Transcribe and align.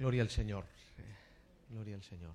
Gloria 0.00 0.22
al 0.22 0.30
Señor. 0.30 0.64
Gloria 1.68 1.94
al 1.94 2.02
Señor. 2.02 2.34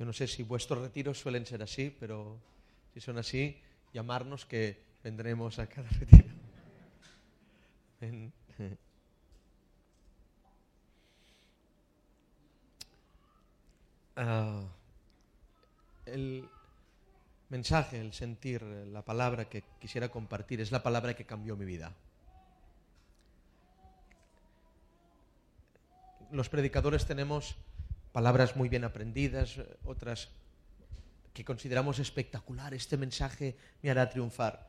Yo 0.00 0.04
no 0.04 0.12
sé 0.12 0.26
si 0.26 0.42
vuestros 0.42 0.80
retiros 0.80 1.20
suelen 1.20 1.46
ser 1.46 1.62
así, 1.62 1.96
pero 2.00 2.40
si 2.92 3.00
son 3.00 3.18
así, 3.18 3.56
llamarnos 3.92 4.44
que 4.46 4.82
vendremos 5.04 5.60
a 5.60 5.68
cada 5.68 5.88
retiro. 6.00 6.34
Ah, 14.16 14.64
el 16.06 16.48
mensaje, 17.52 18.00
el 18.00 18.14
sentir, 18.14 18.62
la 18.62 19.04
palabra 19.04 19.44
que 19.44 19.62
quisiera 19.78 20.08
compartir 20.08 20.62
es 20.62 20.72
la 20.72 20.82
palabra 20.82 21.12
que 21.12 21.26
cambió 21.26 21.54
mi 21.54 21.66
vida. 21.66 21.92
Los 26.30 26.48
predicadores 26.48 27.04
tenemos 27.04 27.56
palabras 28.10 28.56
muy 28.56 28.70
bien 28.70 28.84
aprendidas, 28.84 29.60
otras 29.84 30.30
que 31.34 31.44
consideramos 31.44 31.98
espectacular. 31.98 32.72
Este 32.72 32.96
mensaje 32.96 33.54
me 33.82 33.90
hará 33.90 34.08
triunfar. 34.08 34.66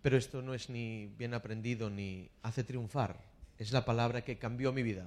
Pero 0.00 0.16
esto 0.16 0.40
no 0.40 0.54
es 0.54 0.70
ni 0.70 1.12
bien 1.18 1.34
aprendido 1.34 1.90
ni 1.90 2.30
hace 2.42 2.64
triunfar. 2.64 3.20
Es 3.58 3.72
la 3.72 3.84
palabra 3.84 4.24
que 4.24 4.38
cambió 4.38 4.72
mi 4.72 4.82
vida. 4.82 5.06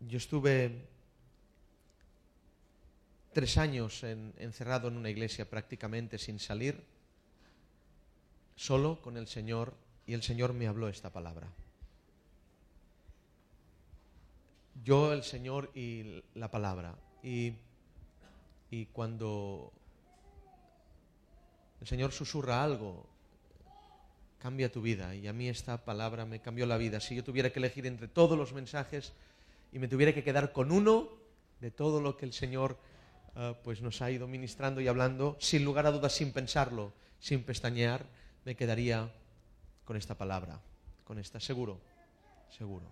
Yo 0.00 0.18
estuve 0.18 0.97
tres 3.38 3.56
años 3.56 4.02
encerrado 4.02 4.88
en 4.88 4.96
una 4.96 5.10
iglesia 5.10 5.48
prácticamente 5.48 6.18
sin 6.18 6.40
salir, 6.40 6.82
solo 8.56 9.00
con 9.00 9.16
el 9.16 9.28
Señor, 9.28 9.74
y 10.08 10.14
el 10.14 10.24
Señor 10.24 10.54
me 10.54 10.66
habló 10.66 10.88
esta 10.88 11.10
palabra. 11.10 11.46
Yo, 14.82 15.12
el 15.12 15.22
Señor 15.22 15.70
y 15.72 16.20
la 16.34 16.50
palabra. 16.50 16.96
Y, 17.22 17.52
y 18.72 18.86
cuando 18.86 19.72
el 21.80 21.86
Señor 21.86 22.10
susurra 22.10 22.64
algo, 22.64 23.06
cambia 24.40 24.72
tu 24.72 24.82
vida. 24.82 25.14
Y 25.14 25.28
a 25.28 25.32
mí 25.32 25.48
esta 25.48 25.84
palabra 25.84 26.26
me 26.26 26.40
cambió 26.40 26.66
la 26.66 26.76
vida. 26.76 26.98
Si 26.98 27.14
yo 27.14 27.22
tuviera 27.22 27.52
que 27.52 27.60
elegir 27.60 27.86
entre 27.86 28.08
todos 28.08 28.36
los 28.36 28.52
mensajes 28.52 29.12
y 29.70 29.78
me 29.78 29.86
tuviera 29.86 30.12
que 30.12 30.24
quedar 30.24 30.50
con 30.50 30.72
uno 30.72 31.08
de 31.60 31.70
todo 31.70 32.00
lo 32.00 32.16
que 32.16 32.26
el 32.26 32.32
Señor 32.32 32.76
uh, 33.34 33.54
pues 33.62 33.80
nos 33.82 34.02
ha 34.02 34.10
ido 34.10 34.26
ministrando 34.26 34.80
y 34.80 34.88
hablando, 34.88 35.36
sin 35.40 35.64
lugar 35.64 35.86
a 35.86 35.90
dudas, 35.90 36.12
sin 36.12 36.32
pensarlo, 36.32 36.92
sin 37.18 37.42
pestañear, 37.42 38.06
me 38.44 38.56
quedaría 38.56 39.12
con 39.84 39.96
esta 39.96 40.16
palabra, 40.16 40.60
con 41.04 41.18
esta, 41.18 41.40
seguro, 41.40 41.80
seguro. 42.56 42.86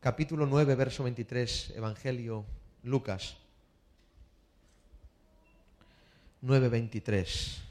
Capítulo 0.00 0.46
9, 0.46 0.74
verso 0.74 1.04
23, 1.04 1.74
Evangelio 1.76 2.44
Lucas. 2.82 3.36
9:23. 6.42 7.62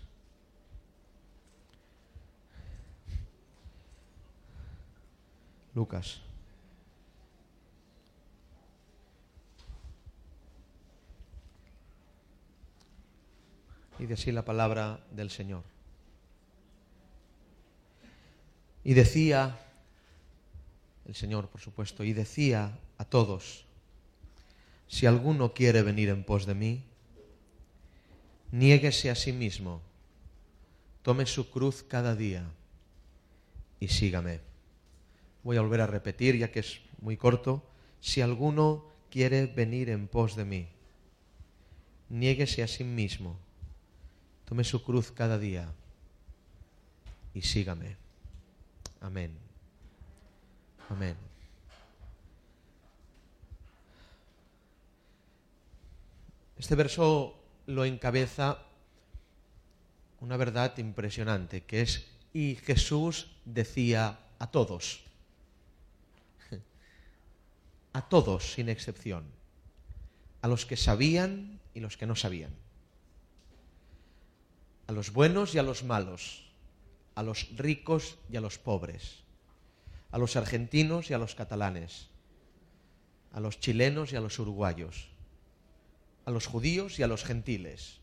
Lucas. 5.76 6.22
Y 14.02 14.08
de 14.08 14.16
así 14.16 14.32
la 14.32 14.44
palabra 14.44 15.00
del 15.12 15.30
Señor. 15.30 15.62
Y 18.84 18.96
decía 18.96 19.60
el 21.06 21.14
Señor, 21.14 21.50
por 21.50 21.62
supuesto, 21.62 22.04
y 22.04 22.12
decía 22.12 22.80
a 22.98 23.06
todos, 23.06 23.64
si 24.88 25.06
alguno 25.06 25.54
quiere 25.54 25.84
venir 25.84 26.10
en 26.10 26.24
pos 26.24 26.48
de 26.48 26.56
mí, 26.56 26.84
niéguese 28.52 29.12
a 29.12 29.16
sí 29.16 29.34
mismo, 29.34 29.82
tome 31.04 31.28
su 31.28 31.52
cruz 31.52 31.84
cada 31.88 32.16
día 32.16 32.44
y 33.80 33.90
sígame. 33.90 34.40
Voy 35.44 35.58
a 35.58 35.62
volver 35.62 35.82
a 35.82 35.88
repetir, 35.88 36.38
ya 36.38 36.52
que 36.52 36.62
es 36.62 36.82
muy 37.02 37.18
corto, 37.18 37.64
si 38.00 38.22
alguno 38.22 38.84
quiere 39.12 39.46
venir 39.46 39.92
en 39.92 40.08
pos 40.08 40.36
de 40.36 40.46
mí, 40.46 40.68
niéguese 42.10 42.64
a 42.64 42.68
sí 42.68 42.84
mismo, 42.84 43.38
tome 44.52 44.66
su 44.66 44.84
cruz 44.84 45.14
cada 45.14 45.40
día 45.40 45.74
y 47.34 47.42
sígame. 47.42 47.96
Amén. 49.00 49.32
Amén. 50.90 51.16
Este 56.58 56.76
verso 56.76 57.40
lo 57.68 57.86
encabeza 57.86 58.66
una 60.20 60.36
verdad 60.36 60.78
impresionante, 60.80 61.64
que 61.64 61.84
es, 61.84 62.08
y 62.34 62.56
Jesús 62.56 63.32
decía 63.46 64.20
a 64.38 64.52
todos, 64.52 65.06
a 67.94 68.02
todos 68.02 68.52
sin 68.52 68.68
excepción, 68.68 69.24
a 70.42 70.50
los 70.50 70.66
que 70.66 70.76
sabían 70.76 71.62
y 71.74 71.80
los 71.80 71.96
que 71.96 72.06
no 72.06 72.18
sabían, 72.18 72.52
a 74.92 74.94
los 74.94 75.14
buenos 75.14 75.56
y 75.56 75.58
a 75.58 75.64
los 75.64 75.86
malos, 75.86 76.44
a 77.16 77.24
los 77.24 77.48
ricos 77.56 78.18
y 78.30 78.36
a 78.36 78.42
los 78.42 78.58
pobres, 78.58 79.24
a 80.12 80.18
los 80.18 80.36
argentinos 80.36 81.10
y 81.10 81.14
a 81.14 81.18
los 81.18 81.34
catalanes, 81.34 82.10
a 83.32 83.40
los 83.40 83.58
chilenos 83.62 84.12
y 84.12 84.18
a 84.18 84.20
los 84.20 84.38
uruguayos, 84.38 85.08
a 86.26 86.32
los 86.32 86.46
judíos 86.46 87.00
y 87.00 87.04
a 87.04 87.08
los 87.08 87.24
gentiles. 87.24 88.02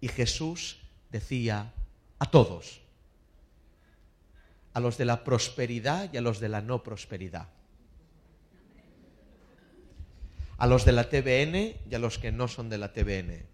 Y 0.00 0.08
Jesús 0.08 0.78
decía 1.10 1.74
a 2.18 2.30
todos, 2.30 2.80
a 4.72 4.80
los 4.80 4.96
de 4.96 5.04
la 5.04 5.22
prosperidad 5.22 6.10
y 6.14 6.16
a 6.16 6.22
los 6.22 6.40
de 6.40 6.48
la 6.48 6.62
no 6.62 6.82
prosperidad, 6.82 7.50
a 10.56 10.66
los 10.66 10.86
de 10.86 10.92
la 10.92 11.10
TBN 11.10 11.76
y 11.90 11.94
a 11.94 11.98
los 11.98 12.18
que 12.18 12.32
no 12.32 12.48
son 12.48 12.70
de 12.70 12.78
la 12.78 12.90
TBN, 12.94 13.49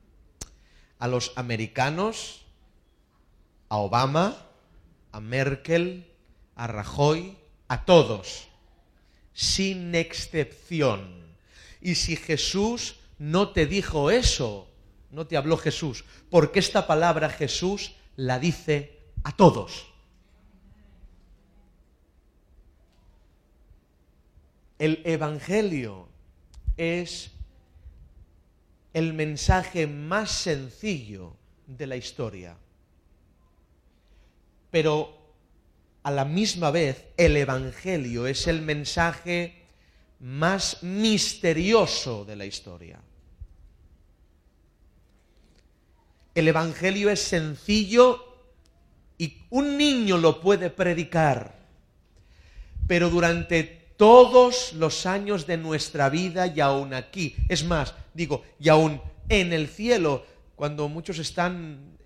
a 0.98 1.08
los 1.08 1.32
americanos, 1.36 2.44
a 3.68 3.76
Obama, 3.78 4.36
a 5.12 5.20
Merkel, 5.20 6.06
a 6.54 6.66
Rajoy, 6.66 7.36
a 7.68 7.84
todos, 7.84 8.48
sin 9.32 9.94
excepción. 9.94 11.26
Y 11.80 11.96
si 11.96 12.16
Jesús 12.16 12.96
no 13.18 13.50
te 13.50 13.66
dijo 13.66 14.10
eso, 14.10 14.68
no 15.10 15.26
te 15.26 15.36
habló 15.36 15.56
Jesús, 15.56 16.04
porque 16.30 16.58
esta 16.58 16.86
palabra 16.86 17.30
Jesús 17.30 17.94
la 18.16 18.38
dice 18.38 18.98
a 19.24 19.32
todos. 19.32 19.86
El 24.78 25.00
Evangelio 25.04 26.08
es 26.76 27.30
el 28.96 29.12
mensaje 29.12 29.86
más 29.86 30.30
sencillo 30.30 31.36
de 31.66 31.86
la 31.86 31.96
historia. 31.96 32.56
Pero 34.70 35.34
a 36.02 36.10
la 36.10 36.24
misma 36.24 36.70
vez 36.70 37.04
el 37.18 37.36
Evangelio 37.36 38.26
es 38.26 38.46
el 38.46 38.62
mensaje 38.62 39.66
más 40.20 40.82
misterioso 40.82 42.24
de 42.24 42.36
la 42.36 42.46
historia. 42.46 42.98
El 46.34 46.48
Evangelio 46.48 47.10
es 47.10 47.20
sencillo 47.20 48.24
y 49.18 49.42
un 49.50 49.76
niño 49.76 50.16
lo 50.16 50.40
puede 50.40 50.70
predicar, 50.70 51.54
pero 52.86 53.10
durante 53.10 53.85
todos 53.96 54.72
los 54.74 55.06
años 55.06 55.46
de 55.46 55.56
nuestra 55.56 56.08
vida 56.08 56.46
y 56.46 56.60
aún 56.60 56.94
aquí, 56.94 57.36
es 57.48 57.64
más, 57.64 57.94
digo, 58.14 58.44
y 58.60 58.68
aún 58.68 59.00
en 59.28 59.52
el 59.52 59.68
cielo, 59.68 60.24
cuando 60.54 60.88
muchos 60.88 61.18
están 61.18 61.96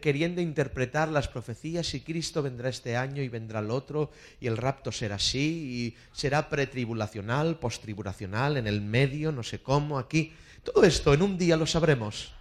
queriendo 0.00 0.40
interpretar 0.40 1.08
las 1.08 1.26
profecías 1.26 1.92
y 1.94 2.00
Cristo 2.00 2.42
vendrá 2.42 2.68
este 2.68 2.96
año 2.96 3.22
y 3.22 3.28
vendrá 3.28 3.58
el 3.58 3.70
otro 3.70 4.10
y 4.40 4.46
el 4.46 4.56
rapto 4.56 4.92
será 4.92 5.16
así 5.16 5.38
y 5.38 5.96
será 6.12 6.48
pretribulacional, 6.48 7.58
postribulacional, 7.58 8.56
en 8.56 8.66
el 8.68 8.80
medio, 8.80 9.32
no 9.32 9.42
sé 9.42 9.60
cómo, 9.60 9.98
aquí. 9.98 10.32
Todo 10.62 10.84
esto 10.84 11.12
en 11.14 11.22
un 11.22 11.36
día 11.36 11.56
lo 11.56 11.66
sabremos. 11.66 12.32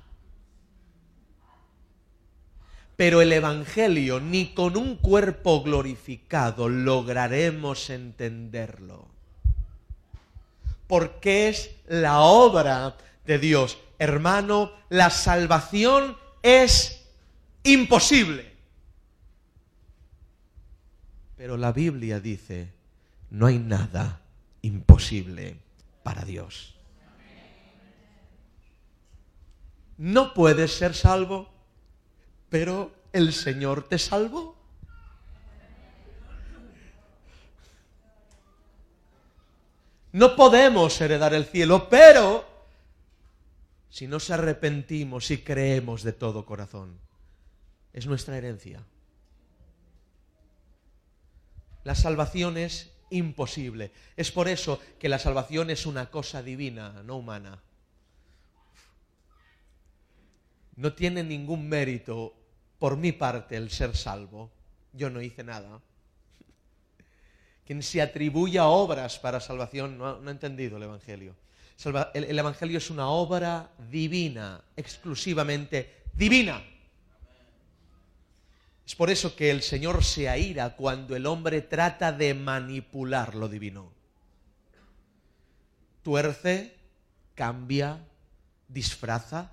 Pero 3.00 3.22
el 3.22 3.32
Evangelio 3.32 4.20
ni 4.20 4.48
con 4.48 4.76
un 4.76 4.98
cuerpo 4.98 5.64
glorificado 5.64 6.68
lograremos 6.68 7.90
entenderlo. 7.90 9.08
Porque 10.86 11.48
es 11.48 11.72
la 11.88 12.20
obra 12.20 12.98
de 13.26 13.40
Dios. 13.40 13.78
Hermano, 14.00 14.74
la 14.90 15.12
salvación 15.12 16.18
es 16.44 17.08
imposible. 17.64 18.52
Pero 21.38 21.56
la 21.56 21.72
Biblia 21.72 22.20
dice, 22.20 22.74
no 23.30 23.46
hay 23.46 23.60
nada 23.60 24.20
imposible 24.62 25.56
para 26.04 26.26
Dios. 26.26 26.76
No 29.98 30.34
puedes 30.34 30.74
ser 30.74 30.94
salvo, 30.94 31.59
pero 32.50 32.92
el 33.14 33.34
Señor 33.34 33.88
te 33.88 33.98
salvó. 33.98 34.56
No 40.12 40.36
podemos 40.36 41.00
heredar 41.02 41.34
el 41.34 41.46
cielo, 41.46 41.88
pero 41.88 42.48
si 43.90 44.08
nos 44.08 44.30
arrepentimos 44.32 45.30
y 45.30 45.40
creemos 45.40 46.04
de 46.04 46.14
todo 46.14 46.46
corazón, 46.46 47.00
es 47.94 48.08
nuestra 48.08 48.38
herencia. 48.38 48.84
La 51.84 51.96
salvación 51.96 52.58
es 52.58 52.92
imposible. 53.12 53.92
Es 54.18 54.32
por 54.32 54.48
eso 54.48 54.80
que 55.00 55.10
la 55.10 55.20
salvación 55.20 55.70
es 55.70 55.86
una 55.86 56.10
cosa 56.10 56.42
divina, 56.42 57.04
no 57.04 57.18
humana. 57.18 57.62
No 60.76 60.94
tiene 60.94 61.24
ningún 61.24 61.68
mérito 61.68 62.34
por 62.80 62.98
mi 62.98 63.12
parte 63.12 63.58
el 63.58 63.70
ser 63.70 63.96
salvo. 63.96 64.50
Yo 64.94 65.10
no 65.10 65.22
hice 65.22 65.44
nada. 65.44 65.82
Quien 67.66 67.84
se 67.84 68.02
atribuya 68.02 68.66
obras 68.66 69.20
para 69.20 69.40
salvación 69.40 69.98
no 69.98 70.08
ha, 70.08 70.32
entendido 70.32 70.78
el 70.78 70.84
Evangelio. 70.84 71.36
el 72.14 72.40
Evangelio 72.40 72.80
es 72.80 72.90
una 72.90 73.10
obra 73.10 73.70
divina, 73.92 74.64
exclusivamente 74.76 76.04
divina. 76.14 76.64
Es 78.90 78.96
por 78.96 79.12
eso 79.12 79.36
que 79.36 79.52
el 79.52 79.62
Señor 79.62 80.04
se 80.04 80.28
aira 80.28 80.76
cuando 80.76 81.16
el 81.16 81.28
hombre 81.28 81.62
trata 81.62 82.12
de 82.12 82.34
manipular 82.34 83.36
lo 83.36 83.48
divino. 83.48 83.94
Tuerce, 86.02 86.76
cambia, 87.36 88.04
disfraza. 88.68 89.52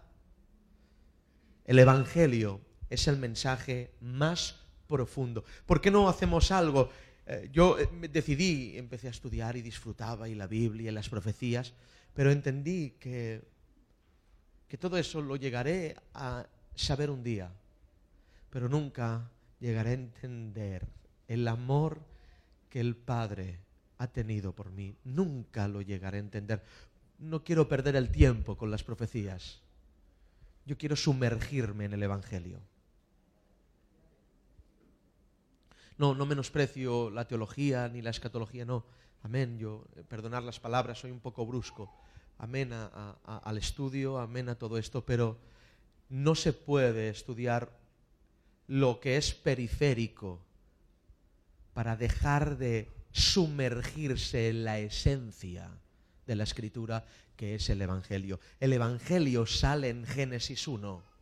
El 1.66 1.78
Evangelio 1.78 2.62
es 2.90 3.08
el 3.08 3.16
mensaje 3.16 3.92
más 4.00 4.56
profundo. 4.86 5.44
¿Por 5.66 5.80
qué 5.80 5.90
no 5.90 6.08
hacemos 6.08 6.50
algo? 6.50 6.90
Eh, 7.26 7.50
yo 7.52 7.78
eh, 7.78 7.88
decidí, 8.10 8.78
empecé 8.78 9.08
a 9.08 9.10
estudiar 9.10 9.56
y 9.56 9.62
disfrutaba 9.62 10.28
y 10.28 10.34
la 10.34 10.46
Biblia 10.46 10.90
y 10.90 10.94
las 10.94 11.08
profecías, 11.08 11.72
pero 12.14 12.30
entendí 12.30 12.96
que, 13.00 13.42
que 14.68 14.78
todo 14.78 14.96
eso 14.96 15.20
lo 15.20 15.36
llegaré 15.36 15.96
a 16.14 16.46
saber 16.74 17.10
un 17.10 17.22
día 17.22 17.50
pero 18.56 18.70
nunca 18.70 19.30
llegaré 19.60 19.90
a 19.90 19.94
entender 19.94 20.86
el 21.28 21.46
amor 21.46 22.00
que 22.70 22.80
el 22.80 22.96
Padre 22.96 23.60
ha 23.98 24.06
tenido 24.06 24.54
por 24.54 24.70
mí. 24.70 24.96
Nunca 25.04 25.68
lo 25.68 25.82
llegaré 25.82 26.16
a 26.16 26.20
entender. 26.20 26.62
No 27.18 27.44
quiero 27.44 27.68
perder 27.68 27.96
el 27.96 28.10
tiempo 28.10 28.56
con 28.56 28.70
las 28.70 28.82
profecías. 28.82 29.60
Yo 30.64 30.78
quiero 30.78 30.96
sumergirme 30.96 31.84
en 31.84 31.92
el 31.92 32.02
Evangelio. 32.02 32.60
No, 35.98 36.14
no 36.14 36.26
menosprecio 36.26 37.10
la 37.10 37.26
teología 37.26 37.88
ni 37.88 38.02
la 38.02 38.10
escatología, 38.10 38.64
no. 38.64 38.84
Amén. 39.22 39.58
Yo, 39.58 39.84
eh, 39.96 40.04
perdonar 40.04 40.42
las 40.42 40.60
palabras, 40.60 40.98
soy 40.98 41.10
un 41.10 41.20
poco 41.20 41.46
brusco. 41.46 41.92
Amén 42.38 42.70
al 42.72 43.58
estudio, 43.58 44.18
amén 44.18 44.50
a 44.50 44.56
todo 44.56 44.76
esto, 44.76 45.06
pero 45.06 45.38
no 46.10 46.34
se 46.34 46.52
puede 46.52 47.08
estudiar 47.08 47.72
lo 48.66 49.00
que 49.00 49.16
es 49.16 49.32
periférico 49.32 50.44
para 51.72 51.96
dejar 51.96 52.58
de 52.58 52.92
sumergirse 53.10 54.50
en 54.50 54.64
la 54.64 54.78
esencia 54.78 55.70
de 56.26 56.36
la 56.36 56.44
escritura 56.44 57.06
que 57.36 57.54
es 57.54 57.70
el 57.70 57.80
Evangelio. 57.80 58.38
El 58.60 58.74
Evangelio 58.74 59.46
sale 59.46 59.88
en 59.88 60.04
Génesis 60.04 60.68
1 60.68 61.15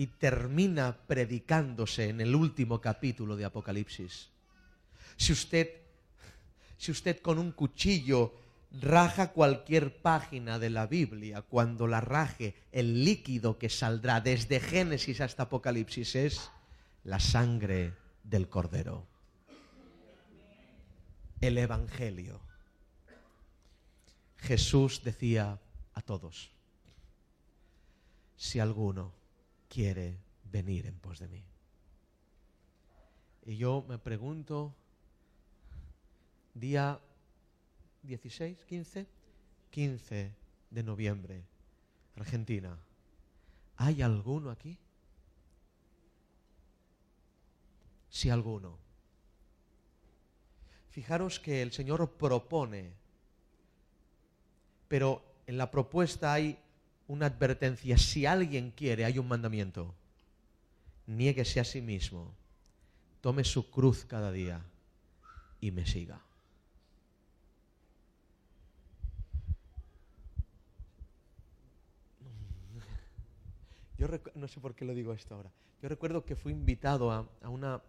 y 0.00 0.06
termina 0.06 0.96
predicándose 1.06 2.08
en 2.08 2.22
el 2.22 2.34
último 2.34 2.80
capítulo 2.80 3.36
de 3.36 3.44
Apocalipsis. 3.44 4.30
Si 5.18 5.30
usted, 5.30 5.68
si 6.78 6.90
usted 6.90 7.20
con 7.20 7.38
un 7.38 7.52
cuchillo 7.52 8.32
raja 8.80 9.32
cualquier 9.32 10.00
página 10.00 10.58
de 10.58 10.70
la 10.70 10.86
Biblia, 10.86 11.42
cuando 11.42 11.86
la 11.86 12.00
raje, 12.00 12.54
el 12.72 13.04
líquido 13.04 13.58
que 13.58 13.68
saldrá 13.68 14.22
desde 14.22 14.58
Génesis 14.58 15.20
hasta 15.20 15.42
Apocalipsis 15.42 16.14
es 16.16 16.50
la 17.04 17.20
sangre 17.20 17.92
del 18.24 18.48
Cordero. 18.48 19.06
El 21.42 21.58
Evangelio. 21.58 22.40
Jesús 24.38 25.02
decía 25.04 25.60
a 25.92 26.00
todos, 26.00 26.52
si 28.38 28.60
alguno 28.60 29.19
quiere 29.70 30.18
venir 30.44 30.86
en 30.86 30.98
pos 30.98 31.20
de 31.20 31.28
mí. 31.28 31.44
Y 33.46 33.56
yo 33.56 33.84
me 33.88 33.98
pregunto, 33.98 34.74
día 36.52 37.00
16, 38.02 38.64
15, 38.64 39.06
15 39.70 40.34
de 40.70 40.82
noviembre, 40.82 41.44
Argentina. 42.16 42.76
¿Hay 43.76 44.02
alguno 44.02 44.50
aquí? 44.50 44.76
Si 48.10 48.28
alguno. 48.28 48.76
Fijaros 50.90 51.38
que 51.38 51.62
el 51.62 51.70
Señor 51.70 52.10
propone, 52.18 52.92
pero 54.88 55.22
en 55.46 55.56
la 55.56 55.70
propuesta 55.70 56.32
hay 56.32 56.58
una 57.10 57.26
advertencia. 57.26 57.98
Si 57.98 58.24
alguien 58.24 58.70
quiere, 58.70 59.04
hay 59.04 59.18
un 59.18 59.26
mandamiento. 59.26 59.92
Niéguese 61.08 61.58
a 61.58 61.64
sí 61.64 61.80
mismo, 61.80 62.32
tome 63.20 63.42
su 63.42 63.68
cruz 63.68 64.04
cada 64.04 64.30
día 64.30 64.62
y 65.60 65.72
me 65.72 65.86
siga. 65.86 66.20
Yo 73.98 74.06
no 74.36 74.46
sé 74.46 74.60
por 74.60 74.76
qué 74.76 74.84
lo 74.84 74.94
digo 74.94 75.12
esto 75.12 75.34
ahora. 75.34 75.50
Yo 75.82 75.88
recuerdo 75.88 76.24
que 76.24 76.36
fui 76.36 76.52
invitado 76.52 77.10
a, 77.10 77.28
una 77.48 77.82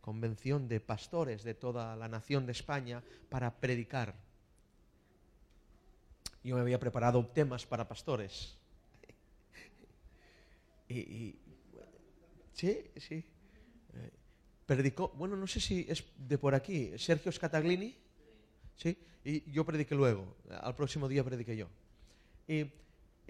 convención 0.00 0.68
de 0.68 0.78
pastores 0.78 1.42
de 1.42 1.54
toda 1.54 1.96
la 1.96 2.06
nación 2.06 2.46
de 2.46 2.52
España 2.52 3.02
para 3.28 3.50
predicar. 3.56 4.14
Yo 6.44 6.54
me 6.54 6.62
había 6.62 6.78
preparado 6.78 7.26
temas 7.26 7.66
para 7.66 7.88
pastores. 7.88 8.59
Y, 10.94 11.38
sí, 12.52 12.78
sí. 12.96 13.14
Eh, 13.14 14.10
predicó, 14.66 15.08
bueno, 15.16 15.36
no 15.36 15.46
sé 15.46 15.60
si 15.60 15.86
es 15.88 16.04
de 16.16 16.38
por 16.38 16.54
aquí, 16.54 16.92
Sergio 16.98 17.32
Scataglini. 17.32 17.96
Sí, 18.76 18.96
y 19.24 19.50
yo 19.50 19.64
prediqué 19.64 19.94
luego. 19.94 20.36
Al 20.50 20.74
próximo 20.74 21.08
día 21.08 21.22
prediqué 21.22 21.56
yo. 21.56 21.68
Y 22.48 22.66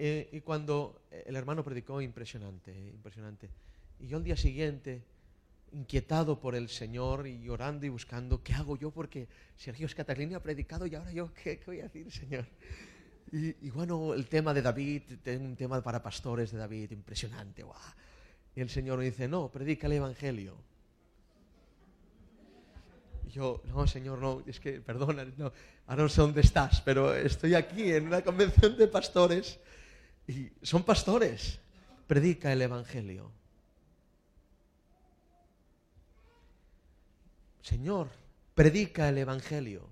eh, 0.02 0.30
y 0.32 0.40
cuando 0.40 1.02
eh, 1.10 1.24
el 1.26 1.36
hermano 1.36 1.62
predicó, 1.62 2.00
impresionante, 2.00 2.72
impresionante. 2.72 3.50
Y 3.98 4.06
yo 4.06 4.16
al 4.16 4.24
día 4.24 4.34
siguiente, 4.34 5.02
inquietado 5.72 6.40
por 6.40 6.54
el 6.54 6.70
Señor 6.70 7.26
y 7.26 7.42
llorando 7.42 7.84
y 7.84 7.90
buscando, 7.90 8.42
¿qué 8.42 8.54
hago 8.54 8.78
yo? 8.78 8.90
Porque 8.92 9.28
Sergio 9.56 9.86
Scataglini 9.86 10.32
ha 10.32 10.42
predicado 10.42 10.86
y 10.86 10.94
ahora 10.94 11.12
yo, 11.12 11.34
¿qué, 11.34 11.60
voy 11.66 11.80
a 11.80 11.82
decir, 11.82 12.10
Señor? 12.10 12.46
Y, 13.32 13.70
bueno, 13.70 14.12
el 14.12 14.26
tema 14.26 14.52
de 14.52 14.60
David, 14.60 15.02
tengo 15.22 15.44
un 15.44 15.54
tema 15.54 15.80
para 15.80 16.02
pastores 16.02 16.50
de 16.50 16.58
David, 16.58 16.90
impresionante. 16.90 17.64
Y 18.56 18.60
el 18.60 18.68
Señor 18.68 18.99
me 18.99 19.04
dice, 19.04 19.28
no, 19.28 19.49
predica 19.49 19.87
el 19.87 19.94
Evangelio. 19.94 20.56
Y 23.28 23.30
yo, 23.30 23.62
no, 23.66 23.87
Señor, 23.87 24.18
no, 24.18 24.42
es 24.46 24.58
que, 24.58 24.80
perdona, 24.80 25.25
no, 25.37 25.52
ahora 25.87 26.02
no 26.02 26.08
sé 26.08 26.20
dónde 26.20 26.40
estás, 26.40 26.80
pero 26.80 27.14
estoy 27.14 27.54
aquí 27.54 27.92
en 27.92 28.08
una 28.08 28.22
convención 28.22 28.76
de 28.76 28.88
pastores 28.88 29.60
y 30.26 30.50
son 30.62 30.82
pastores. 30.82 31.60
Predica 32.08 32.52
el 32.52 32.62
Evangelio. 32.62 33.30
Señor, 37.62 38.08
predica 38.56 39.08
el 39.08 39.18
Evangelio. 39.18 39.88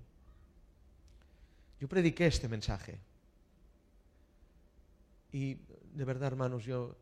Yo 1.79 1.87
prediqué 1.87 2.27
este 2.27 2.49
mensaje. 2.49 2.99
Y 5.31 5.55
de 5.93 6.05
verdad, 6.05 6.27
hermanos, 6.27 6.65
yo... 6.65 6.95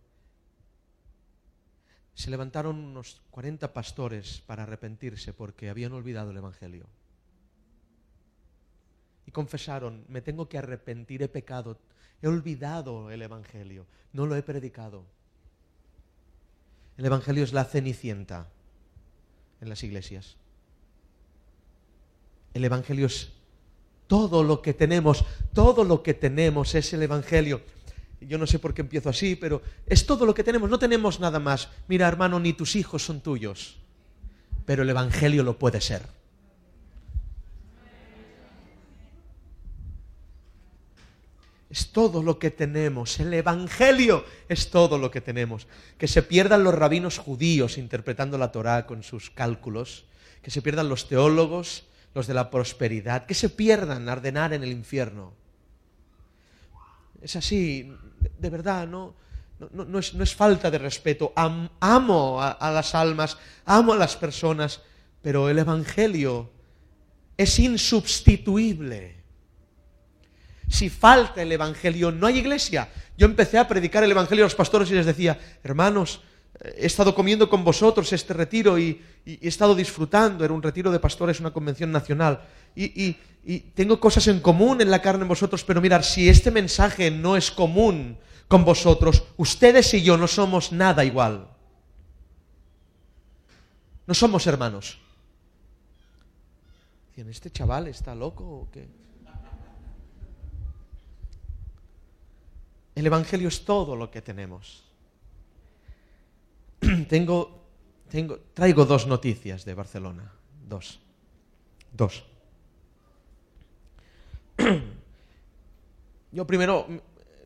Se 2.14 2.32
levantaron 2.32 2.78
unos 2.78 3.22
40 3.30 3.74
pastores 3.74 4.42
para 4.48 4.64
arrepentirse 4.64 5.34
porque 5.34 5.70
habían 5.70 5.94
olvidado 5.94 6.32
el 6.32 6.38
Evangelio. 6.38 6.88
Y 9.28 9.32
confesaron, 9.32 10.04
me 10.08 10.22
tengo 10.22 10.50
que 10.50 10.58
arrepentir, 10.58 11.22
he 11.22 11.28
pecado, 11.28 11.78
He 12.22 12.28
olvidado 12.28 13.12
el 13.12 13.22
Evangelio, 13.22 13.86
no 14.14 14.26
lo 14.26 14.36
he 14.36 14.42
predicado. 14.42 15.06
El 16.98 17.06
Evangelio 17.06 17.44
es 17.44 17.54
la 17.54 17.64
cenicienta 17.64 18.48
en 19.62 19.70
las 19.70 19.84
iglesias. 19.84 20.36
El 22.56 22.66
Evangelio 22.66 23.06
es 23.06 23.30
todo 24.08 24.44
lo 24.44 24.64
que 24.64 24.74
tenemos, 24.74 25.26
todo 25.54 25.84
lo 25.84 26.02
que 26.02 26.16
tenemos 26.16 26.74
es 26.74 26.92
el 26.94 27.04
Evangelio. 27.04 27.62
Yo 28.22 28.38
no 28.38 28.48
sé 28.48 28.60
por 28.60 28.74
qué 28.74 28.82
empiezo 28.82 29.10
así, 29.10 29.36
pero 29.36 29.62
es 29.86 30.06
todo 30.06 30.26
lo 30.26 30.34
que 30.34 30.44
tenemos, 30.44 30.70
no 30.70 30.80
tenemos 30.80 31.20
nada 31.20 31.40
más. 31.40 31.70
Mira, 31.88 32.08
hermano, 32.08 32.40
ni 32.40 32.54
tus 32.54 32.76
hijos 32.76 33.06
son 33.06 33.22
tuyos, 33.22 33.78
pero 34.66 34.84
el 34.84 34.90
Evangelio 34.90 35.44
lo 35.44 35.60
puede 35.60 35.82
ser. 35.82 36.02
Es 41.70 41.92
todo 41.92 42.24
lo 42.24 42.40
que 42.40 42.50
tenemos. 42.50 43.20
El 43.20 43.34
Evangelio 43.34 44.26
es 44.48 44.72
todo 44.72 44.98
lo 44.98 45.12
que 45.12 45.22
tenemos. 45.22 45.68
Que 45.98 46.08
se 46.08 46.24
pierdan 46.24 46.64
los 46.64 46.74
rabinos 46.74 47.18
judíos 47.18 47.78
interpretando 47.78 48.38
la 48.38 48.52
Torá 48.52 48.86
con 48.86 49.04
sus 49.04 49.30
cálculos. 49.30 50.06
Que 50.42 50.50
se 50.50 50.62
pierdan 50.62 50.88
los 50.88 51.10
teólogos, 51.10 51.84
los 52.16 52.26
de 52.26 52.34
la 52.34 52.50
prosperidad. 52.50 53.26
Que 53.26 53.34
se 53.34 53.50
pierdan 53.50 54.08
a 54.08 54.14
ordenar 54.14 54.54
en 54.54 54.64
el 54.64 54.72
infierno. 54.72 55.34
Es 57.22 57.36
así, 57.36 57.92
de 58.38 58.50
verdad, 58.50 58.88
no, 58.88 59.16
no, 59.72 60.00
es, 60.00 60.36
falta 60.36 60.70
de 60.70 60.78
respeto. 60.78 61.34
amo 61.36 62.42
a 62.42 62.72
las 62.72 62.96
almas, 62.96 63.38
amo 63.66 63.94
a 63.94 63.98
las 63.98 64.16
personas, 64.16 64.82
pero 65.22 65.50
el 65.50 65.60
Evangelio 65.60 66.52
es 67.38 67.60
insubstituible. 67.60 69.16
Si 70.70 70.90
falta 70.90 71.42
el 71.42 71.52
Evangelio, 71.52 72.12
no 72.12 72.28
hay 72.28 72.40
iglesia. 72.40 72.90
Yo 73.18 73.26
empecé 73.26 73.58
a 73.58 73.68
predicar 73.68 74.04
el 74.04 74.12
Evangelio 74.12 74.44
a 74.44 74.48
los 74.48 74.56
pastores 74.56 74.92
y 74.92 74.96
les 74.96 75.06
decía, 75.06 75.40
hermanos, 75.64 76.22
he 76.60 76.86
estado 76.86 77.14
comiendo 77.14 77.50
con 77.50 77.64
vosotros 77.64 78.12
este 78.14 78.34
retiro 78.34 78.80
y, 78.80 79.02
he 79.26 79.48
estado 79.48 79.76
disfrutando. 79.76 80.44
Era 80.44 80.54
un 80.54 80.64
retiro 80.64 80.92
de 80.92 81.00
pastores, 81.00 81.40
una 81.40 81.52
convención 81.52 81.92
nacional. 81.92 82.42
Y, 82.76 83.18
tengo 83.76 83.98
cosas 84.00 84.28
en 84.28 84.42
común 84.42 84.82
en 84.82 84.92
la 84.92 85.02
carne 85.02 85.22
en 85.22 85.30
vosotros, 85.30 85.64
pero 85.64 85.80
mirad, 85.80 86.02
si 86.02 86.28
este 86.28 86.52
mensaje 86.52 87.10
no 87.10 87.38
es 87.38 87.50
común 87.50 88.18
con 88.50 88.66
vosotros, 88.66 89.24
ustedes 89.38 89.94
y 89.94 90.04
yo 90.04 90.18
no 90.18 90.28
somos 90.28 90.74
nada 90.74 91.06
igual. 91.06 91.48
No 94.06 94.14
somos 94.14 94.46
hermanos. 94.48 95.00
¿este 97.16 97.50
chaval 97.50 97.88
está 97.88 98.14
loco 98.14 98.44
o 98.44 98.70
qué? 98.72 98.88
El 102.96 103.06
Evangelio 103.06 103.48
es 103.48 103.64
todo 103.64 103.96
lo 103.96 104.12
que 104.12 104.22
tenemos. 104.22 104.87
tengo, 107.10 107.66
tengo, 108.10 108.40
traigo 108.54 108.86
dos 108.86 109.08
noticias 109.08 109.66
de 109.66 109.74
Barcelona. 109.74 110.32
Dos. 110.68 111.00
Dos. 111.92 112.24
Yo 116.32 116.46
primero 116.46 116.88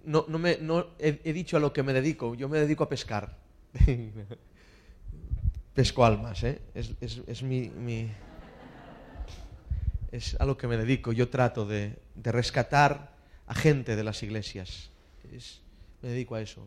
no, 0.06 0.26
me, 0.28 0.58
he, 1.00 1.34
dicho 1.34 1.58
a 1.58 1.60
lo 1.60 1.72
que 1.74 1.84
me 1.84 1.94
dedico. 1.94 2.36
Yo 2.36 2.50
me 2.50 2.60
dedico 2.60 2.84
a 2.84 2.90
pescar. 2.90 3.38
Pesco 5.74 6.04
almas, 6.04 6.44
¿eh? 6.44 6.62
Es, 6.74 7.44
mi, 7.44 8.12
Es 10.12 10.36
a 10.40 10.46
lo 10.46 10.58
que 10.58 10.68
me 10.68 10.78
dedico. 10.78 11.14
Yo 11.14 11.30
trato 11.30 11.66
de, 11.66 11.98
de 12.16 12.32
rescatar 12.32 13.16
a 13.48 13.54
gente 13.56 13.96
de 13.96 14.04
las 14.04 14.24
iglesias 14.24 14.92
me 16.02 16.10
dedico 16.10 16.36
a 16.36 16.42
eso. 16.42 16.62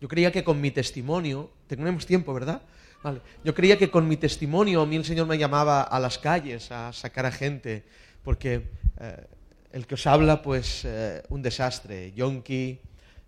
Yo 0.00 0.08
creía 0.08 0.32
que 0.32 0.44
con 0.44 0.60
mi 0.60 0.70
testimonio, 0.70 1.50
tenemos 1.66 2.06
tiempo, 2.06 2.32
¿verdad? 2.32 2.62
Yo 3.44 3.54
creía 3.54 3.78
que 3.78 3.90
con 3.90 4.08
mi 4.08 4.16
testimonio 4.16 4.82
a 4.82 4.86
mí 4.86 4.96
el 4.96 5.04
Señor 5.04 5.26
me 5.26 5.38
llamaba 5.38 5.82
a 5.82 5.98
las 6.00 6.18
calles, 6.18 6.70
a 6.70 6.92
sacar 6.92 7.26
a 7.26 7.32
gente, 7.32 7.84
porque 8.22 8.68
eh, 9.00 9.26
el 9.72 9.86
que 9.86 9.94
os 9.94 10.06
habla, 10.06 10.42
pues 10.42 10.84
eh, 10.84 11.22
un 11.28 11.42
desastre, 11.42 12.12
yonki, 12.12 12.78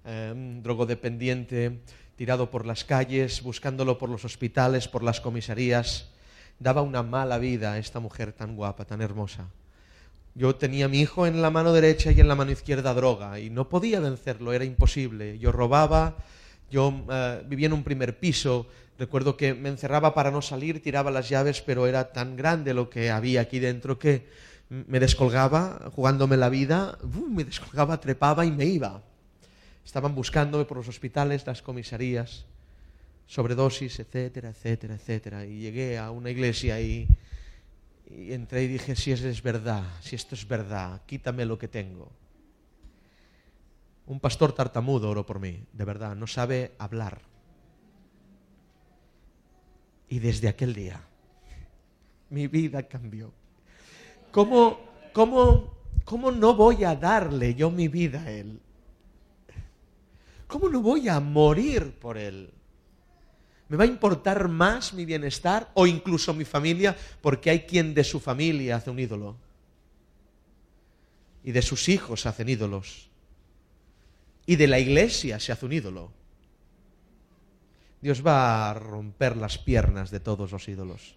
eh, 0.04 0.60
drogodependiente, 0.62 1.80
tirado 2.16 2.50
por 2.50 2.66
las 2.66 2.84
calles, 2.84 3.42
buscándolo 3.42 3.98
por 3.98 4.10
los 4.10 4.24
hospitales, 4.24 4.88
por 4.88 5.02
las 5.02 5.20
comisarías, 5.20 6.10
daba 6.58 6.82
una 6.82 7.02
mala 7.02 7.38
vida 7.38 7.72
a 7.72 7.78
esta 7.78 8.00
mujer 8.00 8.32
tan 8.32 8.56
guapa, 8.56 8.84
tan 8.84 9.00
hermosa. 9.00 9.48
Yo 10.34 10.54
tenía 10.56 10.86
a 10.86 10.88
mi 10.88 11.00
hijo 11.00 11.26
en 11.26 11.42
la 11.42 11.50
mano 11.50 11.72
derecha 11.72 12.12
y 12.12 12.20
en 12.20 12.28
la 12.28 12.34
mano 12.34 12.52
izquierda 12.52 12.94
droga 12.94 13.38
y 13.38 13.50
no 13.50 13.68
podía 13.68 14.00
vencerlo, 14.00 14.52
era 14.52 14.64
imposible. 14.64 15.38
Yo 15.38 15.52
robaba, 15.52 16.16
yo 16.72 17.04
eh, 17.08 17.42
vivía 17.46 17.66
en 17.66 17.74
un 17.74 17.84
primer 17.84 18.18
piso, 18.18 18.66
recuerdo 18.98 19.36
que 19.36 19.54
me 19.54 19.68
encerraba 19.68 20.14
para 20.14 20.32
no 20.32 20.42
salir, 20.42 20.82
tiraba 20.82 21.12
las 21.12 21.28
llaves, 21.28 21.62
pero 21.62 21.86
era 21.86 22.12
tan 22.12 22.34
grande 22.34 22.74
lo 22.74 22.90
que 22.90 23.10
había 23.10 23.42
aquí 23.42 23.60
dentro 23.60 23.98
que 23.98 24.26
me 24.68 24.98
descolgaba, 24.98 25.90
jugándome 25.94 26.36
la 26.36 26.48
vida, 26.48 26.98
me 27.28 27.44
descolgaba, 27.44 28.00
trepaba 28.00 28.44
y 28.44 28.50
me 28.50 28.64
iba. 28.64 29.02
Estaban 29.84 30.14
buscándome 30.14 30.64
por 30.64 30.78
los 30.78 30.88
hospitales, 30.88 31.46
las 31.46 31.62
comisarías, 31.62 32.46
sobredosis, 33.26 34.00
etcétera, 34.00 34.50
etcétera, 34.50 34.94
etcétera. 34.94 35.46
Y 35.46 35.60
llegué 35.60 35.98
a 35.98 36.10
una 36.10 36.30
iglesia 36.30 36.80
y 36.80 37.06
y 38.16 38.32
entré 38.32 38.64
y 38.64 38.68
dije, 38.68 38.94
si 38.96 39.12
es 39.12 39.42
verdad, 39.42 39.84
si 40.00 40.16
esto 40.16 40.34
es 40.34 40.46
verdad, 40.46 41.00
quítame 41.06 41.44
lo 41.44 41.58
que 41.58 41.68
tengo. 41.68 42.10
Un 44.06 44.20
pastor 44.20 44.52
tartamudo 44.52 45.10
oró 45.10 45.24
por 45.24 45.38
mí, 45.38 45.64
de 45.72 45.84
verdad, 45.84 46.16
no 46.16 46.26
sabe 46.26 46.72
hablar. 46.78 47.20
Y 50.08 50.18
desde 50.18 50.48
aquel 50.48 50.74
día 50.74 51.00
mi 52.32 52.46
vida 52.46 52.82
cambió. 52.82 53.30
¿Cómo, 54.30 54.80
cómo, 55.12 55.74
cómo 56.04 56.32
no 56.32 56.54
voy 56.54 56.82
a 56.84 56.96
darle 56.96 57.54
yo 57.54 57.70
mi 57.70 57.88
vida 57.88 58.22
a 58.22 58.30
Él? 58.30 58.58
¿Cómo 60.46 60.68
no 60.70 60.80
voy 60.80 61.08
a 61.08 61.20
morir 61.20 61.92
por 61.92 62.16
Él? 62.16 62.50
¿Me 63.68 63.76
va 63.76 63.84
a 63.84 63.86
importar 63.86 64.48
más 64.48 64.94
mi 64.94 65.04
bienestar 65.04 65.70
o 65.74 65.86
incluso 65.86 66.32
mi 66.32 66.44
familia? 66.44 66.96
Porque 67.20 67.50
hay 67.50 67.60
quien 67.60 67.94
de 67.94 68.04
su 68.04 68.18
familia 68.18 68.76
hace 68.76 68.90
un 68.90 68.98
ídolo. 68.98 69.36
Y 71.44 71.52
de 71.52 71.62
sus 71.62 71.88
hijos 71.90 72.24
hacen 72.24 72.48
ídolos. 72.48 73.10
Y 74.46 74.56
de 74.56 74.66
la 74.66 74.78
iglesia 74.78 75.38
se 75.38 75.52
hace 75.52 75.66
un 75.66 75.72
ídolo. 75.72 76.12
Dios 78.00 78.26
va 78.26 78.70
a 78.70 78.74
romper 78.74 79.36
las 79.36 79.58
piernas 79.58 80.10
de 80.10 80.18
todos 80.18 80.50
los 80.50 80.68
ídolos. 80.68 81.14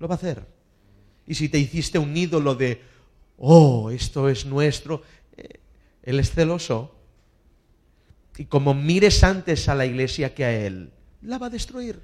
Lo 0.00 0.08
va 0.08 0.16
a 0.16 0.18
hacer. 0.18 0.44
Y 1.26 1.36
si 1.36 1.48
te 1.48 1.58
hiciste 1.58 1.98
un 1.98 2.16
ídolo 2.16 2.56
de, 2.56 2.82
oh, 3.38 3.90
esto 3.90 4.28
es 4.28 4.44
nuestro, 4.44 5.02
eh, 5.36 5.60
Él 6.02 6.18
es 6.18 6.32
celoso. 6.32 6.94
Y 8.36 8.46
como 8.46 8.74
mires 8.74 9.22
antes 9.22 9.68
a 9.68 9.76
la 9.76 9.86
iglesia 9.86 10.34
que 10.34 10.44
a 10.44 10.52
Él, 10.52 10.90
la 11.22 11.38
va 11.38 11.46
a 11.46 11.50
destruir. 11.50 12.00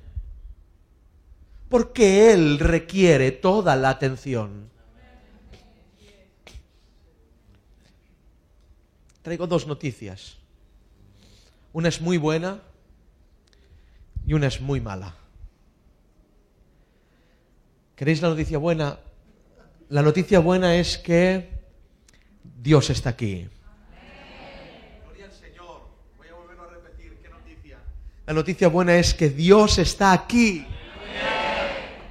Porque 1.69 2.33
Él 2.33 2.61
requiere 2.61 3.33
toda 3.33 3.75
la 3.75 3.91
atención. 3.91 4.70
Traigo 9.23 9.47
dos 9.47 9.67
noticias. 9.67 10.37
Una 11.73 11.89
es 11.89 12.01
muy 12.01 12.17
buena 12.17 12.61
y 14.27 14.33
una 14.33 14.47
es 14.47 14.61
muy 14.61 14.81
mala. 14.81 15.15
¿Queréis 17.97 18.23
la 18.23 18.31
noticia 18.31 18.59
buena? 18.59 18.99
La 19.91 20.03
noticia 20.03 20.41
buena 20.41 20.77
es 20.77 20.97
que 20.97 21.51
Dios 22.43 22.89
está 22.91 23.11
aquí. 23.11 23.49
La 28.27 28.35
noticia 28.35 28.69
buena 28.69 28.95
es 28.95 29.13
que 29.13 29.29
Dios 29.29 29.79
está 29.79 30.13
aquí. 30.13 30.65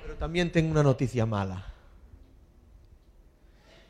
Pero 0.03 0.15
también 0.15 0.51
tengo 0.51 0.69
una 0.69 0.83
noticia 0.83 1.25
mala. 1.25 1.65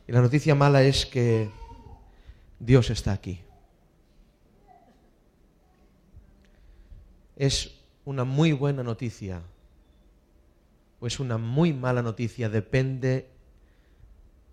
Y 0.08 0.12
la 0.12 0.22
noticia 0.22 0.54
mala 0.54 0.84
es 0.84 1.08
que 1.08 1.50
Dios 2.60 2.90
está 2.90 3.14
aquí. 3.14 3.42
Es 7.36 7.72
una 8.04 8.26
muy 8.26 8.52
buena 8.52 8.84
noticia 8.84 9.42
o 11.00 11.08
es 11.08 11.20
una 11.20 11.38
muy 11.38 11.72
mala 11.72 12.02
noticia, 12.02 12.50
depende 12.50 13.30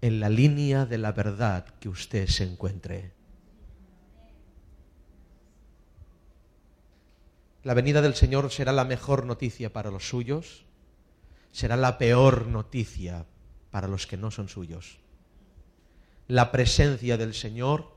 en 0.01 0.21
la 0.21 0.29
línea 0.29 0.87
de 0.87 0.99
la 0.99 1.11
verdad 1.11 1.67
que 1.81 1.89
usted 1.89 2.29
se 2.29 2.45
encuentre. 2.45 3.13
La 7.65 7.75
venida 7.75 8.01
del 8.01 8.15
Señor 8.15 8.53
será 8.53 8.73
la 8.73 8.85
mejor 8.85 9.27
noticia 9.27 9.73
para 9.73 9.91
los 9.91 10.09
suyos, 10.09 10.65
será 11.51 11.77
la 11.77 11.99
peor 11.99 12.47
noticia 12.47 13.27
para 13.73 13.89
los 13.89 14.07
que 14.07 14.17
no 14.17 14.31
son 14.31 14.49
suyos. 14.49 15.01
La 16.29 16.53
presencia 16.53 17.17
del 17.17 17.35
Señor 17.35 17.96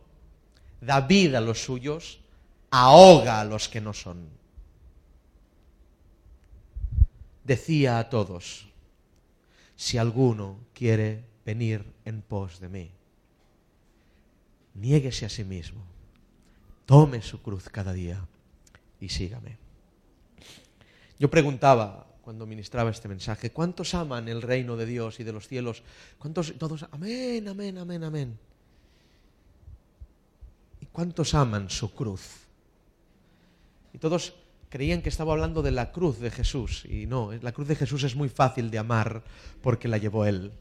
da 0.82 1.02
vida 1.02 1.38
a 1.38 1.42
los 1.42 1.64
suyos, 1.64 2.20
ahoga 2.72 3.42
a 3.42 3.46
los 3.46 3.70
que 3.70 3.82
no 3.82 3.94
son. 3.94 4.40
decía 7.50 7.98
a 7.98 8.10
todos, 8.10 8.70
si 9.76 9.98
alguno 9.98 10.60
quiere 10.72 11.26
venir 11.44 11.84
en 12.06 12.22
pos 12.22 12.60
de 12.60 12.70
mí, 12.70 12.92
niéguese 14.76 15.26
a 15.26 15.30
sí 15.30 15.44
mismo, 15.44 15.82
tome 16.86 17.24
su 17.24 17.42
cruz 17.42 17.68
cada 17.70 17.92
día 17.92 18.24
y 19.02 19.10
sígame. 19.10 19.58
Yo 21.18 21.32
preguntaba 21.32 22.06
cuando 22.22 22.46
ministraba 22.46 22.92
este 22.92 23.08
mensaje, 23.08 23.52
¿cuántos 23.52 23.96
aman 23.96 24.30
el 24.30 24.44
reino 24.44 24.78
de 24.78 24.86
Dios 24.86 25.20
y 25.20 25.24
de 25.24 25.34
los 25.34 25.48
cielos? 25.48 25.82
¿Cuántos? 26.20 26.54
Todos, 26.60 26.86
amén, 26.92 27.48
amén, 27.48 27.80
amén, 27.80 28.04
amén. 28.04 28.40
¿Y 30.90 30.92
cuántos 30.92 31.36
aman 31.36 31.70
su 31.70 31.94
cruz? 31.94 32.48
Y 33.94 34.00
todos 34.00 34.34
creían 34.70 35.02
que 35.02 35.10
estaba 35.10 35.34
hablando 35.34 35.62
de 35.62 35.72
la 35.72 35.92
cruz 35.92 36.20
de 36.20 36.32
Jesús. 36.32 36.86
Y 36.86 37.06
no, 37.06 37.32
la 37.34 37.52
cruz 37.52 37.68
de 37.68 37.76
Jesús 37.76 38.04
es 38.04 38.16
muy 38.16 38.30
fácil 38.30 38.72
de 38.72 38.80
amar 38.80 39.24
porque 39.62 39.88
la 39.88 39.98
llevó 39.98 40.26
Él. 40.26 40.52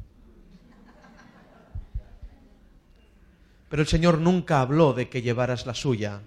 Pero 3.69 3.83
el 3.83 3.89
Señor 3.89 4.19
nunca 4.19 4.61
habló 4.61 4.95
de 4.95 5.11
que 5.11 5.21
llevaras 5.21 5.67
la 5.67 5.75
suya. 5.75 6.23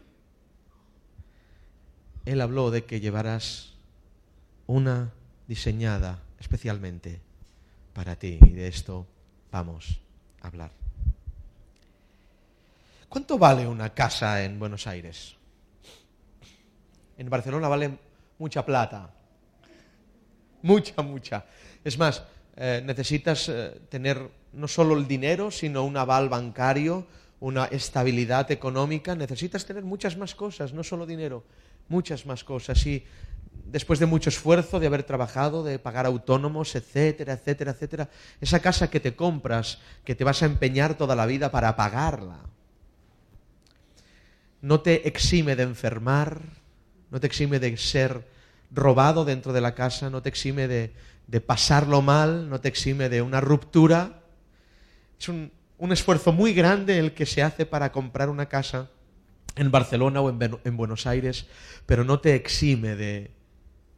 Él 2.25 2.39
habló 2.39 2.69
de 2.69 2.85
que 2.85 2.99
llevaras 2.99 3.73
una 4.67 5.11
diseñada 5.47 6.21
especialmente 6.39 7.19
para 7.93 8.15
ti. 8.15 8.37
Y 8.41 8.51
de 8.51 8.67
esto 8.67 9.07
vamos 9.51 9.99
a 10.41 10.47
hablar. 10.47 10.80
¿Cuánto 13.11 13.37
vale 13.37 13.67
una 13.67 13.93
casa 13.93 14.41
en 14.41 14.57
Buenos 14.57 14.87
Aires? 14.87 15.35
En 17.17 17.29
Barcelona 17.29 17.67
vale 17.67 17.99
mucha 18.39 18.65
plata. 18.65 19.11
Mucha, 20.61 21.01
mucha. 21.01 21.43
Es 21.83 21.97
más, 21.97 22.23
eh, 22.55 22.81
necesitas 22.85 23.49
eh, 23.49 23.81
tener 23.89 24.31
no 24.53 24.65
solo 24.65 24.97
el 24.97 25.09
dinero, 25.09 25.51
sino 25.51 25.83
un 25.83 25.97
aval 25.97 26.29
bancario, 26.29 27.05
una 27.41 27.65
estabilidad 27.65 28.49
económica. 28.49 29.13
Necesitas 29.13 29.65
tener 29.65 29.83
muchas 29.83 30.15
más 30.15 30.33
cosas, 30.33 30.71
no 30.71 30.81
solo 30.81 31.05
dinero, 31.05 31.43
muchas 31.89 32.25
más 32.25 32.45
cosas. 32.45 32.85
Y 32.87 33.03
después 33.65 33.99
de 33.99 34.05
mucho 34.05 34.29
esfuerzo, 34.29 34.79
de 34.79 34.87
haber 34.87 35.03
trabajado, 35.03 35.65
de 35.65 35.79
pagar 35.79 36.05
autónomos, 36.05 36.75
etcétera, 36.75 37.33
etcétera, 37.33 37.71
etcétera, 37.71 38.09
esa 38.39 38.61
casa 38.61 38.89
que 38.89 39.01
te 39.01 39.17
compras, 39.17 39.79
que 40.05 40.15
te 40.15 40.23
vas 40.23 40.41
a 40.43 40.45
empeñar 40.45 40.95
toda 40.95 41.13
la 41.13 41.25
vida 41.25 41.51
para 41.51 41.75
pagarla, 41.75 42.45
no 44.61 44.81
te 44.81 45.07
exime 45.07 45.55
de 45.55 45.63
enfermar, 45.63 46.41
no 47.09 47.19
te 47.19 47.27
exime 47.27 47.59
de 47.59 47.75
ser 47.77 48.25
robado 48.71 49.25
dentro 49.25 49.53
de 49.53 49.61
la 49.61 49.75
casa, 49.75 50.09
no 50.09 50.21
te 50.21 50.29
exime 50.29 50.67
de, 50.67 50.93
pasarlo 51.45 52.01
mal, 52.01 52.49
no 52.49 52.61
te 52.61 52.67
exime 52.67 53.09
de 53.09 53.21
una 53.21 53.41
ruptura. 53.41 54.21
Es 55.19 55.29
un, 55.29 55.51
esfuerzo 55.91 56.31
muy 56.31 56.53
grande 56.53 56.99
el 56.99 57.13
que 57.13 57.25
se 57.25 57.41
hace 57.41 57.65
para 57.65 57.91
comprar 57.91 58.29
una 58.29 58.47
casa 58.47 58.89
en 59.55 59.71
Barcelona 59.71 60.21
o 60.21 60.29
en, 60.29 60.77
Buenos 60.77 61.07
Aires, 61.07 61.47
pero 61.85 62.03
no 62.03 62.19
te 62.19 62.35
exime 62.35 62.95
de 62.95 63.31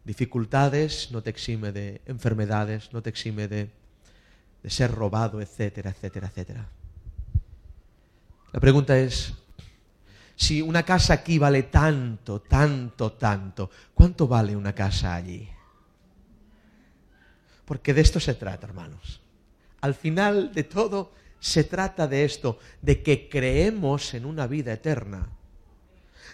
dificultades, 0.06 1.10
no 1.12 1.22
te 1.22 1.30
exime 1.30 1.72
de 1.72 2.02
enfermedades, 2.06 2.92
no 2.94 3.02
te 3.02 3.10
exime 3.10 3.48
de, 3.48 3.70
de 4.64 4.70
ser 4.70 4.92
robado, 4.92 5.42
etcétera, 5.42 5.92
etcétera, 5.92 6.28
etcétera. 6.28 6.70
La 8.52 8.60
pregunta 8.60 8.98
es, 8.98 9.34
si 10.36 10.62
una 10.62 10.84
casa 10.84 11.14
aquí 11.14 11.38
vale 11.38 11.64
tanto, 11.64 12.42
tanto, 12.42 13.14
tanto, 13.14 13.70
¿cuánto 13.94 14.28
vale 14.28 14.56
una 14.56 14.74
casa 14.74 15.16
allí? 15.16 15.48
Porque 17.66 17.94
de 17.94 18.02
esto 18.02 18.20
se 18.20 18.34
trata, 18.34 18.68
hermanos. 18.68 19.22
Al 19.82 19.94
final 19.94 20.54
de 20.54 20.64
todo, 20.64 21.14
se 21.40 21.64
trata 21.64 22.08
de 22.08 22.26
esto, 22.26 22.60
de 22.82 23.04
que 23.04 23.30
creemos 23.30 24.14
en 24.14 24.26
una 24.26 24.48
vida 24.48 24.74
eterna, 24.74 25.28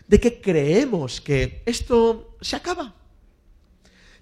de 0.08 0.19
que 0.19 0.39
creemos 0.39 1.19
que 1.19 1.63
esto 1.65 2.38
se 2.41 2.56
acaba, 2.56 2.95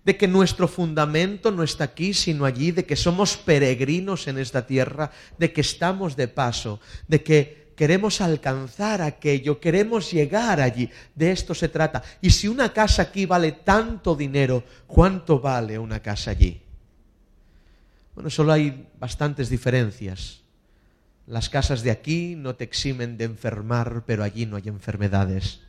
de 0.03 0.15
que 0.15 0.27
nuestro 0.27 0.69
fundamento 0.69 1.51
no 1.51 1.63
está 1.63 1.83
aquí, 1.83 2.13
sino 2.13 2.45
allí, 2.45 2.71
de 2.71 2.85
que 2.85 2.95
somos 2.95 3.35
peregrinos 3.35 4.27
en 4.27 4.37
esta 4.37 4.65
tierra, 4.65 5.11
de 5.37 5.51
que 5.51 5.61
estamos 5.61 6.15
de 6.15 6.29
paso, 6.29 6.79
de 7.09 7.21
que 7.21 7.66
queremos 7.77 8.19
alcanzar 8.21 9.03
aquello, 9.03 9.59
queremos 9.59 10.11
llegar 10.11 10.59
allí. 10.59 10.89
De 11.13 11.31
esto 11.31 11.53
se 11.53 11.69
trata. 11.69 12.01
Y 12.19 12.31
si 12.31 12.47
una 12.47 12.73
casa 12.73 13.03
aquí 13.03 13.27
vale 13.27 13.51
tanto 13.51 14.15
dinero, 14.15 14.63
¿cuánto 14.87 15.39
vale 15.39 15.77
una 15.77 16.01
casa 16.01 16.31
allí? 16.31 16.59
Bueno, 18.15 18.31
solo 18.31 18.51
hay 18.51 18.87
bastantes 18.99 19.47
diferencias. 19.49 20.41
Las 21.27 21.49
casas 21.49 21.83
de 21.83 21.91
aquí 21.91 22.35
no 22.35 22.55
te 22.55 22.63
eximen 22.63 23.15
de 23.15 23.25
enfermar, 23.25 24.03
pero 24.07 24.23
allí 24.23 24.47
no 24.47 24.57
hay 24.57 24.67
enfermedades. 24.69 25.59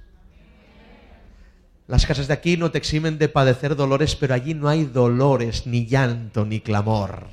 Las 1.88 2.06
casas 2.06 2.26
de 2.26 2.32
aquí 2.34 2.56
no 2.56 2.70
te 2.70 2.78
eximen 2.78 3.18
de 3.18 3.28
padecer 3.28 3.76
dolores, 3.76 4.16
pero 4.16 4.32
allí 4.32 4.54
no 4.54 4.68
hay 4.68 4.84
dolores, 4.86 5.66
ni 5.66 5.84
llanto, 5.84 6.46
ni 6.46 6.60
clamor. 6.60 7.28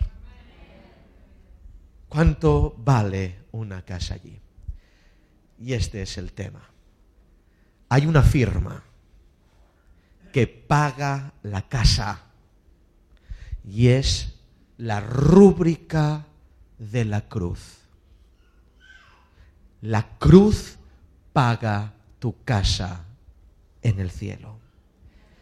¿Cuánto 2.09 2.75
vale 2.77 3.35
una 3.51 3.81
casa 3.83 4.15
allí? 4.15 4.41
Y 5.60 5.74
este 5.74 6.02
es 6.02 6.18
el 6.18 6.34
tema. 6.34 6.70
Hay 7.89 8.06
una 8.06 8.22
firma 8.22 8.84
que 10.34 10.48
paga 10.48 11.34
la 11.44 11.68
casa 11.68 12.24
y 13.63 13.88
es 13.88 14.36
la 14.78 15.00
rúbrica 15.00 16.26
de 16.78 17.06
la 17.06 17.22
cruz. 17.22 17.78
La 19.82 20.18
cruz 20.18 20.78
paga 21.32 21.94
tu 22.20 22.44
casa 22.44 23.06
en 23.82 24.00
el 24.00 24.12
cielo. 24.12 24.60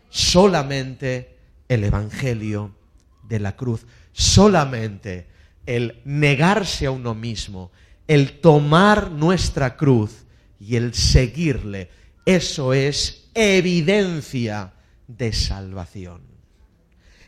Solamente 0.09 1.37
el 1.69 1.83
Evangelio 1.83 2.75
de 3.23 3.39
la 3.39 3.55
cruz, 3.55 3.85
solamente 4.11 5.27
el 5.65 6.01
negarse 6.05 6.85
a 6.85 6.91
uno 6.91 7.15
mismo, 7.15 7.71
el 8.07 8.39
tomar 8.39 9.11
nuestra 9.11 9.77
cruz 9.77 10.25
y 10.59 10.75
el 10.75 10.93
seguirle, 10.93 11.89
eso 12.25 12.73
es 12.73 13.29
evidencia 13.33 14.73
de 15.07 15.33
salvación. 15.33 16.21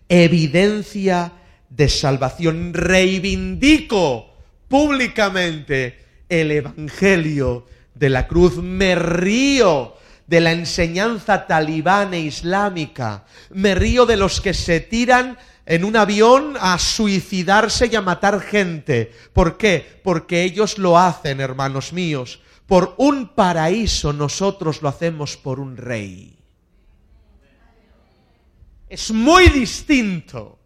Evidencia 0.07 1.33
de 1.69 1.89
salvación. 1.89 2.73
Reivindico 2.73 4.33
públicamente 4.67 6.05
el 6.29 6.51
Evangelio 6.51 7.65
de 7.93 8.09
la 8.09 8.27
cruz. 8.27 8.57
Me 8.57 8.95
río 8.95 9.95
de 10.27 10.41
la 10.41 10.51
enseñanza 10.51 11.47
talibana 11.47 12.17
islámica. 12.17 13.25
Me 13.51 13.75
río 13.75 14.05
de 14.05 14.17
los 14.17 14.41
que 14.41 14.53
se 14.53 14.79
tiran 14.79 15.38
en 15.65 15.84
un 15.84 15.95
avión 15.95 16.56
a 16.60 16.78
suicidarse 16.78 17.89
y 17.91 17.95
a 17.95 18.01
matar 18.01 18.39
gente. 18.41 19.12
¿Por 19.34 19.58
qué? 19.58 20.01
Porque 20.04 20.43
ellos 20.43 20.78
lo 20.78 20.97
hacen, 20.97 21.41
hermanos 21.41 21.91
míos. 21.91 22.39
Por 22.67 22.93
un 22.97 23.30
paraíso 23.30 24.13
nosotros 24.13 24.82
lo 24.82 24.89
hacemos 24.89 25.38
por 25.38 25.60
un 25.60 25.78
rey. 25.78 26.38
Es 28.88 29.12
muy 29.12 29.49
distinto 29.49 30.60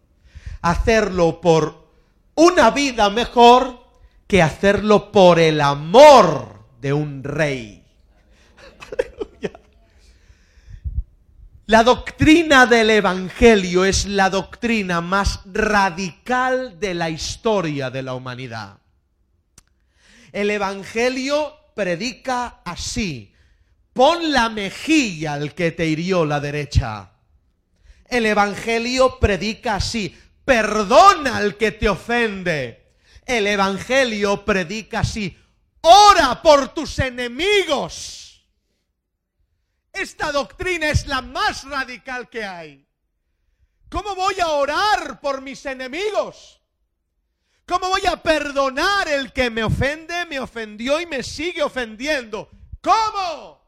hacerlo 0.62 1.40
por 1.40 1.88
una 2.34 2.70
vida 2.70 3.10
mejor 3.10 3.80
que 4.26 4.42
hacerlo 4.42 5.10
por 5.10 5.38
el 5.38 5.60
amor 5.60 6.60
de 6.80 6.92
un 6.92 7.24
rey. 7.24 7.84
La 11.70 11.84
doctrina 11.84 12.66
del 12.66 12.90
Evangelio 12.90 13.84
es 13.84 14.04
la 14.04 14.28
doctrina 14.28 15.00
más 15.00 15.38
radical 15.44 16.80
de 16.80 16.94
la 16.94 17.10
historia 17.10 17.90
de 17.90 18.02
la 18.02 18.14
humanidad. 18.14 18.78
El 20.32 20.50
Evangelio 20.50 21.54
predica 21.76 22.60
así, 22.64 23.32
pon 23.92 24.32
la 24.32 24.48
mejilla 24.48 25.34
al 25.34 25.54
que 25.54 25.70
te 25.70 25.86
hirió 25.86 26.24
la 26.24 26.40
derecha. 26.40 27.12
El 28.08 28.26
Evangelio 28.26 29.20
predica 29.20 29.76
así, 29.76 30.12
perdona 30.44 31.36
al 31.36 31.56
que 31.56 31.70
te 31.70 31.88
ofende. 31.88 32.94
El 33.24 33.46
Evangelio 33.46 34.44
predica 34.44 35.00
así, 35.00 35.38
ora 35.82 36.42
por 36.42 36.74
tus 36.74 36.98
enemigos. 36.98 38.19
Esta 39.92 40.32
doctrina 40.32 40.88
es 40.88 41.06
la 41.06 41.20
más 41.20 41.64
radical 41.64 42.28
que 42.28 42.44
hay. 42.44 42.86
¿Cómo 43.88 44.14
voy 44.14 44.38
a 44.40 44.48
orar 44.48 45.20
por 45.20 45.40
mis 45.40 45.66
enemigos? 45.66 46.60
¿Cómo 47.66 47.88
voy 47.88 48.06
a 48.06 48.22
perdonar 48.22 49.08
el 49.08 49.32
que 49.32 49.50
me 49.50 49.62
ofende, 49.62 50.26
me 50.26 50.40
ofendió 50.40 51.00
y 51.00 51.06
me 51.06 51.22
sigue 51.22 51.62
ofendiendo? 51.62 52.48
¿Cómo? 52.80 53.60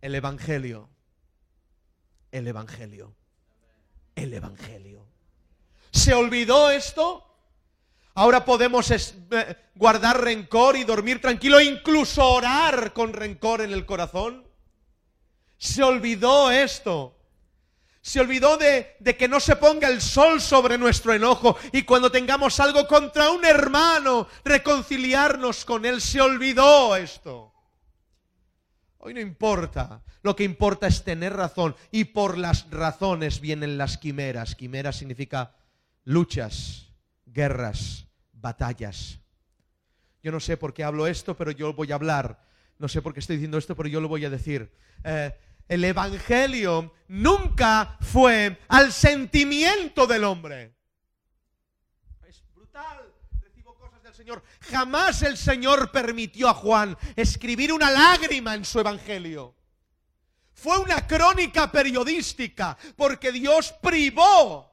El 0.00 0.14
Evangelio. 0.14 0.88
El 2.30 2.46
Evangelio. 2.46 3.14
el 4.14 4.34
Evangelio. 4.34 5.06
¿Se 5.92 6.12
olvidó 6.12 6.70
esto? 6.70 7.27
Ahora 8.18 8.44
podemos 8.44 8.90
eh, 8.90 9.56
guardar 9.76 10.20
rencor 10.20 10.76
y 10.76 10.82
dormir 10.82 11.20
tranquilo, 11.20 11.60
incluso 11.60 12.28
orar 12.28 12.92
con 12.92 13.12
rencor 13.12 13.60
en 13.60 13.72
el 13.72 13.86
corazón. 13.86 14.44
Se 15.56 15.84
olvidó 15.84 16.50
esto. 16.50 17.16
Se 18.00 18.18
olvidó 18.18 18.56
de, 18.56 18.96
que 19.16 19.28
no 19.28 19.38
se 19.38 19.54
ponga 19.54 19.86
el 19.86 20.00
sol 20.00 20.40
sobre 20.40 20.76
nuestro 20.78 21.14
enojo 21.14 21.56
y 21.70 21.84
cuando 21.84 22.10
tengamos 22.10 22.58
algo 22.58 22.88
contra 22.88 23.30
un 23.30 23.44
hermano, 23.44 24.26
reconciliarnos 24.44 25.64
con 25.64 25.86
él. 25.86 26.00
Se 26.00 26.20
olvidó 26.20 26.96
esto. 26.96 27.54
Hoy 28.96 29.14
no 29.14 29.20
importa. 29.20 30.02
Lo 30.22 30.34
que 30.34 30.42
importa 30.42 30.88
es 30.88 31.04
tener 31.04 31.34
razón 31.34 31.76
y 31.92 32.06
por 32.06 32.36
las 32.36 32.68
razones 32.68 33.40
vienen 33.40 33.78
las 33.78 33.96
quimeras. 33.96 34.56
Quimeras 34.56 34.96
significa 34.96 35.54
luchas, 36.02 36.88
guerras, 37.24 38.07
batallas. 38.40 39.18
Yo 40.22 40.32
no 40.32 40.40
sé 40.40 40.56
por 40.56 40.74
qué 40.74 40.84
hablo 40.84 41.06
esto, 41.06 41.36
pero 41.36 41.50
yo 41.50 41.72
voy 41.72 41.92
a 41.92 41.94
hablar. 41.94 42.42
No 42.78 42.88
sé 42.88 43.02
por 43.02 43.12
qué 43.12 43.20
estoy 43.20 43.36
diciendo 43.36 43.58
esto, 43.58 43.76
pero 43.76 43.88
yo 43.88 44.00
lo 44.00 44.08
voy 44.08 44.24
a 44.24 44.30
decir. 44.30 44.72
Eh, 45.04 45.36
el 45.68 45.84
Evangelio 45.84 46.94
nunca 47.08 47.96
fue 48.00 48.58
al 48.68 48.92
sentimiento 48.92 50.06
del 50.06 50.24
hombre. 50.24 50.74
Es 52.26 52.42
brutal. 52.54 53.12
Recibo 53.40 53.74
cosas 53.74 54.02
del 54.02 54.14
Señor. 54.14 54.42
Jamás 54.60 55.22
el 55.22 55.36
Señor 55.36 55.90
permitió 55.92 56.48
a 56.48 56.54
Juan 56.54 56.96
escribir 57.16 57.72
una 57.72 57.90
lágrima 57.90 58.54
en 58.54 58.64
su 58.64 58.80
Evangelio. 58.80 59.54
Fue 60.52 60.78
una 60.78 61.06
crónica 61.06 61.70
periodística 61.70 62.76
porque 62.96 63.30
Dios 63.30 63.72
privó 63.80 64.67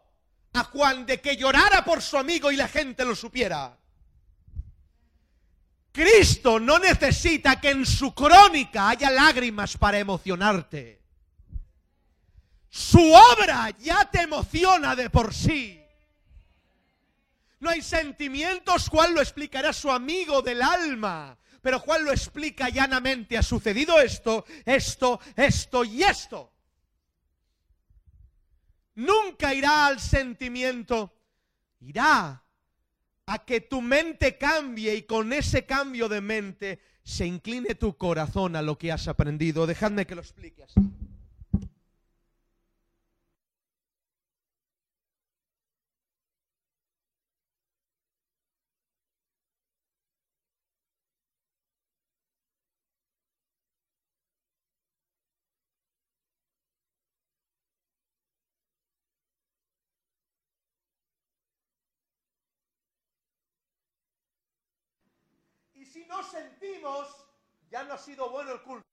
a 0.56 0.64
Juan 0.64 1.06
de 1.06 1.22
que 1.22 1.38
llorara 1.38 1.84
por 1.84 2.02
su 2.02 2.18
amigo 2.18 2.52
y 2.52 2.56
la 2.56 2.68
gente 2.68 3.04
lo 3.06 3.16
supiera. 3.16 3.78
Cristo 5.92 6.60
no 6.60 6.80
necesita 6.80 7.60
que 7.60 7.70
en 7.70 7.86
su 7.86 8.14
crónica 8.14 8.90
haya 8.90 9.10
lágrimas 9.10 9.78
para 9.78 9.98
emocionarte. 9.98 11.02
Su 12.70 13.14
obra 13.14 13.70
ya 13.80 14.10
te 14.12 14.22
emociona 14.22 14.96
de 14.96 15.10
por 15.10 15.34
sí. 15.34 15.82
No 17.62 17.70
hay 17.70 17.82
sentimientos, 17.82 18.90
Juan 18.90 19.14
lo 19.14 19.22
explicará 19.22 19.72
su 19.72 19.90
amigo 19.90 20.42
del 20.42 20.62
alma. 20.62 21.38
Pero 21.62 21.80
Juan 21.80 22.04
lo 22.04 22.12
explica 22.12 22.70
llanamente. 22.70 23.38
Ha 23.38 23.42
sucedido 23.42 24.00
esto, 24.00 24.46
esto, 24.66 25.20
esto 25.36 25.84
y 25.84 26.04
esto. 26.04 26.52
Nunca 28.96 29.54
irá 29.54 29.88
al 29.88 30.00
sentimiento. 30.00 31.14
Irá 31.82 32.44
a 33.28 33.46
que 33.46 33.62
tu 33.62 33.82
mente 33.82 34.38
cambie 34.38 34.96
y 34.96 35.04
con 35.04 35.34
ese 35.34 35.66
cambio 35.66 36.08
de 36.10 36.22
mente 36.22 36.80
se 37.04 37.26
incline 37.26 37.76
tu 37.76 37.98
corazón 37.98 38.56
a 38.56 38.62
lo 38.62 38.78
que 38.78 38.92
has 38.92 39.08
aprendido. 39.08 39.68
Dejadme 39.68 40.06
que 40.06 40.16
lo 40.16 40.22
explique 40.22 40.64
así. 40.64 40.80
Si 65.96 66.06
no 66.08 66.22
sentimos, 66.24 67.08
ya 67.72 67.86
no 67.86 67.94
ha 67.94 67.98
sido 67.98 68.30
bueno 68.30 68.52
el 68.52 68.62
culto. 68.64 68.86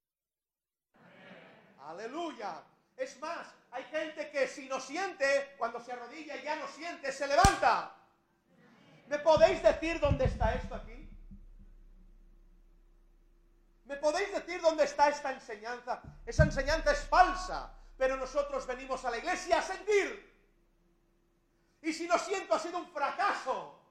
Aleluya. 1.81 2.63
Es 2.97 3.19
más, 3.19 3.45
hay 3.73 3.83
gente 3.87 4.31
que 4.31 4.47
si 4.47 4.69
no 4.69 4.79
siente, 4.79 5.57
cuando 5.59 5.81
se 5.81 5.91
arrodilla 5.91 6.37
y 6.37 6.45
ya 6.45 6.55
no 6.55 6.69
siente, 6.69 7.11
se 7.11 7.27
levanta. 7.27 7.93
¿Me 9.09 9.19
podéis 9.19 9.61
decir 9.65 9.99
dónde 9.99 10.27
está 10.27 10.55
esto 10.55 10.77
aquí? 10.77 11.11
¿Me 13.87 13.97
podéis 13.97 14.33
decir 14.33 14.61
dónde 14.61 14.85
está 14.85 15.09
esta 15.09 15.33
enseñanza? 15.33 16.01
Esa 16.25 16.45
enseñanza 16.45 16.93
es 16.93 17.01
falsa, 17.09 17.75
pero 17.99 18.17
nosotros 18.17 18.65
venimos 18.65 19.05
a 19.05 19.11
la 19.11 19.19
iglesia 19.19 19.59
a 19.59 19.63
sentir. 19.63 20.33
Y 21.83 21.93
si 21.93 22.07
no 22.07 22.17
siento 22.17 22.55
ha 22.55 22.61
sido 22.61 22.79
un 22.79 22.93
fracaso. 22.93 23.82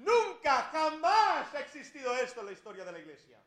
Nunca, 0.00 0.62
jamás 0.72 1.54
ha 1.54 1.60
existido 1.60 2.14
esto 2.16 2.40
en 2.40 2.46
la 2.46 2.52
historia 2.52 2.84
de 2.84 2.92
la 2.92 2.98
iglesia. 2.98 3.38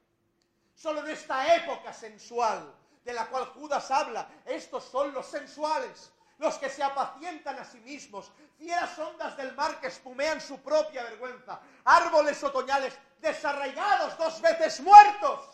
Solo 0.76 1.02
en 1.02 1.10
esta 1.10 1.56
época 1.56 1.92
sensual 1.92 2.72
de 3.04 3.14
la 3.14 3.28
cual 3.28 3.46
Judas 3.48 3.90
habla, 3.90 4.30
estos 4.46 4.84
son 4.84 5.14
los 5.14 5.26
sensuales, 5.26 6.12
los 6.38 6.58
que 6.60 6.70
se 6.70 6.84
apacientan 6.84 7.58
a 7.58 7.66
sí 7.66 7.80
mismos, 7.80 8.32
fieras 8.58 8.98
ondas 9.00 9.36
del 9.36 9.56
mar 9.56 9.80
que 9.80 9.88
espumean 9.88 10.40
su 10.40 10.62
propia 10.62 11.04
vergüenza, 11.04 11.60
árboles 11.86 12.44
otoñales 12.44 12.98
desarraigados, 13.20 14.16
dos 14.18 14.40
veces 14.40 14.80
muertos. 14.82 15.50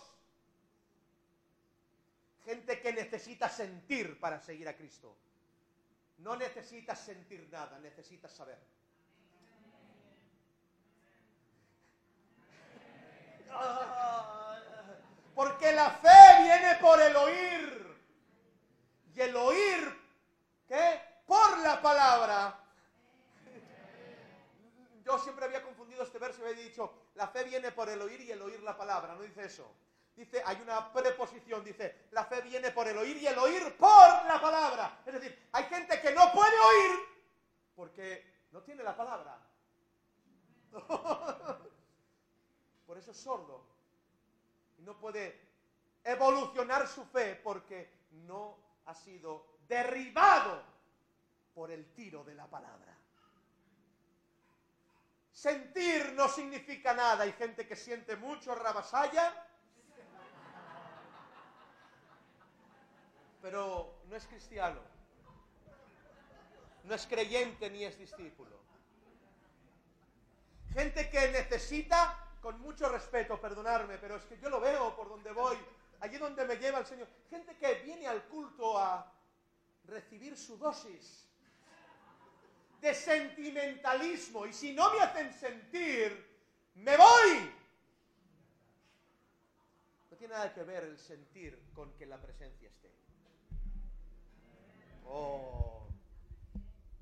Gente 2.44 2.82
que 2.82 2.92
necesita 2.92 3.48
sentir 3.48 4.20
para 4.20 4.40
seguir 4.42 4.68
a 4.68 4.76
Cristo. 4.76 5.16
No 6.18 6.36
necesitas 6.36 7.00
sentir 7.00 7.48
nada, 7.52 7.80
necesitas 7.80 8.34
saber. 8.34 8.60
Porque 15.36 15.72
la 15.72 15.92
fe 15.92 16.44
viene 16.44 16.76
por 16.82 17.02
el 17.02 17.16
oír. 17.16 17.80
Y 19.16 19.22
el 19.22 19.36
oír, 19.36 20.02
¿qué? 20.68 21.02
Por 21.26 21.60
la 21.60 21.82
palabra. 21.82 22.60
Yo 25.04 25.18
siempre 25.18 25.46
había 25.46 25.64
confundido 25.64 26.04
este 26.04 26.20
verso 26.20 26.42
y 26.42 26.52
había 26.52 26.64
dicho, 26.64 26.94
la 27.16 27.28
fe 27.28 27.44
viene 27.44 27.72
por 27.72 27.90
el 27.90 28.02
oír 28.02 28.22
y 28.22 28.32
el 28.32 28.42
oír 28.42 28.62
la 28.62 28.78
palabra. 28.78 29.16
No 29.16 29.22
dice 29.24 29.46
eso. 29.46 29.74
Dice, 30.16 30.44
hay 30.46 30.60
una 30.62 30.92
preposición, 30.92 31.64
dice, 31.64 32.08
la 32.12 32.26
fe 32.26 32.42
viene 32.42 32.72
por 32.72 32.88
el 32.88 32.98
oír 32.98 33.18
y 33.18 33.28
el 33.28 33.38
oír 33.38 33.78
por 33.78 34.26
la 34.26 34.40
palabra. 34.42 35.02
Es 35.06 35.14
decir, 35.14 35.50
hay 35.54 35.64
gente 35.64 36.02
que 36.02 36.12
no 36.12 36.32
puede 36.34 36.60
oír 36.60 37.00
porque 37.76 38.46
no 38.52 38.62
tiene 38.62 38.84
la 38.84 38.98
palabra. 38.98 39.40
por 42.90 42.98
eso 42.98 43.12
es 43.12 43.18
sordo. 43.18 43.64
Y 44.80 44.82
no 44.82 44.98
puede 44.98 45.40
evolucionar 46.04 46.88
su 46.88 47.06
fe 47.06 47.36
porque 47.36 47.88
no 48.26 48.58
ha 48.88 48.96
sido 48.96 49.46
derribado 49.68 50.64
por 51.54 51.70
el 51.70 51.94
tiro 51.94 52.24
de 52.24 52.34
la 52.34 52.48
palabra. 52.48 52.98
Sentir 55.32 56.14
no 56.14 56.28
significa 56.30 56.96
nada. 56.96 57.26
Hay 57.26 57.34
gente 57.34 57.68
que 57.68 57.76
siente 57.76 58.16
mucho 58.16 58.56
rabasaya, 58.56 59.36
pero 63.40 64.00
no 64.08 64.16
es 64.16 64.26
cristiano. 64.26 64.82
No 66.86 66.96
es 66.96 67.06
creyente 67.06 67.70
ni 67.70 67.84
es 67.84 68.00
discípulo. 68.00 68.58
Gente 70.74 71.08
que 71.12 71.28
necesita 71.28 72.26
con 72.42 72.60
mucho 72.62 72.90
respeto, 72.90 73.40
perdonarme, 73.40 73.98
pero 73.98 74.16
es 74.16 74.24
que 74.26 74.40
yo 74.40 74.50
lo 74.50 74.60
veo 74.60 74.96
por 74.96 75.10
donde 75.10 75.32
voy, 75.32 75.58
allí 76.00 76.18
donde 76.18 76.46
me 76.46 76.56
lleva 76.56 76.80
el 76.80 76.86
Señor. 76.86 77.08
Gente 77.30 77.56
que 77.58 77.76
viene 77.84 78.08
al 78.08 78.24
culto 78.26 78.78
a 78.78 79.12
recibir 79.86 80.38
su 80.38 80.58
dosis 80.58 81.28
de 82.82 82.94
sentimentalismo 82.94 84.46
y 84.46 84.54
si 84.54 84.74
no 84.74 84.94
me 84.94 85.02
hacen 85.02 85.34
sentir, 85.34 86.26
me 86.76 86.96
voy. 86.96 87.52
No 90.10 90.18
tiene 90.18 90.34
nada 90.34 90.54
que 90.54 90.64
ver 90.64 90.84
el 90.86 90.98
sentir 90.98 91.72
con 91.74 91.94
que 91.94 92.06
la 92.06 92.22
presencia 92.22 92.70
esté. 92.70 92.90
Oh, 95.06 95.88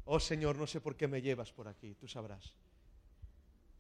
oh 0.05 0.19
Señor, 0.19 0.55
no 0.55 0.65
sé 0.65 0.81
por 0.81 0.95
qué 0.95 1.07
me 1.07 1.21
llevas 1.21 1.51
por 1.51 1.67
aquí, 1.67 1.93
tú 1.95 2.07
sabrás. 2.07 2.55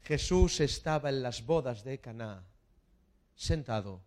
Jesús 0.07 0.61
estaba 0.61 1.09
en 1.09 1.21
las 1.21 1.45
bodas 1.45 1.83
de 1.83 1.99
Caná, 1.99 2.45
sentado. 3.35 4.01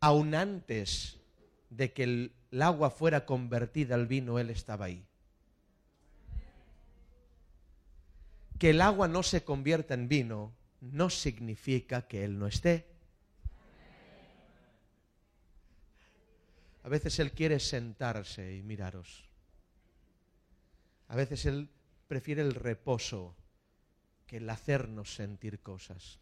Aún 0.00 0.34
antes 0.34 1.20
de 1.70 1.92
que 1.92 2.02
el, 2.02 2.32
agua 2.60 2.90
fuera 2.90 3.24
convertida 3.24 3.94
al 3.94 4.08
vino, 4.08 4.40
Él 4.40 4.50
estaba 4.50 4.86
ahí. 4.86 5.06
Que 8.58 8.70
el 8.70 8.80
agua 8.80 9.06
no 9.06 9.22
se 9.22 9.44
convierta 9.44 9.94
en 9.94 10.08
vino 10.08 10.52
no 10.80 11.08
significa 11.08 12.08
que 12.08 12.24
Él 12.24 12.36
no 12.36 12.48
esté. 12.48 12.88
A 16.82 16.88
veces 16.88 17.16
Él 17.20 17.30
quiere 17.30 17.60
sentarse 17.60 18.56
y 18.56 18.62
miraros. 18.64 19.24
A 21.06 21.14
veces 21.14 21.46
Él 21.46 21.68
prefiere 22.08 22.42
el 22.42 22.56
reposo 22.56 23.36
que 24.26 24.38
el 24.38 24.48
hacernos 24.50 25.14
sentir 25.14 25.60
cosas. 25.60 26.18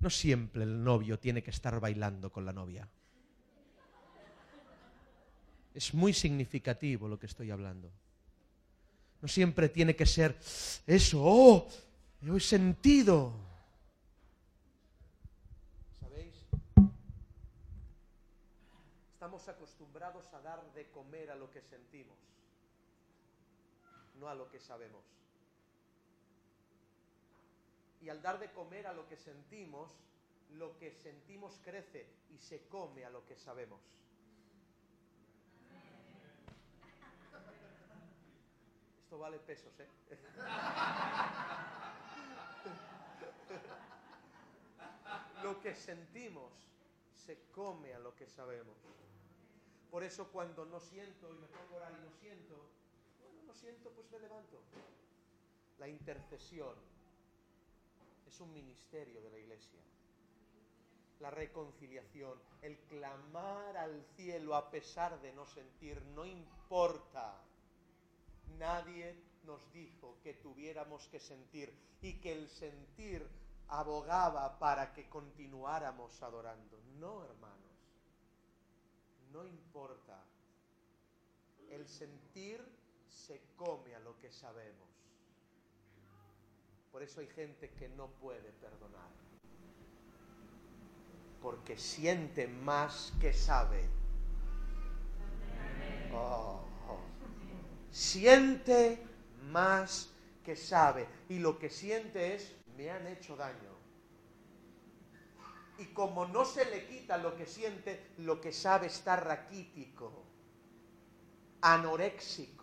No 0.00 0.10
siempre 0.10 0.64
el 0.64 0.82
novio 0.82 1.18
tiene 1.18 1.42
que 1.42 1.50
estar 1.50 1.78
bailando 1.78 2.30
con 2.30 2.44
la 2.44 2.52
novia. 2.52 2.88
Es 5.74 5.94
muy 5.94 6.12
significativo 6.12 7.08
lo 7.08 7.18
que 7.18 7.26
estoy 7.26 7.50
hablando. 7.50 7.90
No 9.20 9.28
siempre 9.28 9.68
tiene 9.68 9.94
que 9.94 10.04
ser 10.04 10.36
eso, 10.86 11.22
oh, 11.22 11.68
he 12.20 12.40
sentido. 12.40 13.32
¿Sabéis? 16.00 16.34
Estamos 19.12 19.48
acostumbrados 19.48 20.26
a 20.34 20.40
dar 20.40 20.60
de 20.74 20.90
comer 20.90 21.30
a 21.30 21.36
lo 21.36 21.48
que 21.48 21.62
sentimos, 21.62 22.18
no 24.18 24.28
a 24.28 24.34
lo 24.34 24.50
que 24.50 24.58
sabemos. 24.58 25.21
Y 28.02 28.08
al 28.08 28.20
dar 28.20 28.40
de 28.40 28.50
comer 28.50 28.88
a 28.88 28.92
lo 28.92 29.08
que 29.08 29.16
sentimos, 29.16 29.96
lo 30.50 30.76
que 30.76 30.92
sentimos 30.92 31.60
crece 31.64 32.04
y 32.30 32.38
se 32.38 32.66
come 32.66 33.04
a 33.04 33.10
lo 33.10 33.24
que 33.24 33.36
sabemos. 33.36 33.80
Esto 39.04 39.18
vale 39.18 39.38
pesos, 39.38 39.72
¿eh? 39.78 39.86
lo 45.44 45.60
que 45.60 45.72
sentimos 45.74 46.52
se 47.14 47.44
come 47.54 47.94
a 47.94 48.00
lo 48.00 48.16
que 48.16 48.26
sabemos. 48.26 48.76
Por 49.90 50.02
eso 50.02 50.32
cuando 50.32 50.64
no 50.64 50.80
siento 50.80 51.30
y 51.30 51.38
me 51.38 51.46
pongo 51.46 51.74
a 51.74 51.76
orar 51.76 51.92
y 51.92 52.00
no 52.04 52.10
siento, 52.10 52.56
bueno, 53.20 53.42
no 53.46 53.54
siento, 53.54 53.90
pues 53.90 54.10
me 54.10 54.18
levanto. 54.18 54.60
La 55.78 55.86
intercesión 55.86 56.74
es 58.32 58.40
un 58.40 58.52
ministerio 58.54 59.20
de 59.20 59.30
la 59.30 59.38
iglesia. 59.38 59.80
La 61.20 61.30
reconciliación, 61.30 62.38
el 62.62 62.78
clamar 62.88 63.76
al 63.76 64.02
cielo 64.16 64.54
a 64.56 64.70
pesar 64.70 65.20
de 65.20 65.32
no 65.34 65.44
sentir, 65.46 66.00
no 66.14 66.24
importa. 66.24 67.36
Nadie 68.58 69.14
nos 69.44 69.70
dijo 69.72 70.16
que 70.22 70.34
tuviéramos 70.34 71.06
que 71.08 71.20
sentir 71.20 71.72
y 72.00 72.14
que 72.20 72.32
el 72.32 72.48
sentir 72.48 73.28
abogaba 73.68 74.58
para 74.58 74.92
que 74.94 75.08
continuáramos 75.10 76.22
adorando. 76.22 76.80
No, 76.98 77.24
hermanos, 77.24 77.76
no 79.30 79.44
importa. 79.44 80.24
El 81.68 81.86
sentir 81.86 82.64
se 83.08 83.42
come 83.56 83.94
a 83.94 84.00
lo 84.00 84.18
que 84.18 84.32
sabemos. 84.32 84.88
Por 86.92 87.02
eso 87.02 87.20
hay 87.20 87.26
gente 87.28 87.70
que 87.70 87.88
no 87.88 88.08
puede 88.20 88.52
perdonar. 88.60 89.08
Porque 91.40 91.78
siente 91.78 92.46
más 92.46 93.12
que 93.18 93.32
sabe. 93.32 93.88
Oh, 96.12 96.60
oh. 96.88 97.00
Siente 97.90 99.02
más 99.50 100.10
que 100.44 100.54
sabe. 100.54 101.08
Y 101.30 101.38
lo 101.38 101.58
que 101.58 101.70
siente 101.70 102.34
es, 102.34 102.54
me 102.76 102.90
han 102.90 103.06
hecho 103.06 103.36
daño. 103.36 103.72
Y 105.78 105.86
como 105.86 106.26
no 106.26 106.44
se 106.44 106.66
le 106.66 106.86
quita 106.86 107.16
lo 107.16 107.34
que 107.34 107.46
siente, 107.46 108.12
lo 108.18 108.40
que 108.40 108.52
sabe 108.52 108.86
está 108.86 109.16
raquítico, 109.16 110.22
anoréxico, 111.62 112.61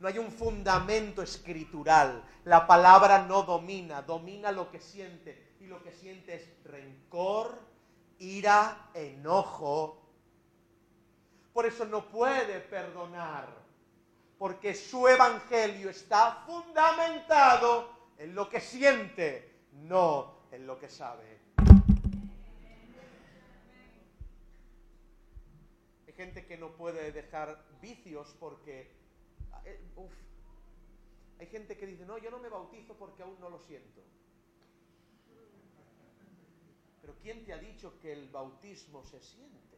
no 0.00 0.08
hay 0.08 0.18
un 0.18 0.30
fundamento 0.30 1.22
escritural. 1.22 2.22
La 2.44 2.66
palabra 2.66 3.26
no 3.26 3.42
domina, 3.42 4.02
domina 4.02 4.52
lo 4.52 4.70
que 4.70 4.80
siente. 4.80 5.54
Y 5.60 5.66
lo 5.66 5.82
que 5.82 5.90
siente 5.90 6.34
es 6.34 6.48
rencor, 6.64 7.58
ira, 8.18 8.90
enojo. 8.94 10.02
Por 11.52 11.66
eso 11.66 11.86
no 11.86 12.08
puede 12.08 12.60
perdonar. 12.60 13.48
Porque 14.38 14.74
su 14.74 15.08
evangelio 15.08 15.88
está 15.88 16.42
fundamentado 16.46 17.90
en 18.18 18.34
lo 18.34 18.50
que 18.50 18.60
siente, 18.60 19.62
no 19.72 20.42
en 20.52 20.66
lo 20.66 20.78
que 20.78 20.90
sabe. 20.90 21.38
Hay 26.06 26.12
gente 26.14 26.44
que 26.46 26.58
no 26.58 26.72
puede 26.72 27.12
dejar 27.12 27.64
vicios 27.80 28.36
porque 28.38 29.05
eh, 29.66 29.80
hay 31.38 31.46
gente 31.48 31.76
que 31.76 31.86
dice, 31.86 32.06
no, 32.06 32.18
yo 32.18 32.30
no 32.30 32.38
me 32.38 32.48
bautizo 32.48 32.94
porque 32.94 33.22
aún 33.22 33.38
no 33.40 33.50
lo 33.50 33.58
siento. 33.58 34.02
Pero 37.02 37.14
¿quién 37.20 37.44
te 37.44 37.52
ha 37.52 37.58
dicho 37.58 37.98
que 38.00 38.12
el 38.12 38.28
bautismo 38.30 39.04
se 39.04 39.20
siente? 39.20 39.76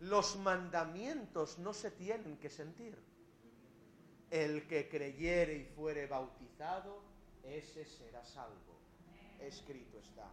Los 0.00 0.36
mandamientos 0.36 1.58
no 1.58 1.72
se 1.72 1.90
tienen 1.90 2.36
que 2.38 2.50
sentir. 2.50 2.96
El 4.30 4.66
que 4.66 4.88
creyere 4.88 5.56
y 5.56 5.64
fuere 5.64 6.06
bautizado, 6.06 7.00
ese 7.42 7.86
será 7.86 8.24
salvo. 8.24 8.74
Escrito 9.40 9.98
está. 9.98 10.30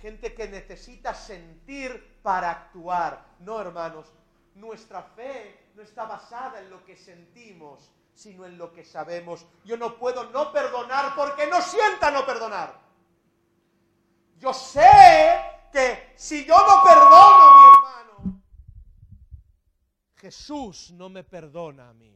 Gente 0.00 0.34
que 0.34 0.48
necesita 0.48 1.14
sentir 1.14 2.18
para 2.22 2.50
actuar. 2.50 3.36
No, 3.40 3.60
hermanos, 3.60 4.12
nuestra 4.56 5.02
fe 5.02 5.70
no 5.74 5.82
está 5.82 6.04
basada 6.04 6.60
en 6.60 6.70
lo 6.70 6.84
que 6.84 6.96
sentimos, 6.96 7.90
sino 8.14 8.46
en 8.46 8.56
lo 8.56 8.72
que 8.72 8.84
sabemos. 8.84 9.46
Yo 9.64 9.76
no 9.76 9.98
puedo 9.98 10.30
no 10.30 10.52
perdonar 10.52 11.14
porque 11.14 11.46
no 11.46 11.60
sienta 11.60 12.10
no 12.10 12.24
perdonar. 12.24 12.80
Yo 14.38 14.52
sé 14.52 14.90
que 15.72 16.12
si 16.16 16.44
yo 16.44 16.56
no 16.56 16.82
perdono 16.82 17.58
mi 17.58 17.64
hermano, 17.74 18.42
Jesús 20.16 20.90
no 20.92 21.08
me 21.08 21.24
perdona 21.24 21.90
a 21.90 21.94
mí. 21.94 22.12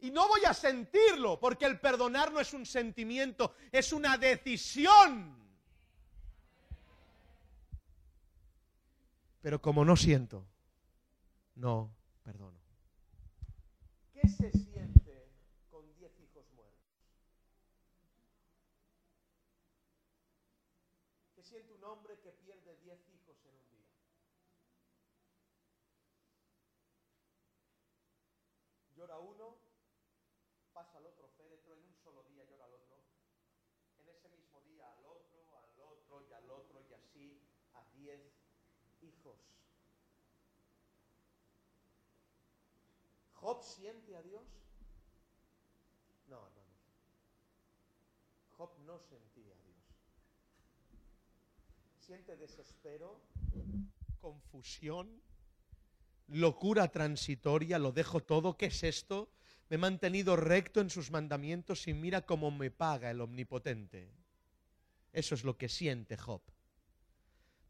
Y 0.00 0.10
no 0.10 0.28
voy 0.28 0.44
a 0.44 0.54
sentirlo, 0.54 1.40
porque 1.40 1.64
el 1.64 1.80
perdonar 1.80 2.30
no 2.30 2.38
es 2.38 2.52
un 2.54 2.64
sentimiento, 2.64 3.54
es 3.72 3.92
una 3.92 4.16
decisión. 4.16 5.47
Pero 9.40 9.60
como 9.60 9.84
no 9.84 9.96
siento, 9.96 10.46
no 11.54 11.94
perdono. 12.24 12.58
¿Qué 14.12 14.28
se 14.28 14.50
siente 14.50 15.30
con 15.70 15.94
diez 15.94 16.18
hijos 16.20 16.44
muertos? 16.54 16.78
¿Qué 21.34 21.42
siente 21.42 21.72
un 21.72 21.84
hombre 21.84 22.18
que 22.20 22.32
pierde 22.32 22.76
diez 22.78 22.98
hijos 23.10 23.36
en 23.44 23.54
un 23.54 23.70
día? 23.70 23.86
Llora 28.96 29.18
uno, 29.18 29.56
pasa 30.72 30.98
al 30.98 31.06
otro 31.06 31.28
féretro, 31.36 31.74
en 31.74 31.84
un 31.84 31.94
solo 31.94 32.24
día 32.24 32.44
llora 32.44 32.64
al 32.64 32.74
otro, 32.74 32.96
en 33.98 34.08
ese 34.08 34.28
mismo 34.30 34.60
día 34.62 34.90
al 34.90 35.06
otro, 35.06 35.46
al 35.56 35.80
otro 35.80 36.26
y 36.28 36.32
al 36.32 36.50
otro 36.50 36.82
y 36.90 36.92
así 36.92 37.40
a 37.74 37.84
diez 37.94 38.37
¿Job 43.40 43.62
siente 43.62 44.16
a 44.16 44.22
Dios? 44.22 44.42
No, 46.26 46.36
hermanos. 46.46 46.68
Job 48.50 48.70
no 48.84 48.98
sentía 48.98 49.54
a 49.54 49.62
Dios. 49.62 49.76
Siente 51.98 52.36
desespero, 52.36 53.20
confusión, 54.20 55.22
locura 56.26 56.88
transitoria, 56.88 57.78
lo 57.78 57.92
dejo 57.92 58.20
todo, 58.20 58.56
¿qué 58.56 58.66
es 58.66 58.82
esto? 58.82 59.30
Me 59.68 59.76
he 59.76 59.78
mantenido 59.78 60.34
recto 60.36 60.80
en 60.80 60.90
sus 60.90 61.10
mandamientos 61.10 61.86
y 61.88 61.94
mira 61.94 62.26
cómo 62.26 62.50
me 62.50 62.70
paga 62.70 63.10
el 63.10 63.20
omnipotente. 63.20 64.10
Eso 65.12 65.34
es 65.34 65.44
lo 65.44 65.56
que 65.56 65.68
siente 65.68 66.16
Job. 66.16 66.42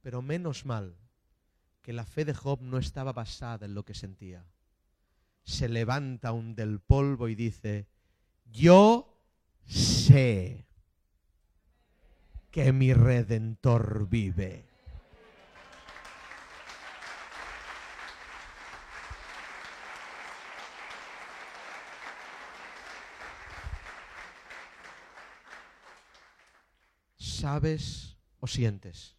Pero 0.02 0.22
menos 0.22 0.64
mal 0.64 0.96
que 1.88 1.94
la 1.94 2.04
fe 2.04 2.26
de 2.26 2.34
Job 2.34 2.60
no 2.60 2.76
estaba 2.76 3.14
basada 3.14 3.64
en 3.64 3.72
lo 3.72 3.82
que 3.82 3.94
sentía. 3.94 4.44
Se 5.42 5.70
levanta 5.70 6.28
aún 6.28 6.54
del 6.54 6.80
polvo 6.80 7.28
y 7.28 7.34
dice, 7.34 7.88
yo 8.44 9.18
sé 9.64 10.66
que 12.50 12.74
mi 12.74 12.92
redentor 12.92 14.06
vive. 14.06 14.68
¿Sabes 27.16 28.18
o 28.40 28.46
sientes? 28.46 29.16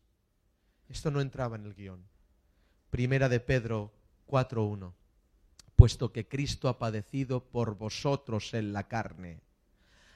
Esto 0.88 1.10
no 1.10 1.20
entraba 1.20 1.56
en 1.56 1.66
el 1.66 1.74
guion. 1.74 2.19
Primera 2.90 3.30
de 3.30 3.40
Pedro 3.40 3.92
4.1. 4.28 4.94
Puesto 5.76 6.12
que 6.12 6.28
Cristo 6.28 6.68
ha 6.68 6.78
padecido 6.78 7.46
por 7.46 7.78
vosotros 7.78 8.54
en 8.54 8.74
la 8.74 8.88
carne, 8.88 9.40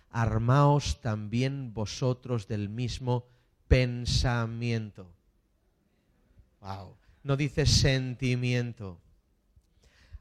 armaos 0.10 1.00
también 1.02 1.74
vosotros 1.74 2.48
del 2.48 2.70
mismo 2.70 3.26
pensamiento. 3.68 5.08
Wow. 6.62 6.96
No 7.24 7.38
dice 7.38 7.66
sentimiento. 7.66 9.00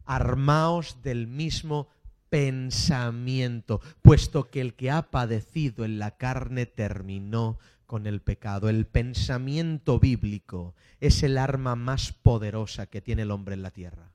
Armaos 0.05 1.03
del 1.03 1.27
mismo 1.27 1.89
pensamiento, 2.33 3.81
puesto 4.01 4.51
que 4.51 4.61
el 4.61 4.75
que 4.75 4.91
ha 4.91 5.11
padecido 5.11 5.85
en 5.85 5.99
la 5.99 6.17
carne 6.17 6.65
terminó 6.65 7.59
con 7.93 8.07
el 8.07 8.23
pecado. 8.23 8.71
El 8.71 8.87
pensamiento 8.87 10.01
bíblico 10.01 10.75
es 10.99 11.23
el 11.23 11.37
arma 11.37 11.77
más 11.77 12.11
poderosa 12.11 12.87
que 12.87 13.03
tiene 13.03 13.21
el 13.21 13.31
hombre 13.31 13.53
en 13.53 13.61
la 13.61 13.71
tierra. 13.71 14.15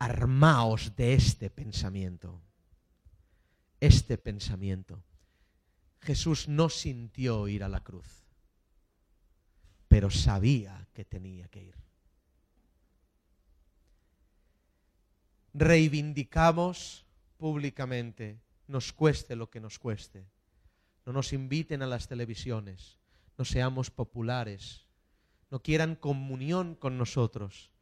Armaos 0.00 0.96
de 0.96 1.14
este 1.14 1.50
pensamiento. 1.50 2.42
Este 3.78 4.18
pensamiento. 4.18 5.04
Jesús 6.00 6.48
no 6.48 6.68
sintió 6.68 7.46
ir 7.46 7.62
a 7.62 7.68
la 7.68 7.84
cruz, 7.84 8.24
pero 9.86 10.10
sabía 10.10 10.88
que 10.92 11.04
tenía 11.04 11.46
que 11.46 11.62
ir. 11.62 11.76
Reivindicamos 15.54 17.06
públicamente, 17.36 18.40
nos 18.66 18.92
cueste 18.92 19.36
lo 19.36 19.48
que 19.48 19.60
nos 19.60 19.78
cueste. 19.78 20.26
No 21.08 21.14
nos 21.14 21.32
inviten 21.32 21.80
a 21.80 21.86
las 21.86 22.06
televisiones, 22.06 22.98
no 23.38 23.46
seamos 23.46 23.90
populares, 23.90 24.84
no 25.50 25.62
quieran 25.62 25.96
comunión 25.96 26.74
con 26.74 26.98
nosotros. 26.98 27.72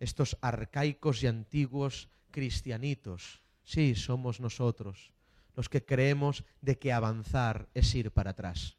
Estos 0.00 0.36
arcaicos 0.40 1.22
y 1.22 1.28
antiguos 1.28 2.08
cristianitos, 2.32 3.40
sí, 3.62 3.94
somos 3.94 4.40
nosotros 4.40 5.12
los 5.54 5.68
que 5.68 5.84
creemos 5.84 6.42
de 6.60 6.76
que 6.76 6.92
avanzar 6.92 7.68
es 7.72 7.94
ir 7.94 8.10
para 8.10 8.32
atrás. 8.32 8.78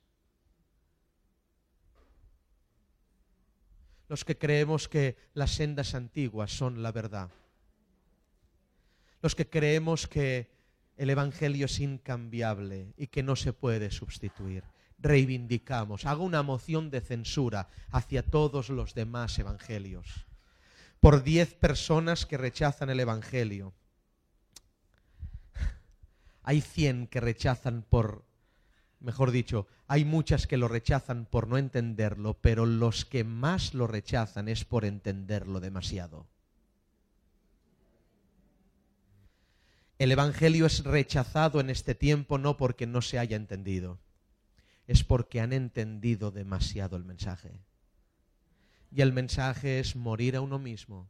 Los 4.10 4.26
que 4.26 4.38
creemos 4.38 4.90
que 4.90 5.16
las 5.34 5.52
sendas 5.52 5.96
antiguas 5.96 6.52
son 6.52 6.84
la 6.84 6.92
verdad. 6.92 7.32
Los 9.22 9.34
que 9.34 9.50
creemos 9.50 10.10
que 10.10 10.55
el 10.98 11.10
Evangelio 11.10 11.66
es 11.66 11.80
incambiable 11.80 12.94
y 12.98 13.08
que 13.08 13.24
no 13.24 13.36
se 13.36 13.54
puede 13.54 13.92
sustituir. 13.92 14.64
Reivindicamos, 14.98 16.06
hago 16.06 16.24
una 16.24 16.42
moción 16.42 16.90
de 16.90 17.02
censura 17.02 17.70
hacia 17.92 18.24
todos 18.24 18.70
los 18.70 18.94
demás 18.94 19.38
Evangelios. 19.38 20.26
Por 21.02 21.24
diez 21.24 21.54
personas 21.54 22.26
que 22.26 22.38
rechazan 22.38 22.90
el 22.90 23.00
Evangelio, 23.00 23.74
hay 26.44 26.62
cien 26.62 27.08
que 27.08 27.20
rechazan 27.20 27.84
por, 27.84 28.24
mejor 29.00 29.32
dicho, 29.32 29.68
hay 29.88 30.06
muchas 30.06 30.48
que 30.48 30.58
lo 30.58 30.68
rechazan 30.68 31.26
por 31.26 31.48
no 31.48 31.58
entenderlo, 31.58 32.36
pero 32.40 32.66
los 32.66 33.04
que 33.04 33.24
más 33.24 33.74
lo 33.74 33.88
rechazan 33.88 34.48
es 34.48 34.64
por 34.64 34.86
entenderlo 34.86 35.60
demasiado. 35.60 36.28
El 39.98 40.12
Evangelio 40.12 40.66
es 40.66 40.84
rechazado 40.84 41.60
en 41.60 41.70
este 41.70 41.96
tiempo 41.96 42.38
no 42.38 42.58
porque 42.58 42.86
no 42.86 43.02
se 43.02 43.18
haya 43.18 43.38
entendido, 43.38 44.00
es 44.88 45.04
porque 45.04 45.40
han 45.40 45.54
entendido 45.54 46.32
demasiado 46.32 46.98
el 46.98 47.06
mensaje. 47.06 47.60
Y 48.92 49.02
el 49.02 49.14
mensaje 49.14 49.80
es 49.80 49.96
morir 49.96 50.36
a 50.36 50.42
uno 50.42 50.60
mismo, 50.60 51.08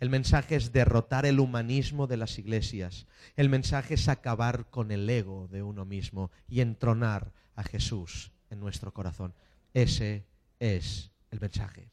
el 0.00 0.10
mensaje 0.10 0.54
es 0.54 0.72
derrotar 0.72 1.26
el 1.26 1.40
humanismo 1.40 2.06
de 2.06 2.16
las 2.16 2.38
iglesias. 2.38 3.06
El 3.36 3.48
mensaje 3.48 3.94
es 3.94 4.08
acabar 4.08 4.66
con 4.70 4.92
el 4.92 5.08
ego 5.10 5.48
de 5.50 5.62
uno 5.62 5.84
mismo 5.84 6.30
y 6.48 6.60
entronar 6.60 7.32
a 7.56 7.64
Jesús 7.64 8.30
en 8.50 8.60
nuestro 8.60 8.94
corazón. 8.94 9.34
Ese 9.74 10.24
es 10.60 11.10
el 11.32 11.40
mensaje. 11.40 11.88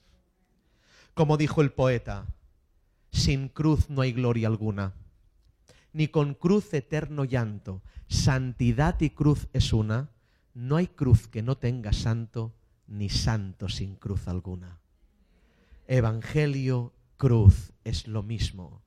Como 1.15 1.37
dijo 1.37 1.61
el 1.61 1.71
poeta, 1.71 2.25
sin 3.11 3.47
cruz 3.47 3.89
no 3.89 4.01
hay 4.01 4.11
gloria 4.11 4.47
alguna, 4.47 4.93
ni 5.95 6.09
con 6.09 6.33
cruz 6.33 6.73
eterno 6.73 7.23
llanto. 7.23 7.81
Santidad 8.09 8.99
y 8.99 9.11
cruz 9.11 9.47
es 9.53 9.71
una. 9.71 10.09
No 10.53 10.75
hay 10.75 10.87
cruz 10.87 11.29
que 11.29 11.41
no 11.41 11.57
tenga 11.57 11.93
santo, 11.93 12.53
ni 12.85 13.07
santo 13.07 13.69
sin 13.69 13.95
cruz 13.95 14.27
alguna. 14.27 14.81
Evangelio 15.87 16.93
cruz 17.15 17.71
es 17.85 18.07
lo 18.07 18.23
mismo. 18.23 18.83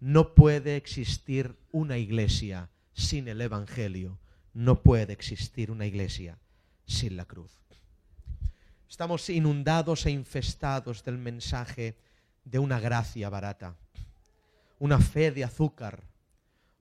No 0.00 0.34
puede 0.34 0.76
existir 0.76 1.56
una 1.72 1.96
iglesia 1.96 2.68
sin 2.92 3.26
el 3.28 3.40
Evangelio. 3.40 4.18
No 4.52 4.82
puede 4.82 5.14
existir 5.14 5.70
una 5.70 5.86
iglesia 5.86 6.38
sin 6.84 7.16
la 7.16 7.24
cruz. 7.24 7.52
Estamos 8.86 9.30
inundados 9.30 10.04
e 10.04 10.10
infestados 10.10 11.04
del 11.04 11.16
mensaje 11.16 11.96
de 12.44 12.58
una 12.58 12.80
gracia 12.80 13.30
barata, 13.30 13.76
una 14.78 14.98
fe 14.98 15.30
de 15.30 15.42
azúcar, 15.42 16.04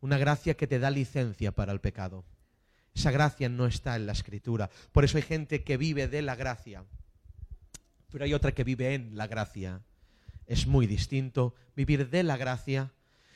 una 0.04 0.18
gracia 0.18 0.56
que 0.56 0.68
te 0.68 0.80
da 0.80 0.92
licencia 0.92 1.52
para 1.52 1.72
el 1.72 1.82
pecado. 1.82 2.24
Esa 2.94 3.10
gracia 3.10 3.50
no 3.50 3.66
está 3.66 3.96
en 3.96 4.06
la 4.06 4.12
escritura. 4.12 4.70
Por 4.92 5.04
eso 5.04 5.18
hay 5.18 5.24
gente 5.24 5.64
que 5.64 5.78
vive 5.78 6.08
de 6.08 6.22
la 6.22 6.36
gracia, 6.36 6.84
pero 8.12 8.26
hay 8.26 8.34
otra 8.34 8.52
que 8.52 8.64
vive 8.64 8.94
en 8.94 9.18
la 9.18 9.26
gracia 9.26 9.82
es 10.48 10.68
muy 10.68 10.88
distinto 10.88 11.56
vivir 11.76 12.10
de 12.10 12.24
la 12.24 12.38
gracia 12.38 12.92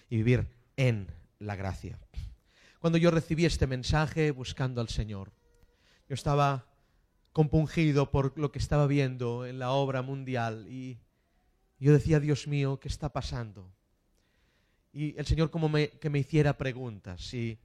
y 0.10 0.17
vivir 0.17 0.47
en 0.75 1.08
la 1.39 1.56
gracia. 1.56 1.99
Cuando 2.80 2.97
yo 2.97 3.12
recibí 3.12 3.45
este 3.45 3.67
mensaje 3.67 4.32
buscando 4.32 4.82
al 4.82 4.89
Señor, 4.89 5.32
yo 6.08 6.13
estaba 6.13 6.65
compungido 7.34 8.12
por 8.12 8.38
lo 8.38 8.51
que 8.51 8.60
estaba 8.60 8.88
viendo 8.88 9.45
en 9.45 9.60
la 9.60 9.71
obra 9.71 10.01
mundial 10.01 10.67
y 10.69 10.99
yo 11.80 11.93
decía, 11.93 12.19
Dios 12.19 12.47
mío, 12.47 12.80
¿qué 12.80 12.88
está 12.88 13.10
pasando? 13.10 13.71
Y 14.98 15.14
el 15.16 15.28
Señor 15.28 15.52
como 15.52 15.72
que 15.72 16.10
me 16.10 16.18
hiciera 16.18 16.58
preguntas 16.58 17.32
y, 17.32 17.60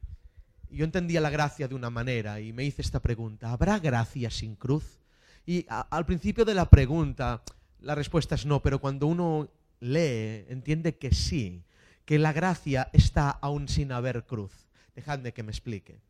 yo 0.69 0.85
entendía 0.85 1.19
la 1.19 1.31
gracia 1.31 1.67
de 1.67 1.75
una 1.75 1.89
manera 1.89 2.41
y 2.41 2.53
me 2.53 2.63
hice 2.63 2.83
esta 2.83 3.01
pregunta, 3.01 3.53
¿habrá 3.53 3.79
gracia 3.79 4.31
sin 4.31 4.55
cruz? 4.55 5.01
Y 5.47 5.65
al 5.69 6.05
principio 6.05 6.45
de 6.45 6.53
la 6.53 6.69
pregunta 6.69 7.43
la 7.81 7.95
respuesta 7.95 8.35
es 8.35 8.45
no, 8.45 8.61
pero 8.61 8.81
cuando 8.81 9.07
uno 9.07 9.49
lee, 9.81 10.45
entiende 10.51 10.99
que 10.99 11.15
sí, 11.15 11.63
que 12.05 12.19
la 12.19 12.35
gracia 12.35 12.91
está 12.93 13.31
aún 13.31 13.67
sin 13.67 13.93
haber 13.93 14.25
cruz. 14.25 14.53
Dejadme 14.95 15.33
que 15.33 15.43
me 15.43 15.53
explique. 15.53 16.01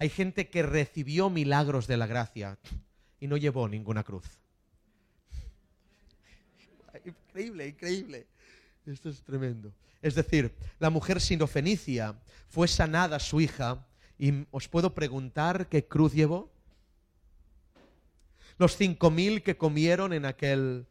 Hay 0.00 0.08
gente 0.08 0.48
que 0.48 0.64
recibió 0.64 1.30
milagros 1.30 1.86
de 1.86 1.96
la 1.96 2.08
gracia 2.08 2.58
y 3.20 3.28
no 3.28 3.36
llevó 3.36 3.68
ninguna 3.68 4.02
cruz. 4.02 4.26
Increíble, 7.04 7.68
increíble. 7.68 8.26
Esto 8.86 9.08
es 9.08 9.22
tremendo. 9.22 9.72
Es 10.02 10.14
decir, 10.14 10.54
la 10.78 10.90
mujer 10.90 11.20
sinofenicia 11.20 12.14
fue 12.48 12.66
sanada 12.66 13.18
su 13.18 13.40
hija 13.40 13.86
y 14.18 14.46
os 14.50 14.68
puedo 14.68 14.94
preguntar 14.94 15.68
qué 15.68 15.86
cruz 15.86 16.12
llevó. 16.12 16.50
Los 18.58 18.76
cinco 18.76 19.10
mil 19.10 19.42
que 19.42 19.56
comieron 19.56 20.12
en 20.12 20.26
aquel 20.26 20.86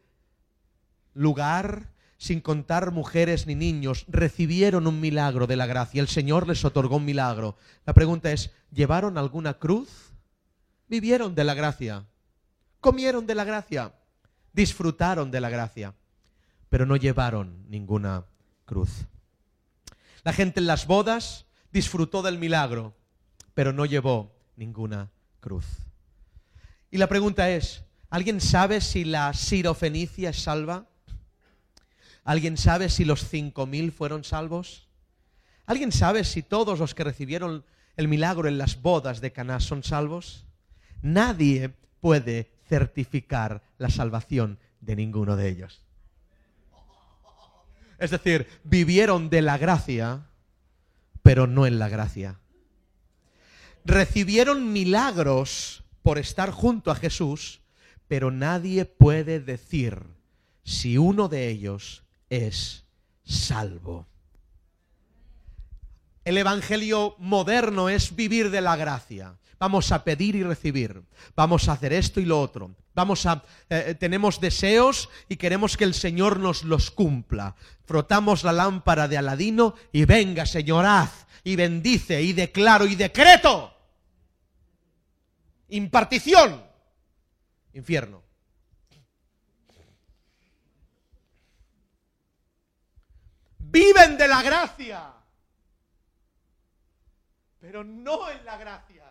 lugar, 1.14 1.92
sin 2.18 2.42
contar 2.42 2.92
mujeres 2.92 3.48
ni 3.48 3.56
niños, 3.56 4.06
recibieron 4.08 4.88
un 4.88 5.00
milagro 5.00 5.48
de 5.48 5.56
la 5.56 5.66
gracia. 5.66 6.02
El 6.02 6.08
Señor 6.08 6.48
les 6.48 6.66
otorgó 6.66 6.98
un 6.98 7.06
milagro. 7.06 7.58
La 7.86 7.94
pregunta 7.94 8.32
es, 8.32 8.52
¿llevaron 8.72 9.18
alguna 9.18 9.56
cruz? 9.56 10.14
¿Vivieron 10.88 11.36
de 11.36 11.44
la 11.44 11.54
gracia? 11.54 12.06
¿Comieron 12.80 13.28
de 13.28 13.36
la 13.36 13.44
gracia? 13.44 13.94
¿Disfrutaron 14.54 15.30
de 15.30 15.42
la 15.42 15.50
gracia? 15.50 15.94
Pero 16.70 16.86
no 16.86 16.96
llevaron 16.96 17.66
ninguna 17.70 18.26
cruz. 18.66 19.06
La 20.24 20.34
gente 20.34 20.60
en 20.60 20.68
las 20.68 20.86
bodas 20.86 21.46
disfrutó 21.72 22.22
del 22.22 22.38
milagro, 22.38 22.96
pero 23.54 23.74
no 23.74 23.86
llevó 23.86 24.36
ninguna 24.56 25.10
cruz. 25.40 25.66
Y 26.92 26.98
la 26.98 27.08
pregunta 27.08 27.50
es, 27.50 27.84
¿alguien 28.10 28.42
sabe 28.42 28.82
si 28.82 29.06
la 29.06 29.34
sirofenicia 29.34 30.32
es 30.32 30.42
salva? 30.42 30.88
¿Alguien 32.24 32.58
sabe 32.58 32.90
si 32.90 33.06
los 33.06 33.28
cinco 33.28 33.66
mil 33.66 33.92
fueron 33.92 34.24
salvos? 34.24 34.88
¿Alguien 35.66 35.92
sabe 35.92 36.24
si 36.24 36.44
todos 36.44 36.80
los 36.80 36.96
que 36.96 37.04
recibieron 37.04 37.64
el 37.96 38.08
milagro 38.08 38.48
en 38.48 38.58
las 38.58 38.82
bodas 38.82 39.22
de 39.22 39.32
Caná 39.32 39.60
son 39.60 39.84
salvos? 39.84 40.46
Nadie 41.02 41.74
puede 42.02 42.52
certificar 42.68 43.62
la 43.78 43.90
salvación 43.90 44.60
de 44.82 44.96
ninguno 44.96 45.36
de 45.36 45.50
ellos. 45.50 45.82
Es 48.00 48.12
decir, 48.12 48.48
vivieron 48.64 49.30
de 49.30 49.42
la 49.42 49.58
gracia, 49.58 50.28
pero 51.22 51.48
no 51.48 51.66
en 51.66 51.80
la 51.80 51.90
gracia. 51.90 52.40
Recibieron 53.86 54.72
milagros 54.72 55.84
por 56.02 56.18
estar 56.18 56.52
junto 56.52 56.92
a 56.92 56.96
Jesús, 56.96 57.62
pero 58.08 58.32
nadie 58.32 58.86
puede 58.86 59.40
decir 59.40 60.04
si 60.64 60.98
uno 60.98 61.28
de 61.28 61.50
ellos 61.50 62.04
es 62.30 62.86
salvo. 63.24 64.08
El 66.30 66.38
Evangelio 66.38 67.16
moderno 67.18 67.90
es 67.90 68.16
vivir 68.16 68.52
de 68.52 68.62
la 68.62 68.76
gracia. 68.76 69.36
Vamos 69.58 69.92
a 69.92 70.04
pedir 70.04 70.36
y 70.36 70.44
recibir. 70.44 71.02
Vamos 71.36 71.68
a 71.68 71.72
hacer 71.72 71.92
esto 71.92 72.20
y 72.20 72.26
lo 72.26 72.40
otro. 72.40 72.76
Vamos 72.94 73.26
a 73.26 73.42
eh, 73.68 73.96
tenemos 74.00 74.40
deseos 74.40 75.10
y 75.28 75.38
queremos 75.38 75.76
que 75.76 75.86
el 75.86 75.96
Señor 75.96 76.38
nos 76.38 76.64
los 76.64 76.92
cumpla. 76.92 77.56
Frotamos 77.84 78.44
la 78.44 78.54
lámpara 78.54 79.08
de 79.08 79.18
Aladino 79.18 79.74
y 79.92 80.06
venga, 80.06 80.46
Señor, 80.46 80.86
haz 80.86 81.26
y 81.44 81.56
bendice 81.56 82.22
y 82.22 82.34
declaro 82.34 82.86
y 82.86 82.96
decreto. 82.96 83.74
Impartición. 85.70 86.64
Infierno. 87.74 88.22
Viven 93.58 94.16
de 94.16 94.28
la 94.28 94.44
gracia 94.44 95.14
pero 97.60 97.84
no 97.84 98.30
en 98.30 98.44
la 98.46 98.58
gracia. 98.58 99.06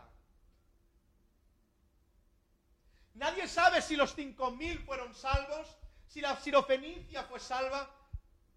Nadie 3.15 3.49
sabe 3.49 3.83
si 3.83 3.97
los 3.97 4.15
cinco 4.15 4.51
mil 4.53 4.79
fueron 4.81 5.15
salvos, 5.15 5.77
si 6.07 6.21
la 6.21 6.37
sirofenicia 6.37 7.25
fue 7.25 7.41
salva, 7.41 7.91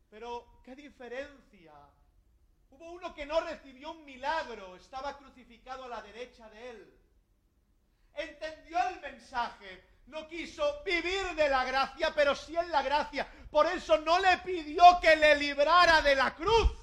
pero 0.10 0.62
qué 0.64 0.76
diferencia. 0.76 1.74
Hubo 2.70 2.92
uno 2.92 3.14
que 3.14 3.26
no 3.26 3.42
recibió 3.42 3.92
un 3.92 4.06
milagro, 4.06 4.76
estaba 4.76 5.18
crucificado 5.18 5.86
a 5.86 5.90
la 5.90 6.02
derecha 6.02 6.50
de 6.50 6.70
él. 6.70 6.98
Entendió 8.14 8.78
el 8.90 9.02
mensaje, 9.02 9.84
no 10.08 10.28
quiso 10.28 10.84
vivir 10.84 11.36
de 11.36 11.50
la 11.50 11.66
gracia, 11.66 12.14
pero 12.14 12.36
sí 12.36 12.56
en 12.56 12.72
la 12.72 12.82
gracia. 12.82 13.28
Por 13.50 13.66
eso 13.66 13.98
no 13.98 14.20
le 14.20 14.38
pidió 14.40 14.84
que 15.02 15.16
le 15.16 15.36
librara 15.36 16.02
de 16.02 16.16
la 16.16 16.36
cruz 16.36 16.81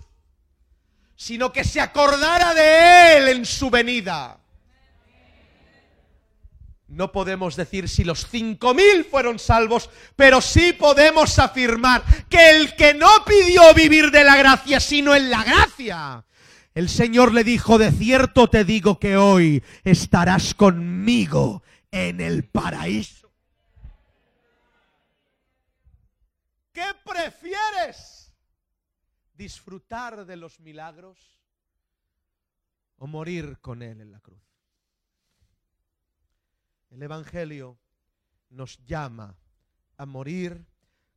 sino 1.19 1.53
que 1.53 1.65
se 1.65 1.81
acordara 1.81 2.55
de 2.55 3.17
Él 3.17 3.29
en 3.29 3.45
su 3.45 3.71
venida. 3.71 4.39
No 6.87 7.11
podemos 7.11 7.57
decir 7.57 7.89
si 7.89 8.05
los 8.05 8.29
cinco 8.29 8.73
mil 8.73 9.05
fueron 9.05 9.41
salvos, 9.41 9.91
pero 10.15 10.41
sí 10.41 10.73
podemos 10.73 11.41
afirmar 11.41 12.05
que 12.31 12.51
el 12.51 12.77
que 12.77 12.95
no 12.95 13.09
pidió 13.27 13.75
vivir 13.75 14.13
de 14.13 14.23
la 14.23 14.37
gracia, 14.37 14.79
sino 14.79 15.13
en 15.13 15.29
la 15.29 15.43
gracia, 15.43 16.25
el 16.73 16.89
Señor 16.89 17.35
le 17.35 17.43
dijo, 17.43 17.79
de 17.79 17.91
cierto 17.91 18.49
te 18.49 18.65
digo 18.65 19.01
que 19.01 19.17
hoy 19.17 19.65
estarás 19.83 20.55
conmigo 20.55 21.65
en 21.91 22.21
el 22.21 22.45
paraíso. 22.45 23.29
¿Qué 26.73 26.87
prefieres? 27.05 28.18
Disfrutar 29.39 30.27
de 30.27 30.37
los 30.37 30.59
milagros 30.59 31.41
o 32.97 33.07
morir 33.07 33.59
con 33.61 33.83
Él 33.83 34.01
en 34.01 34.11
la 34.11 34.21
cruz. 34.21 34.43
El 36.91 37.03
Evangelio 37.03 37.79
nos 38.51 38.85
llama 38.85 39.39
a 39.97 40.07
morir 40.07 40.67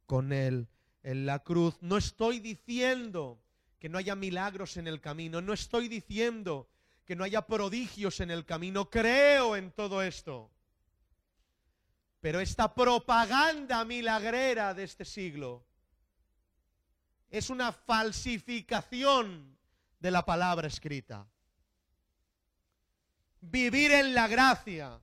con 0.06 0.32
Él 0.32 0.68
en 1.02 1.26
la 1.26 1.40
cruz. 1.40 1.82
No 1.82 1.98
estoy 1.98 2.40
diciendo 2.40 3.42
que 3.80 3.90
no 3.90 3.98
haya 3.98 4.16
milagros 4.16 4.78
en 4.78 4.88
el 4.88 5.02
camino, 5.02 5.42
no 5.42 5.54
estoy 5.54 5.88
diciendo 5.88 6.70
que 7.06 7.16
no 7.16 7.24
haya 7.24 7.48
prodigios 7.48 8.20
en 8.20 8.30
el 8.30 8.46
camino, 8.46 8.90
creo 8.90 9.56
en 9.56 9.72
todo 9.72 10.04
esto. 10.04 10.52
Pero 12.20 12.40
esta 12.40 12.76
propaganda 12.76 13.84
milagrera 13.84 14.76
de 14.76 14.84
este 14.84 15.06
siglo 15.06 15.66
es 17.32 17.50
una 17.50 17.72
falsificación 17.72 19.58
de 20.00 20.12
la 20.12 20.26
palabra 20.26 20.68
escrita. 20.68 21.26
Vivir 23.40 23.92
en 23.92 24.14
la 24.14 24.28
gracia 24.28 25.00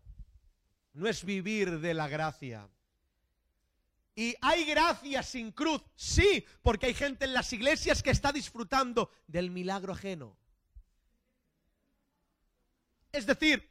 no 0.93 1.09
es 1.09 1.25
vivir 1.25 1.81
de 1.81 1.95
la 1.95 2.07
gracia. 2.07 2.69
¿Y 4.15 4.35
hay 4.43 4.65
gracia 4.65 5.23
sin 5.23 5.53
cruz? 5.53 5.83
Sí, 5.95 6.45
porque 6.61 6.87
hay 6.87 6.95
gente 6.95 7.25
en 7.25 7.33
las 7.33 7.53
iglesias 7.53 8.03
que 8.03 8.11
está 8.11 8.31
disfrutando 8.31 9.11
del 9.27 9.51
milagro 9.51 9.93
ajeno. 9.95 10.37
Es 13.11 13.27
decir, 13.27 13.71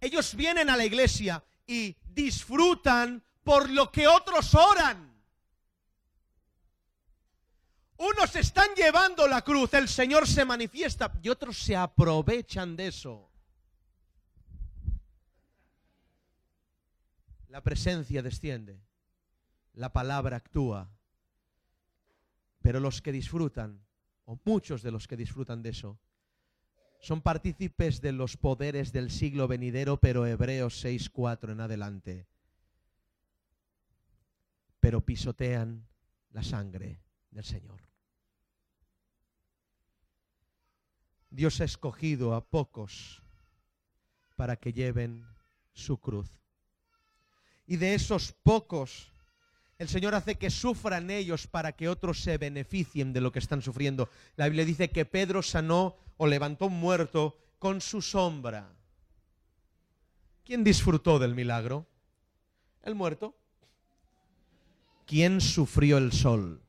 ellos 0.00 0.34
vienen 0.34 0.70
a 0.70 0.76
la 0.76 0.84
iglesia 0.84 1.44
y 1.66 1.96
disfrutan 2.04 3.22
por 3.44 3.68
lo 3.68 3.92
que 3.92 4.08
otros 4.08 4.54
oran. 4.54 5.11
Unos 8.02 8.34
están 8.34 8.70
llevando 8.74 9.28
la 9.28 9.42
cruz, 9.42 9.74
el 9.74 9.86
Señor 9.86 10.26
se 10.26 10.44
manifiesta 10.44 11.12
y 11.22 11.28
otros 11.28 11.56
se 11.56 11.76
aprovechan 11.76 12.74
de 12.74 12.88
eso. 12.88 13.30
La 17.46 17.60
presencia 17.60 18.20
desciende, 18.20 18.80
la 19.74 19.92
palabra 19.92 20.38
actúa, 20.38 20.90
pero 22.60 22.80
los 22.80 23.00
que 23.02 23.12
disfrutan, 23.12 23.80
o 24.24 24.36
muchos 24.44 24.82
de 24.82 24.90
los 24.90 25.06
que 25.06 25.16
disfrutan 25.16 25.62
de 25.62 25.68
eso, 25.68 25.96
son 26.98 27.20
partícipes 27.20 28.00
de 28.00 28.10
los 28.10 28.36
poderes 28.36 28.92
del 28.92 29.12
siglo 29.12 29.46
venidero, 29.46 29.98
pero 29.98 30.26
Hebreos 30.26 30.84
6.4 30.84 31.52
en 31.52 31.60
adelante. 31.60 32.26
Pero 34.80 35.02
pisotean 35.02 35.86
la 36.32 36.42
sangre 36.42 36.98
del 37.30 37.44
Señor. 37.44 37.91
Dios 41.32 41.62
ha 41.62 41.64
escogido 41.64 42.34
a 42.34 42.44
pocos 42.44 43.22
para 44.36 44.56
que 44.56 44.74
lleven 44.74 45.26
su 45.72 45.98
cruz. 45.98 46.28
Y 47.66 47.76
de 47.76 47.94
esos 47.94 48.32
pocos, 48.32 49.10
el 49.78 49.88
Señor 49.88 50.14
hace 50.14 50.34
que 50.34 50.50
sufran 50.50 51.10
ellos 51.10 51.46
para 51.46 51.72
que 51.72 51.88
otros 51.88 52.20
se 52.20 52.36
beneficien 52.36 53.14
de 53.14 53.22
lo 53.22 53.32
que 53.32 53.38
están 53.38 53.62
sufriendo. 53.62 54.10
La 54.36 54.44
Biblia 54.44 54.66
dice 54.66 54.90
que 54.90 55.06
Pedro 55.06 55.42
sanó 55.42 55.96
o 56.18 56.26
levantó 56.26 56.66
un 56.66 56.78
muerto 56.78 57.38
con 57.58 57.80
su 57.80 58.02
sombra. 58.02 58.70
¿Quién 60.44 60.64
disfrutó 60.64 61.18
del 61.18 61.34
milagro? 61.34 61.86
El 62.82 62.94
muerto. 62.94 63.34
¿Quién 65.06 65.40
sufrió 65.40 65.96
el 65.96 66.12
sol? 66.12 66.60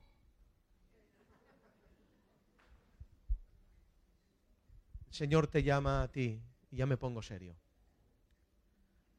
Señor 5.14 5.46
te 5.46 5.62
llama 5.62 6.02
a 6.02 6.08
ti, 6.12 6.42
y 6.72 6.78
ya 6.78 6.88
me 6.88 6.98
pongo 6.98 7.22
serio, 7.22 7.56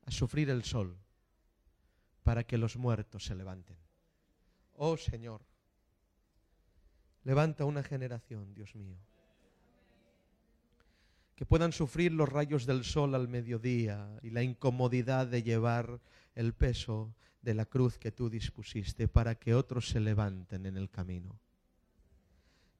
a 0.04 0.10
sufrir 0.10 0.50
el 0.50 0.64
sol 0.64 0.98
para 2.24 2.42
que 2.42 2.58
los 2.58 2.76
muertos 2.76 3.26
se 3.26 3.36
levanten. 3.36 3.76
Oh 4.74 4.96
Señor, 4.96 5.42
levanta 7.22 7.64
una 7.64 7.84
generación, 7.84 8.52
Dios 8.54 8.74
mío, 8.74 8.96
que 11.36 11.46
puedan 11.46 11.70
sufrir 11.70 12.10
los 12.10 12.28
rayos 12.28 12.66
del 12.66 12.82
sol 12.82 13.14
al 13.14 13.28
mediodía 13.28 14.18
y 14.20 14.30
la 14.30 14.42
incomodidad 14.42 15.28
de 15.28 15.44
llevar 15.44 16.00
el 16.34 16.54
peso 16.54 17.14
de 17.40 17.54
la 17.54 17.66
cruz 17.66 17.98
que 17.98 18.10
tú 18.10 18.28
dispusiste 18.28 19.06
para 19.06 19.36
que 19.36 19.54
otros 19.54 19.90
se 19.90 20.00
levanten 20.00 20.66
en 20.66 20.76
el 20.76 20.90
camino 20.90 21.38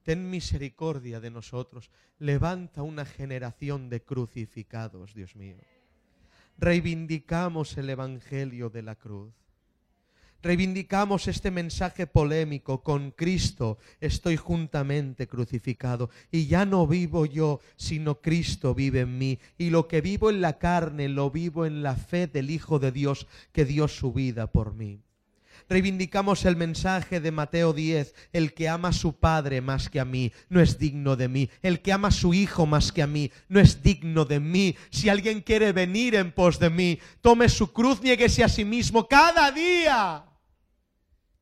ten 0.04 0.30
misericordia 0.30 1.18
de 1.18 1.30
nosotros. 1.30 1.90
Levanta 2.18 2.82
una 2.82 3.04
generación 3.04 3.88
de 3.88 4.02
crucificados, 4.02 5.14
Dios 5.14 5.34
mío. 5.34 5.56
Reivindicamos 6.58 7.76
el 7.78 7.90
Evangelio 7.90 8.70
de 8.70 8.82
la 8.82 8.94
cruz. 8.94 9.32
Reivindicamos 10.42 11.26
este 11.26 11.50
mensaje 11.50 12.06
polémico, 12.06 12.82
con 12.82 13.12
Cristo 13.12 13.78
estoy 13.98 14.36
juntamente 14.36 15.26
crucificado 15.26 16.10
y 16.30 16.46
ya 16.46 16.66
no 16.66 16.86
vivo 16.86 17.24
yo, 17.24 17.60
sino 17.76 18.20
Cristo 18.20 18.74
vive 18.74 19.00
en 19.00 19.16
mí. 19.16 19.38
Y 19.56 19.70
lo 19.70 19.88
que 19.88 20.02
vivo 20.02 20.28
en 20.28 20.42
la 20.42 20.58
carne 20.58 21.08
lo 21.08 21.30
vivo 21.30 21.64
en 21.64 21.82
la 21.82 21.96
fe 21.96 22.26
del 22.26 22.50
Hijo 22.50 22.78
de 22.78 22.92
Dios 22.92 23.26
que 23.52 23.64
dio 23.64 23.88
su 23.88 24.12
vida 24.12 24.46
por 24.52 24.74
mí 24.74 25.03
reivindicamos 25.68 26.44
el 26.44 26.56
mensaje 26.56 27.20
de 27.20 27.30
Mateo 27.30 27.72
10, 27.72 28.14
el 28.32 28.54
que 28.54 28.68
ama 28.68 28.88
a 28.88 28.92
su 28.92 29.18
padre 29.18 29.60
más 29.60 29.88
que 29.88 30.00
a 30.00 30.04
mí, 30.04 30.32
no 30.48 30.60
es 30.60 30.78
digno 30.78 31.16
de 31.16 31.28
mí, 31.28 31.50
el 31.62 31.80
que 31.80 31.92
ama 31.92 32.08
a 32.08 32.12
su 32.12 32.34
hijo 32.34 32.66
más 32.66 32.92
que 32.92 33.02
a 33.02 33.06
mí, 33.06 33.30
no 33.48 33.60
es 33.60 33.82
digno 33.82 34.24
de 34.24 34.40
mí. 34.40 34.76
Si 34.90 35.08
alguien 35.08 35.40
quiere 35.40 35.72
venir 35.72 36.14
en 36.14 36.32
pos 36.32 36.58
de 36.58 36.70
mí, 36.70 36.98
tome 37.20 37.48
su 37.48 37.72
cruz, 37.72 38.02
nieguese 38.02 38.44
a 38.44 38.48
sí 38.48 38.64
mismo 38.64 39.06
cada 39.08 39.50
día 39.50 40.24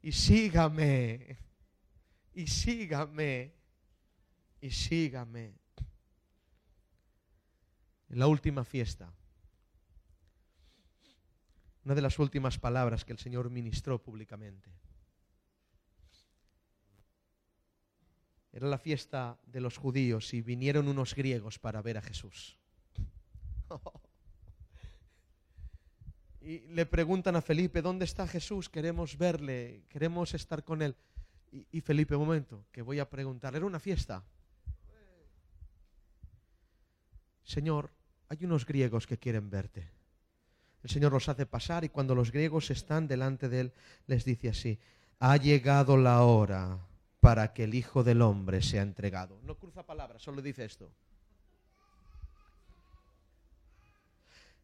y 0.03 0.13
sígame, 0.13 1.39
y 2.35 2.47
sígame, 2.47 3.55
y 4.61 4.71
sígame. 4.71 5.55
En 8.11 8.19
la 8.19 8.27
última 8.27 8.65
fiesta 8.65 9.13
una 11.85 11.95
de 11.95 12.03
las 12.03 12.19
últimas 12.19 12.59
palabras 12.59 13.05
que 13.05 13.13
el 13.13 13.19
Señor 13.19 13.51
ministró 13.51 14.03
públicamente. 14.03 14.71
Era 18.53 18.69
la 18.69 18.79
fiesta 18.79 19.39
de 19.47 19.61
los 19.61 19.79
judíos 19.79 20.35
y 20.35 20.43
vinieron 20.43 20.87
unos 20.87 21.15
griegos 21.15 21.59
para 21.59 21.81
ver 21.83 21.99
a 21.99 22.03
Jesús. 22.03 22.59
Y 26.45 26.59
le 26.75 26.87
preguntan 26.87 27.37
a 27.37 27.41
Felipe, 27.41 27.83
¿dónde 27.83 28.05
está 28.05 28.27
Jesús? 28.27 28.69
Queremos 28.69 29.17
verle, 29.17 29.85
queremos 29.89 30.35
estar 30.35 30.65
con 30.65 30.83
él. 30.83 30.97
Y, 31.71 31.81
Felipe, 31.83 32.17
un 32.17 32.27
momento, 32.27 32.65
que 32.73 32.83
voy 32.83 32.99
a 32.99 33.09
preguntar. 33.09 33.55
Era 33.55 33.65
una 33.65 33.79
fiesta. 33.79 34.25
Señor, 37.45 37.93
hay 38.29 38.45
unos 38.45 38.67
griegos 38.67 39.07
que 39.07 39.19
quieren 39.19 39.51
verte. 39.51 39.89
El 40.83 40.91
Señor 40.91 41.13
los 41.13 41.29
hace 41.29 41.47
pasar 41.47 41.85
y 41.85 41.89
cuando 41.89 42.15
los 42.15 42.33
griegos 42.33 42.71
están 42.71 43.07
delante 43.07 43.49
de 43.49 43.61
Él, 43.61 43.73
les 44.07 44.25
dice 44.25 44.49
así, 44.49 44.79
ha 45.21 45.37
llegado 45.37 45.97
la 45.97 46.23
hora 46.23 46.79
para 47.21 47.53
que 47.53 47.65
el 47.65 47.75
Hijo 47.75 48.03
del 48.03 48.21
Hombre 48.21 48.63
sea 48.63 48.83
entregado. 48.83 49.39
No 49.45 49.57
cruza 49.57 49.85
palabras, 49.85 50.23
solo 50.23 50.43
dice 50.43 50.65
esto. 50.65 50.91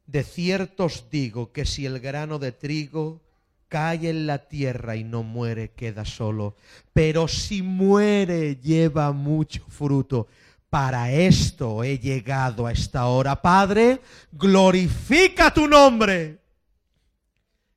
De 0.06 0.24
cierto 0.24 0.86
os 0.86 1.10
digo 1.10 1.52
que 1.52 1.64
si 1.66 1.86
el 1.86 2.00
grano 2.00 2.38
de 2.38 2.50
trigo 2.50 3.20
cae 3.68 4.08
en 4.08 4.26
la 4.26 4.48
tierra 4.48 4.96
y 4.96 5.04
no 5.04 5.22
muere, 5.22 5.70
queda 5.70 6.04
solo. 6.04 6.56
Pero 6.92 7.28
si 7.28 7.62
muere, 7.62 8.56
lleva 8.56 9.12
mucho 9.12 9.64
fruto. 9.68 10.26
Para 10.70 11.12
esto 11.12 11.82
he 11.82 11.98
llegado 11.98 12.66
a 12.66 12.72
esta 12.72 13.06
hora. 13.06 13.40
Padre, 13.40 14.02
glorifica 14.32 15.52
tu 15.52 15.66
nombre. 15.66 16.40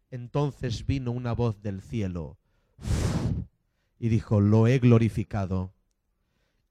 Entonces 0.10 0.86
vino 0.86 1.12
una 1.12 1.34
voz 1.34 1.62
del 1.62 1.82
cielo 1.82 2.38
y 3.98 4.10
dijo, 4.10 4.42
lo 4.42 4.68
he 4.68 4.80
glorificado 4.80 5.74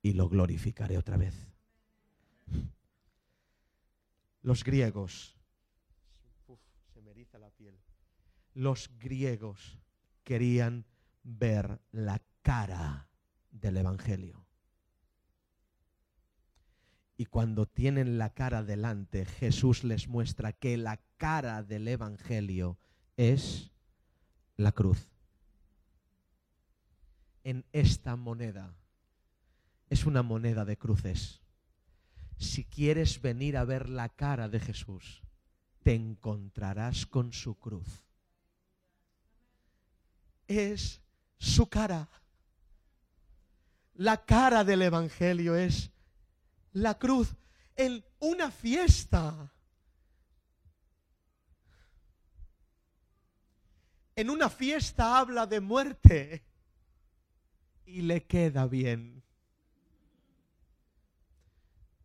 y 0.02 0.12
lo 0.12 0.28
glorificaré 0.28 0.98
otra 0.98 1.16
vez. 1.16 1.34
Los 4.42 4.64
griegos, 4.64 5.36
se 6.92 7.00
me 7.00 7.12
eriza 7.12 7.38
la 7.38 7.50
piel, 7.50 7.78
los 8.54 8.90
griegos 8.98 9.78
querían 10.24 10.84
ver 11.22 11.80
la 11.92 12.20
cara 12.42 13.08
del 13.50 13.76
Evangelio. 13.78 14.49
Y 17.20 17.26
cuando 17.26 17.66
tienen 17.66 18.16
la 18.16 18.32
cara 18.32 18.62
delante, 18.62 19.26
Jesús 19.26 19.84
les 19.84 20.08
muestra 20.08 20.54
que 20.54 20.78
la 20.78 21.02
cara 21.18 21.62
del 21.62 21.86
Evangelio 21.86 22.78
es 23.18 23.72
la 24.56 24.72
cruz. 24.72 25.06
En 27.44 27.66
esta 27.72 28.16
moneda 28.16 28.74
es 29.90 30.06
una 30.06 30.22
moneda 30.22 30.64
de 30.64 30.78
cruces. 30.78 31.42
Si 32.38 32.64
quieres 32.64 33.20
venir 33.20 33.58
a 33.58 33.64
ver 33.64 33.90
la 33.90 34.08
cara 34.08 34.48
de 34.48 34.58
Jesús, 34.58 35.20
te 35.82 35.94
encontrarás 35.94 37.04
con 37.04 37.34
su 37.34 37.54
cruz. 37.58 38.02
Es 40.48 41.02
su 41.36 41.68
cara. 41.68 42.08
La 43.92 44.24
cara 44.24 44.64
del 44.64 44.80
Evangelio 44.80 45.54
es 45.54 45.90
la 46.72 46.98
cruz 46.98 47.34
en 47.76 48.04
una 48.18 48.50
fiesta. 48.50 49.52
En 54.16 54.30
una 54.30 54.50
fiesta 54.50 55.18
habla 55.18 55.46
de 55.46 55.60
muerte 55.60 56.44
y 57.86 58.02
le 58.02 58.26
queda 58.26 58.66
bien. 58.66 59.22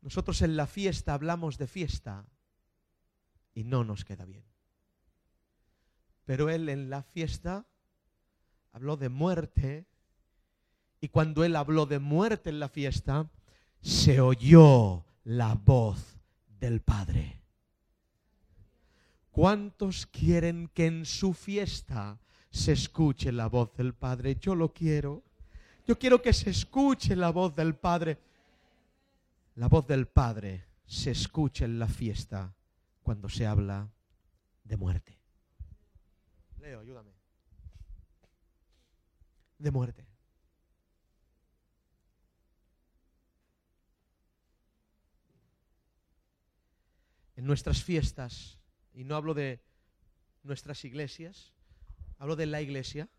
Nosotros 0.02 0.42
en 0.42 0.56
la 0.56 0.68
fiesta 0.68 1.14
hablamos 1.14 1.58
de 1.58 1.68
fiesta 1.68 2.26
y 3.54 3.64
no 3.64 3.84
nos 3.84 4.06
queda 4.06 4.24
bien. 4.26 4.46
Pero 6.26 6.50
él 6.50 6.70
en 6.70 6.90
la 6.90 7.04
fiesta 7.04 7.66
habló 8.72 8.98
de 8.98 9.10
muerte 9.10 9.88
y 11.02 11.10
cuando 11.10 11.44
él 11.44 11.56
habló 11.56 11.86
de 11.86 12.00
muerte 12.00 12.50
en 12.50 12.60
la 12.60 12.70
fiesta, 12.70 13.30
se 13.86 14.20
oyó 14.20 15.06
la 15.26 15.54
voz 15.54 16.18
del 16.60 16.82
Padre. 16.82 17.40
¿Cuántos 19.30 20.08
quieren 20.08 20.70
que 20.74 20.88
en 20.88 21.06
su 21.06 21.36
fiesta 21.36 22.20
se 22.50 22.72
escuche 22.72 23.32
la 23.32 23.46
voz 23.46 23.76
del 23.76 23.94
Padre? 23.94 24.38
Yo 24.38 24.56
lo 24.56 24.74
quiero. 24.74 25.24
Yo 25.86 26.00
quiero 26.00 26.20
que 26.20 26.34
se 26.34 26.50
escuche 26.50 27.16
la 27.16 27.30
voz 27.30 27.54
del 27.54 27.76
Padre. 27.76 28.18
La 29.54 29.68
voz 29.68 29.86
del 29.86 30.08
Padre 30.08 30.66
se 30.88 31.12
escucha 31.12 31.66
en 31.66 31.78
la 31.78 31.88
fiesta 31.88 32.56
cuando 33.04 33.30
se 33.30 33.46
habla 33.46 33.88
de 34.64 34.78
muerte. 34.78 35.20
Leo, 36.58 36.80
ayúdame. 36.80 37.12
De 39.60 39.70
muerte. 39.70 40.15
En 47.36 47.46
nuestras 47.46 47.84
fiestas, 47.84 48.58
y 48.94 49.04
no 49.04 49.16
hablo 49.16 49.34
de 49.34 49.62
nuestras 50.44 50.86
iglesias, 50.86 51.54
hablo 52.18 52.36
de 52.36 52.46
la 52.46 52.62
iglesia, 52.62 53.10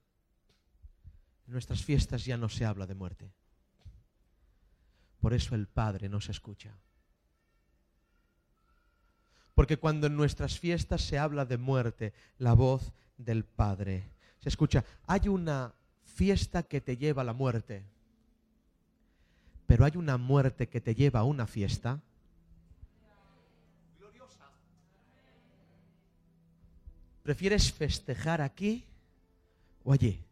en 1.47 1.53
nuestras 1.53 1.85
fiestas 1.85 2.25
ya 2.25 2.37
no 2.37 2.49
se 2.49 2.65
habla 2.65 2.87
de 2.87 2.95
muerte. 2.95 3.31
Por 5.21 5.35
eso 5.35 5.55
el 5.55 5.67
Padre 5.67 6.09
no 6.09 6.21
se 6.21 6.33
escucha. 6.33 6.77
Porque 9.55 9.79
cuando 9.79 10.07
en 10.07 10.17
nuestras 10.17 10.59
fiestas 10.59 11.03
se 11.03 11.19
habla 11.19 11.45
de 11.45 11.57
muerte, 11.57 12.13
la 12.39 12.53
voz 12.53 12.93
del 13.17 13.45
Padre 13.45 14.11
se 14.41 14.49
escucha. 14.49 14.85
Hay 15.07 15.29
una 15.29 15.75
fiesta 16.05 16.63
que 16.63 16.81
te 16.81 16.97
lleva 16.97 17.23
a 17.23 17.25
la 17.25 17.33
muerte, 17.33 17.85
pero 19.67 19.85
hay 19.85 19.97
una 19.97 20.19
muerte 20.19 20.69
que 20.69 20.81
te 20.81 20.95
lleva 20.95 21.21
a 21.21 21.25
una 21.25 21.47
fiesta 21.47 22.03
¿Prefieres 27.27 27.73
festejar 27.73 28.41
aquí 28.41 28.85
o 29.83 29.93
allí? 29.93 30.23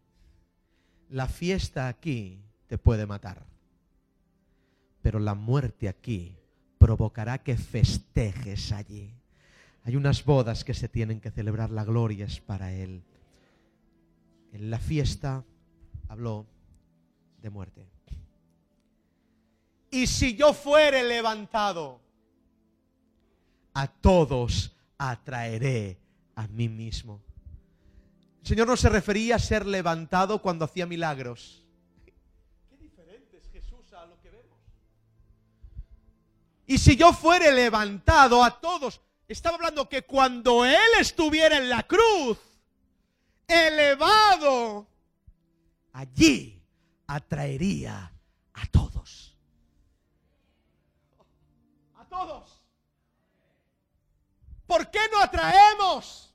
La 1.10 1.26
fiesta 1.26 1.88
aquí 1.88 2.38
te 2.68 2.78
puede 2.78 3.04
matar, 3.04 3.44
pero 5.02 5.18
la 5.18 5.34
muerte 5.34 5.88
aquí 5.88 6.36
provocará 6.78 7.38
que 7.38 7.56
festejes 7.56 8.70
allí. 8.70 9.12
Hay 9.82 9.96
unas 9.96 10.24
bodas 10.24 10.62
que 10.62 10.72
se 10.72 10.88
tienen 10.88 11.20
que 11.20 11.32
celebrar, 11.32 11.70
la 11.70 11.82
gloria 11.82 12.26
es 12.26 12.40
para 12.40 12.72
Él. 12.72 13.02
En 14.52 14.70
la 14.70 14.78
fiesta 14.78 15.42
habló 16.06 16.46
de 17.42 17.50
muerte. 17.50 17.88
Y 19.90 20.06
si 20.06 20.36
yo 20.36 20.54
fuere 20.54 21.02
levantado, 21.02 22.00
a 23.72 23.88
todos 23.88 24.76
atraeré 24.96 26.03
a 26.36 26.46
mí 26.48 26.68
mismo. 26.68 27.20
El 28.42 28.48
Señor 28.48 28.66
no 28.66 28.76
se 28.76 28.88
refería 28.88 29.36
a 29.36 29.38
ser 29.38 29.64
levantado 29.64 30.42
cuando 30.42 30.64
hacía 30.64 30.86
milagros. 30.86 31.64
Qué 32.04 32.76
diferente 32.76 33.38
es 33.38 33.48
Jesús 33.50 33.92
a 33.92 34.04
lo 34.06 34.20
que 34.20 34.30
vemos. 34.30 34.58
Y 36.66 36.78
si 36.78 36.96
yo 36.96 37.12
fuere 37.12 37.52
levantado 37.52 38.44
a 38.44 38.60
todos, 38.60 39.00
estaba 39.28 39.56
hablando 39.56 39.88
que 39.88 40.02
cuando 40.02 40.64
Él 40.64 40.90
estuviera 41.00 41.56
en 41.56 41.70
la 41.70 41.84
cruz, 41.84 42.38
elevado, 43.48 44.86
allí 45.92 46.62
atraería 47.06 48.12
a 48.52 48.66
todos. 48.66 49.36
A 51.96 52.04
todos. 52.04 52.53
¿Por 54.74 54.90
qué 54.90 54.98
no 55.12 55.20
atraemos? 55.20 56.34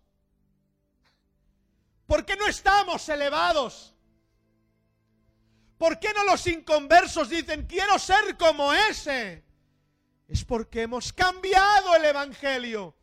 ¿Por 2.08 2.26
qué 2.26 2.38
no 2.38 2.48
estamos 2.48 3.10
elevados? 3.10 3.94
¿Por 5.78 6.00
qué 6.00 6.14
no 6.14 6.24
los 6.24 6.48
inconversos 6.48 7.28
dicen, 7.28 7.66
quiero 7.66 8.00
ser 8.00 8.38
como 8.38 8.72
ese? 8.72 9.44
Es 10.26 10.46
porque 10.46 10.84
hemos 10.84 11.12
cambiado 11.12 11.94
el 11.98 12.06
Evangelio. 12.06 12.96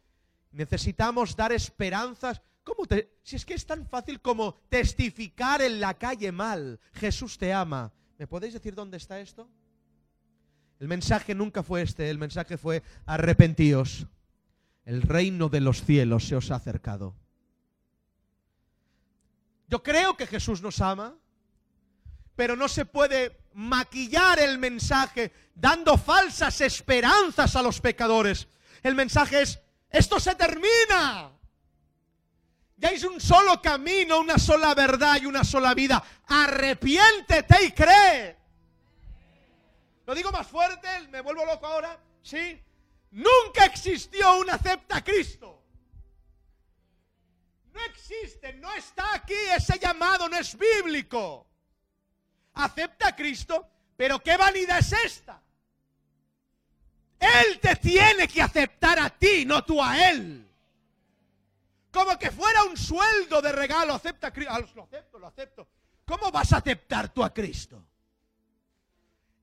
Necesitamos 0.52 1.36
dar 1.36 1.52
esperanzas. 1.52 2.40
¿Cómo 2.64 2.84
si 3.22 3.36
es 3.36 3.44
que 3.44 3.52
es 3.52 3.66
tan 3.66 3.86
fácil 3.86 4.22
como 4.22 4.54
testificar 4.70 5.60
en 5.60 5.80
la 5.80 5.92
calle 5.98 6.32
mal, 6.32 6.80
Jesús 6.94 7.36
te 7.36 7.52
ama. 7.52 7.92
¿Me 8.16 8.26
podéis 8.26 8.54
decir 8.54 8.74
dónde 8.74 8.96
está 8.96 9.20
esto? 9.20 9.46
El 10.80 10.88
mensaje 10.88 11.34
nunca 11.34 11.62
fue 11.62 11.82
este, 11.82 12.08
el 12.08 12.16
mensaje 12.16 12.56
fue 12.56 12.82
arrepentíos 13.04 14.06
el 14.86 15.02
reino 15.02 15.48
de 15.48 15.60
los 15.60 15.84
cielos 15.84 16.26
se 16.26 16.36
os 16.36 16.50
ha 16.50 16.54
acercado. 16.54 17.14
Yo 19.68 19.82
creo 19.82 20.16
que 20.16 20.28
Jesús 20.28 20.62
nos 20.62 20.80
ama, 20.80 21.14
pero 22.36 22.54
no 22.54 22.68
se 22.68 22.86
puede 22.86 23.36
maquillar 23.54 24.38
el 24.38 24.58
mensaje 24.58 25.32
dando 25.56 25.98
falsas 25.98 26.60
esperanzas 26.60 27.56
a 27.56 27.62
los 27.62 27.80
pecadores. 27.80 28.46
El 28.82 28.94
mensaje 28.94 29.42
es, 29.42 29.58
esto 29.90 30.20
se 30.20 30.36
termina. 30.36 31.32
Ya 32.76 32.90
es 32.90 33.02
un 33.02 33.20
solo 33.20 33.60
camino, 33.60 34.20
una 34.20 34.38
sola 34.38 34.72
verdad 34.74 35.18
y 35.20 35.26
una 35.26 35.42
sola 35.42 35.74
vida. 35.74 36.02
Arrepiéntete 36.28 37.64
y 37.64 37.72
cree. 37.72 38.36
Lo 40.06 40.14
digo 40.14 40.30
más 40.30 40.46
fuerte, 40.46 40.86
me 41.10 41.22
vuelvo 41.22 41.44
loco 41.44 41.66
ahora, 41.66 41.98
¿sí? 42.22 42.60
Nunca 43.10 43.64
existió 43.64 44.38
un 44.38 44.50
acepta 44.50 44.96
a 44.96 45.04
Cristo. 45.04 45.62
No 47.72 47.80
existe, 47.84 48.54
no 48.54 48.72
está 48.74 49.14
aquí, 49.14 49.34
ese 49.54 49.78
llamado 49.78 50.28
no 50.28 50.36
es 50.38 50.56
bíblico. 50.56 51.46
Acepta 52.54 53.08
a 53.08 53.16
Cristo, 53.16 53.68
pero 53.96 54.18
¿qué 54.20 54.36
vanidad 54.36 54.78
es 54.78 54.92
esta? 54.92 55.42
Él 57.18 57.60
te 57.60 57.76
tiene 57.76 58.28
que 58.28 58.42
aceptar 58.42 58.98
a 58.98 59.10
ti, 59.10 59.44
no 59.44 59.64
tú 59.64 59.82
a 59.82 60.10
Él. 60.10 60.46
Como 61.90 62.18
que 62.18 62.30
fuera 62.30 62.64
un 62.64 62.76
sueldo 62.76 63.40
de 63.40 63.52
regalo, 63.52 63.94
acepta 63.94 64.28
a 64.28 64.32
Cristo. 64.32 64.52
Ah, 64.54 64.60
lo 64.74 64.82
acepto, 64.82 65.18
lo 65.18 65.26
acepto. 65.26 65.68
¿Cómo 66.04 66.30
vas 66.30 66.52
a 66.52 66.58
aceptar 66.58 67.12
tú 67.12 67.24
a 67.24 67.32
Cristo? 67.32 67.85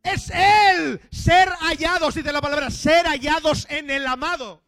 Es 0.04 0.30
Él 0.30 1.02
ser 1.12 1.48
hallados, 1.62 2.14
dice 2.14 2.32
la 2.34 2.42
palabra, 2.42 2.70
ser 2.70 3.06
hallados 3.06 3.66
en 3.70 3.90
el 3.90 4.06
amado. 4.06 4.62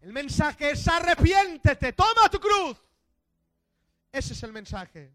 El 0.00 0.12
mensaje 0.12 0.70
es 0.70 0.86
arrepiéntete, 0.86 1.92
toma 1.92 2.28
tu 2.30 2.38
cruz. 2.38 2.78
Ese 4.12 4.34
es 4.34 4.42
el 4.44 4.52
mensaje. 4.52 5.12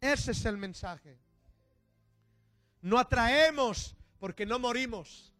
Ese 0.00 0.32
es 0.32 0.44
el 0.44 0.56
mensaje. 0.56 1.18
No 2.80 2.98
atraemos 2.98 3.94
porque 4.18 4.46
no 4.46 4.58
morimos. 4.58 5.32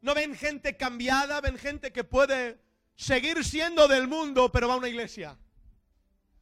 No 0.00 0.14
ven 0.14 0.34
gente 0.34 0.76
cambiada, 0.76 1.40
ven 1.42 1.58
gente 1.58 1.92
que 1.92 2.04
puede 2.04 2.58
seguir 2.94 3.44
siendo 3.44 3.86
del 3.88 4.08
mundo, 4.08 4.50
pero 4.50 4.68
va 4.68 4.74
a 4.74 4.78
una 4.78 4.88
iglesia. 4.88 5.36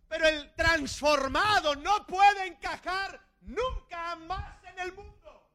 Pero 0.09 0.27
el 0.27 0.55
transformado 0.55 1.77
no 1.77 2.07
puede 2.07 2.47
encajar 2.47 3.21
nunca 3.43 4.17
más 4.17 4.65
en 4.65 4.79
el 4.79 4.95
mundo. 4.95 5.51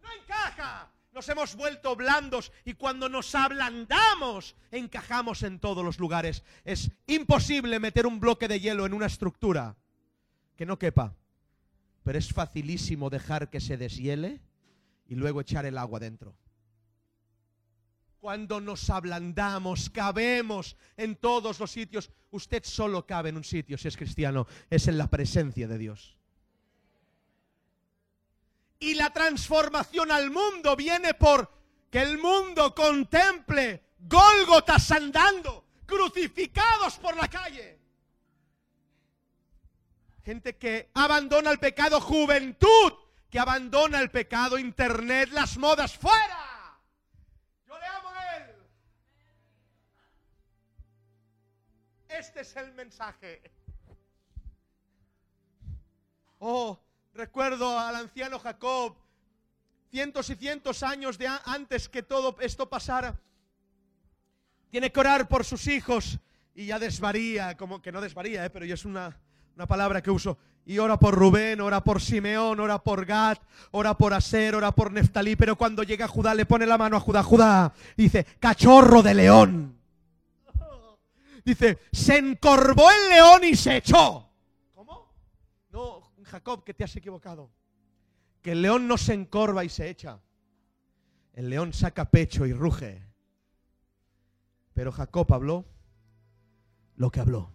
No 0.00 0.08
encaja. 0.12 0.90
Nos 1.12 1.28
hemos 1.28 1.56
vuelto 1.56 1.94
blandos 1.94 2.52
y 2.64 2.74
cuando 2.74 3.08
nos 3.08 3.34
ablandamos 3.34 4.56
encajamos 4.70 5.42
en 5.42 5.58
todos 5.58 5.84
los 5.84 5.98
lugares. 5.98 6.42
Es 6.64 6.90
imposible 7.06 7.78
meter 7.78 8.06
un 8.06 8.18
bloque 8.18 8.48
de 8.48 8.60
hielo 8.60 8.86
en 8.86 8.94
una 8.94 9.06
estructura 9.06 9.76
que 10.56 10.64
no 10.64 10.78
quepa. 10.78 11.14
Pero 12.02 12.18
es 12.18 12.32
facilísimo 12.32 13.10
dejar 13.10 13.50
que 13.50 13.60
se 13.60 13.76
deshiele 13.76 14.40
y 15.06 15.14
luego 15.14 15.40
echar 15.40 15.66
el 15.66 15.76
agua 15.76 16.00
dentro. 16.00 16.34
Cuando 18.22 18.60
nos 18.60 18.88
ablandamos, 18.88 19.90
cabemos 19.90 20.76
en 20.96 21.16
todos 21.16 21.58
los 21.58 21.72
sitios. 21.72 22.08
Usted 22.30 22.62
solo 22.62 23.04
cabe 23.04 23.30
en 23.30 23.36
un 23.36 23.42
sitio 23.42 23.76
si 23.76 23.88
es 23.88 23.96
cristiano, 23.96 24.46
es 24.70 24.86
en 24.86 24.96
la 24.96 25.08
presencia 25.08 25.66
de 25.66 25.76
Dios. 25.76 26.16
Y 28.78 28.94
la 28.94 29.12
transformación 29.12 30.12
al 30.12 30.30
mundo 30.30 30.76
viene 30.76 31.14
por 31.14 31.50
que 31.90 32.00
el 32.00 32.16
mundo 32.18 32.72
contemple 32.76 33.82
Gólgotas 33.98 34.88
andando, 34.92 35.64
crucificados 35.84 36.98
por 36.98 37.16
la 37.16 37.26
calle. 37.26 37.80
Gente 40.24 40.56
que 40.58 40.90
abandona 40.94 41.50
el 41.50 41.58
pecado, 41.58 42.00
juventud 42.00 42.92
que 43.28 43.40
abandona 43.40 43.98
el 43.98 44.12
pecado, 44.12 44.60
internet, 44.60 45.30
las 45.32 45.58
modas, 45.58 45.98
fuera. 45.98 46.51
Este 52.18 52.42
es 52.42 52.54
el 52.56 52.72
mensaje. 52.74 53.40
Oh, 56.38 56.78
recuerdo 57.14 57.78
al 57.78 57.96
anciano 57.96 58.38
Jacob, 58.38 58.94
cientos 59.90 60.28
y 60.28 60.34
cientos 60.34 60.82
años 60.82 61.16
de 61.16 61.26
antes 61.46 61.88
que 61.88 62.02
todo 62.02 62.36
esto 62.40 62.68
pasara. 62.68 63.18
Tiene 64.70 64.92
que 64.92 65.00
orar 65.00 65.26
por 65.26 65.44
sus 65.44 65.66
hijos 65.68 66.18
y 66.54 66.66
ya 66.66 66.78
desvaría, 66.78 67.56
como 67.56 67.80
que 67.80 67.92
no 67.92 68.00
desvaría, 68.00 68.44
eh, 68.44 68.50
pero 68.50 68.66
ya 68.66 68.74
es 68.74 68.84
una, 68.84 69.16
una 69.56 69.66
palabra 69.66 70.02
que 70.02 70.10
uso. 70.10 70.36
Y 70.66 70.78
ora 70.78 70.98
por 70.98 71.14
Rubén, 71.14 71.60
ora 71.60 71.82
por 71.82 72.00
Simeón, 72.00 72.60
ora 72.60 72.78
por 72.78 73.06
Gad, 73.06 73.38
ora 73.70 73.94
por 73.94 74.12
Aser, 74.12 74.54
ora 74.54 74.72
por 74.72 74.92
Neftalí. 74.92 75.34
Pero 75.34 75.56
cuando 75.56 75.82
llega 75.82 76.06
Judá, 76.08 76.34
le 76.34 76.46
pone 76.46 76.66
la 76.66 76.78
mano 76.78 76.96
a 76.96 77.00
Judá. 77.00 77.22
Judá 77.22 77.72
dice, 77.96 78.26
cachorro 78.38 79.02
de 79.02 79.14
león. 79.14 79.81
Dice, 81.44 81.78
se 81.92 82.18
encorvó 82.18 82.90
el 82.90 83.10
león 83.10 83.44
y 83.44 83.56
se 83.56 83.78
echó. 83.78 84.28
¿Cómo? 84.74 85.12
No, 85.70 86.12
Jacob, 86.24 86.64
que 86.64 86.74
te 86.74 86.84
has 86.84 86.94
equivocado. 86.96 87.50
Que 88.42 88.52
el 88.52 88.62
león 88.62 88.86
no 88.86 88.96
se 88.96 89.14
encorva 89.14 89.64
y 89.64 89.68
se 89.68 89.88
echa. 89.88 90.20
El 91.32 91.50
león 91.50 91.72
saca 91.72 92.10
pecho 92.10 92.46
y 92.46 92.52
ruge. 92.52 93.02
Pero 94.74 94.92
Jacob 94.92 95.32
habló 95.32 95.64
lo 96.96 97.10
que 97.10 97.20
habló. 97.20 97.50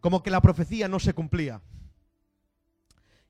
Como 0.00 0.22
que 0.22 0.30
la 0.30 0.40
profecía 0.40 0.88
no 0.88 0.98
se 0.98 1.14
cumplía. 1.14 1.62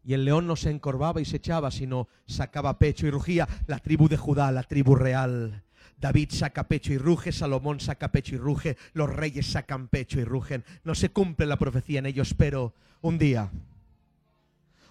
Y 0.02 0.14
el 0.14 0.24
león 0.24 0.46
no 0.46 0.56
se 0.56 0.70
encorvaba 0.70 1.20
y 1.20 1.24
se 1.24 1.38
echaba, 1.38 1.70
sino 1.70 2.08
sacaba 2.26 2.78
pecho 2.78 3.06
y 3.06 3.10
rugía. 3.10 3.48
La 3.66 3.78
tribu 3.78 4.08
de 4.08 4.16
Judá, 4.16 4.52
la 4.52 4.62
tribu 4.62 4.94
real, 4.94 5.64
David 5.98 6.30
saca 6.30 6.68
pecho 6.68 6.92
y 6.92 6.98
ruge, 6.98 7.32
Salomón 7.32 7.80
saca 7.80 8.12
pecho 8.12 8.34
y 8.34 8.38
ruge, 8.38 8.76
los 8.92 9.08
reyes 9.08 9.46
sacan 9.46 9.88
pecho 9.88 10.20
y 10.20 10.24
rugen. 10.24 10.64
No 10.84 10.94
se 10.94 11.10
cumple 11.10 11.46
la 11.46 11.56
profecía 11.56 11.98
en 11.98 12.06
ellos, 12.06 12.34
pero 12.34 12.74
un 13.00 13.18
día, 13.18 13.50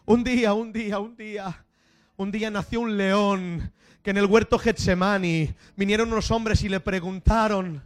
un 0.05 0.23
día, 0.23 0.53
un 0.53 0.73
día, 0.73 0.99
un 0.99 1.15
día, 1.15 1.65
un 2.17 2.31
día 2.31 2.49
nació 2.49 2.81
un 2.81 2.97
león 2.97 3.71
que 4.01 4.11
en 4.11 4.17
el 4.17 4.25
huerto 4.25 4.59
Getsemani 4.59 5.53
vinieron 5.75 6.11
unos 6.11 6.29
hombres 6.31 6.63
y 6.63 6.69
le 6.69 6.79
preguntaron, 6.79 7.81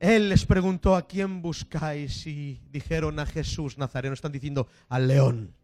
él 0.00 0.28
les 0.28 0.44
preguntó 0.44 0.96
a 0.96 1.06
quién 1.06 1.42
buscáis 1.42 2.26
y 2.26 2.60
dijeron 2.72 3.18
a 3.18 3.26
Jesús 3.26 3.78
Nazareno, 3.78 4.14
están 4.14 4.32
diciendo 4.32 4.66
al 4.88 5.06
león. 5.06 5.54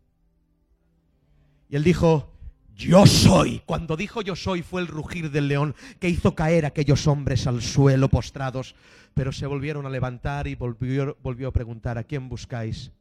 Y 1.68 1.76
él 1.76 1.82
dijo, 1.82 2.32
yo 2.76 3.06
soy. 3.06 3.62
Cuando 3.64 3.96
dijo 3.96 4.20
yo 4.22 4.36
soy 4.36 4.62
fue 4.62 4.82
el 4.82 4.86
rugir 4.86 5.30
del 5.30 5.48
león 5.48 5.74
que 5.98 6.08
hizo 6.08 6.34
caer 6.34 6.64
a 6.64 6.68
aquellos 6.68 7.06
hombres 7.06 7.46
al 7.46 7.62
suelo 7.62 8.08
postrados, 8.08 8.74
pero 9.14 9.32
se 9.32 9.46
volvieron 9.46 9.86
a 9.86 9.90
levantar 9.90 10.46
y 10.46 10.54
volvió, 10.54 11.16
volvió 11.22 11.48
a 11.48 11.52
preguntar, 11.52 11.96
¿a 11.98 12.04
quién 12.04 12.28
buscáis? 12.28 12.92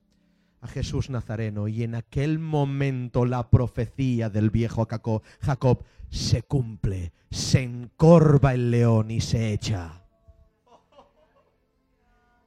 A 0.62 0.68
Jesús 0.68 1.10
Nazareno. 1.10 1.68
Y 1.68 1.84
en 1.84 1.96
aquel 1.96 2.40
momento 2.40 3.26
la 3.26 3.50
profecía 3.50 4.30
del 4.30 4.50
viejo 4.50 4.88
Jacob 4.88 5.84
se 6.10 6.44
cumple, 6.44 7.12
se 7.30 7.62
encorva 7.62 8.54
el 8.54 8.72
león 8.72 9.12
y 9.12 9.20
se 9.20 9.52
echa. 9.52 10.02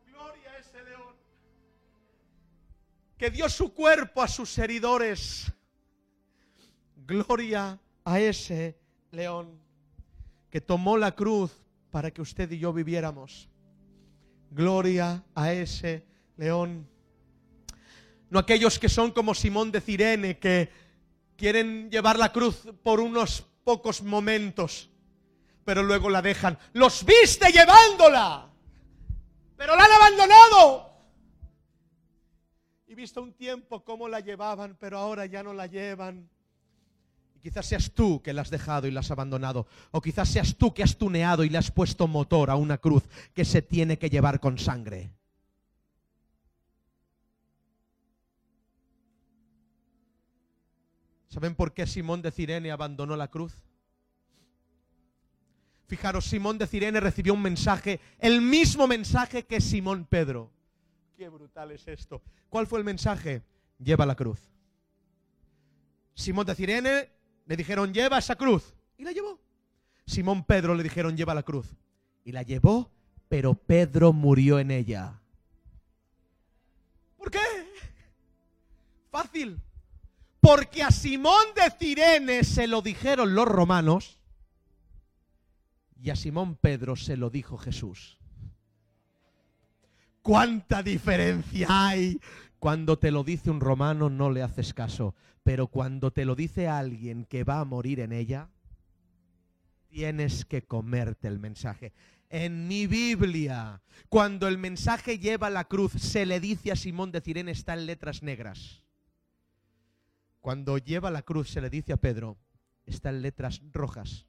Gloria 0.06 0.52
a 0.52 0.58
ese 0.58 0.82
león 0.82 1.14
que 3.18 3.30
dio 3.30 3.48
su 3.50 3.74
cuerpo 3.74 4.22
a 4.22 4.28
sus 4.28 4.56
heridores 4.56 5.52
Gloria 7.08 7.80
a 8.04 8.20
ese 8.20 8.78
león 9.12 9.58
que 10.50 10.60
tomó 10.60 10.98
la 10.98 11.14
cruz 11.14 11.50
para 11.90 12.10
que 12.10 12.20
usted 12.20 12.50
y 12.50 12.58
yo 12.58 12.70
viviéramos. 12.70 13.48
Gloria 14.50 15.24
a 15.34 15.50
ese 15.50 16.04
león. 16.36 16.86
No 18.28 18.38
aquellos 18.38 18.78
que 18.78 18.90
son 18.90 19.10
como 19.12 19.34
Simón 19.34 19.72
de 19.72 19.80
Cirene, 19.80 20.38
que 20.38 20.70
quieren 21.34 21.90
llevar 21.90 22.18
la 22.18 22.30
cruz 22.30 22.68
por 22.82 23.00
unos 23.00 23.42
pocos 23.64 24.02
momentos, 24.02 24.90
pero 25.64 25.82
luego 25.82 26.10
la 26.10 26.20
dejan. 26.20 26.58
Los 26.74 27.06
viste 27.06 27.50
llevándola, 27.50 28.50
pero 29.56 29.74
la 29.74 29.84
han 29.84 29.92
abandonado. 29.92 30.92
Y 32.86 32.94
visto 32.94 33.22
un 33.22 33.32
tiempo 33.32 33.82
cómo 33.82 34.10
la 34.10 34.20
llevaban, 34.20 34.76
pero 34.78 34.98
ahora 34.98 35.24
ya 35.24 35.42
no 35.42 35.54
la 35.54 35.66
llevan. 35.68 36.28
Quizás 37.42 37.66
seas 37.66 37.92
tú 37.92 38.20
que 38.22 38.32
la 38.32 38.42
has 38.42 38.50
dejado 38.50 38.86
y 38.86 38.90
la 38.90 39.00
has 39.00 39.10
abandonado. 39.10 39.66
O 39.90 40.00
quizás 40.00 40.28
seas 40.28 40.56
tú 40.56 40.74
que 40.74 40.82
has 40.82 40.96
tuneado 40.96 41.44
y 41.44 41.48
le 41.48 41.58
has 41.58 41.70
puesto 41.70 42.08
motor 42.08 42.50
a 42.50 42.56
una 42.56 42.78
cruz 42.78 43.04
que 43.34 43.44
se 43.44 43.62
tiene 43.62 43.98
que 43.98 44.10
llevar 44.10 44.40
con 44.40 44.58
sangre. 44.58 45.10
¿Saben 51.28 51.54
por 51.54 51.72
qué 51.72 51.86
Simón 51.86 52.22
de 52.22 52.30
Cirene 52.32 52.72
abandonó 52.72 53.14
la 53.16 53.28
cruz? 53.28 53.52
Fijaros, 55.86 56.24
Simón 56.24 56.58
de 56.58 56.66
Cirene 56.66 57.00
recibió 57.00 57.32
un 57.32 57.42
mensaje, 57.42 58.00
el 58.18 58.42
mismo 58.42 58.86
mensaje 58.86 59.46
que 59.46 59.60
Simón 59.60 60.04
Pedro. 60.04 60.50
qué 61.16 61.28
brutal 61.28 61.70
es 61.70 61.86
esto. 61.88 62.22
¿Cuál 62.48 62.66
fue 62.66 62.78
el 62.78 62.84
mensaje? 62.84 63.42
Lleva 63.78 64.04
la 64.04 64.14
cruz. 64.14 64.38
Simón 66.14 66.46
de 66.46 66.54
Cirene 66.54 67.17
le 67.48 67.56
dijeron, 67.56 67.92
lleva 67.94 68.18
esa 68.18 68.36
cruz. 68.36 68.74
Y 68.98 69.04
la 69.04 69.12
llevó. 69.12 69.40
Simón 70.06 70.44
Pedro 70.44 70.74
le 70.74 70.82
dijeron, 70.82 71.16
lleva 71.16 71.34
la 71.34 71.42
cruz. 71.42 71.66
Y 72.24 72.32
la 72.32 72.42
llevó, 72.42 72.90
pero 73.28 73.54
Pedro 73.54 74.12
murió 74.12 74.58
en 74.58 74.70
ella. 74.70 75.18
¿Por 77.16 77.30
qué? 77.30 77.38
Fácil. 79.10 79.58
Porque 80.40 80.82
a 80.82 80.90
Simón 80.90 81.46
de 81.56 81.70
Cirene 81.70 82.44
se 82.44 82.68
lo 82.68 82.82
dijeron 82.82 83.34
los 83.34 83.48
romanos 83.48 84.18
y 86.02 86.10
a 86.10 86.16
Simón 86.16 86.56
Pedro 86.56 86.96
se 86.96 87.16
lo 87.16 87.30
dijo 87.30 87.56
Jesús. 87.56 88.18
¿Cuánta 90.20 90.82
diferencia 90.82 91.66
hay? 91.70 92.20
Cuando 92.58 92.98
te 92.98 93.10
lo 93.10 93.22
dice 93.22 93.50
un 93.50 93.60
romano 93.60 94.10
no 94.10 94.30
le 94.30 94.42
haces 94.42 94.74
caso, 94.74 95.14
pero 95.42 95.68
cuando 95.68 96.10
te 96.10 96.24
lo 96.24 96.34
dice 96.34 96.66
alguien 96.68 97.24
que 97.24 97.44
va 97.44 97.60
a 97.60 97.64
morir 97.64 98.00
en 98.00 98.12
ella, 98.12 98.50
tienes 99.88 100.44
que 100.44 100.62
comerte 100.62 101.28
el 101.28 101.38
mensaje. 101.38 101.92
En 102.30 102.68
mi 102.68 102.86
Biblia, 102.86 103.80
cuando 104.08 104.48
el 104.48 104.58
mensaje 104.58 105.18
lleva 105.18 105.50
la 105.50 105.64
cruz, 105.64 105.92
se 105.92 106.26
le 106.26 106.40
dice 106.40 106.72
a 106.72 106.76
Simón 106.76 107.12
de 107.12 107.20
Cirene, 107.20 107.52
está 107.52 107.74
en 107.74 107.86
letras 107.86 108.22
negras. 108.22 108.82
Cuando 110.40 110.78
lleva 110.78 111.10
la 111.10 111.22
cruz, 111.22 111.50
se 111.50 111.60
le 111.60 111.70
dice 111.70 111.92
a 111.92 111.96
Pedro, 111.96 112.38
está 112.84 113.10
en 113.10 113.22
letras 113.22 113.62
rojas. 113.72 114.26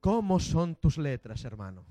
¿Cómo 0.00 0.40
son 0.40 0.76
tus 0.76 0.98
letras, 0.98 1.44
hermano? 1.44 1.84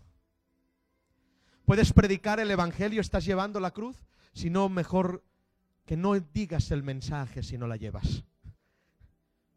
¿Puedes 1.72 1.94
predicar 1.94 2.42
el 2.42 2.52
Evangelio? 2.52 3.00
¿Estás 3.00 3.24
llevando 3.24 3.62
la 3.62 3.72
cruz? 3.72 3.96
Si 4.34 4.50
no, 4.50 4.68
mejor 4.68 5.24
que 5.86 5.96
no 5.96 6.20
digas 6.20 6.70
el 6.72 6.84
mensaje 6.84 7.44
si 7.44 7.58
no 7.58 7.66
la 7.66 7.78
llevas. 7.78 8.26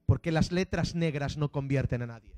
Porque 0.07 0.31
las 0.31 0.53
letras 0.53 0.95
negras 0.95 1.37
no 1.37 1.51
convierten 1.51 2.03
a 2.03 2.07
nadie. 2.07 2.33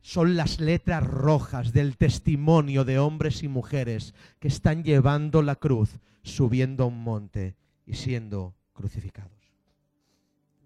Son 0.00 0.34
las 0.34 0.58
letras 0.58 1.06
rojas 1.06 1.72
del 1.72 1.96
testimonio 1.96 2.84
de 2.84 2.98
hombres 2.98 3.44
y 3.44 3.48
mujeres 3.48 4.12
que 4.40 4.48
están 4.48 4.82
llevando 4.82 5.40
la 5.42 5.54
cruz, 5.54 6.00
subiendo 6.24 6.82
a 6.82 6.86
un 6.88 7.00
monte 7.00 7.54
y 7.86 7.94
siendo 7.94 8.56
crucificados. 8.72 9.38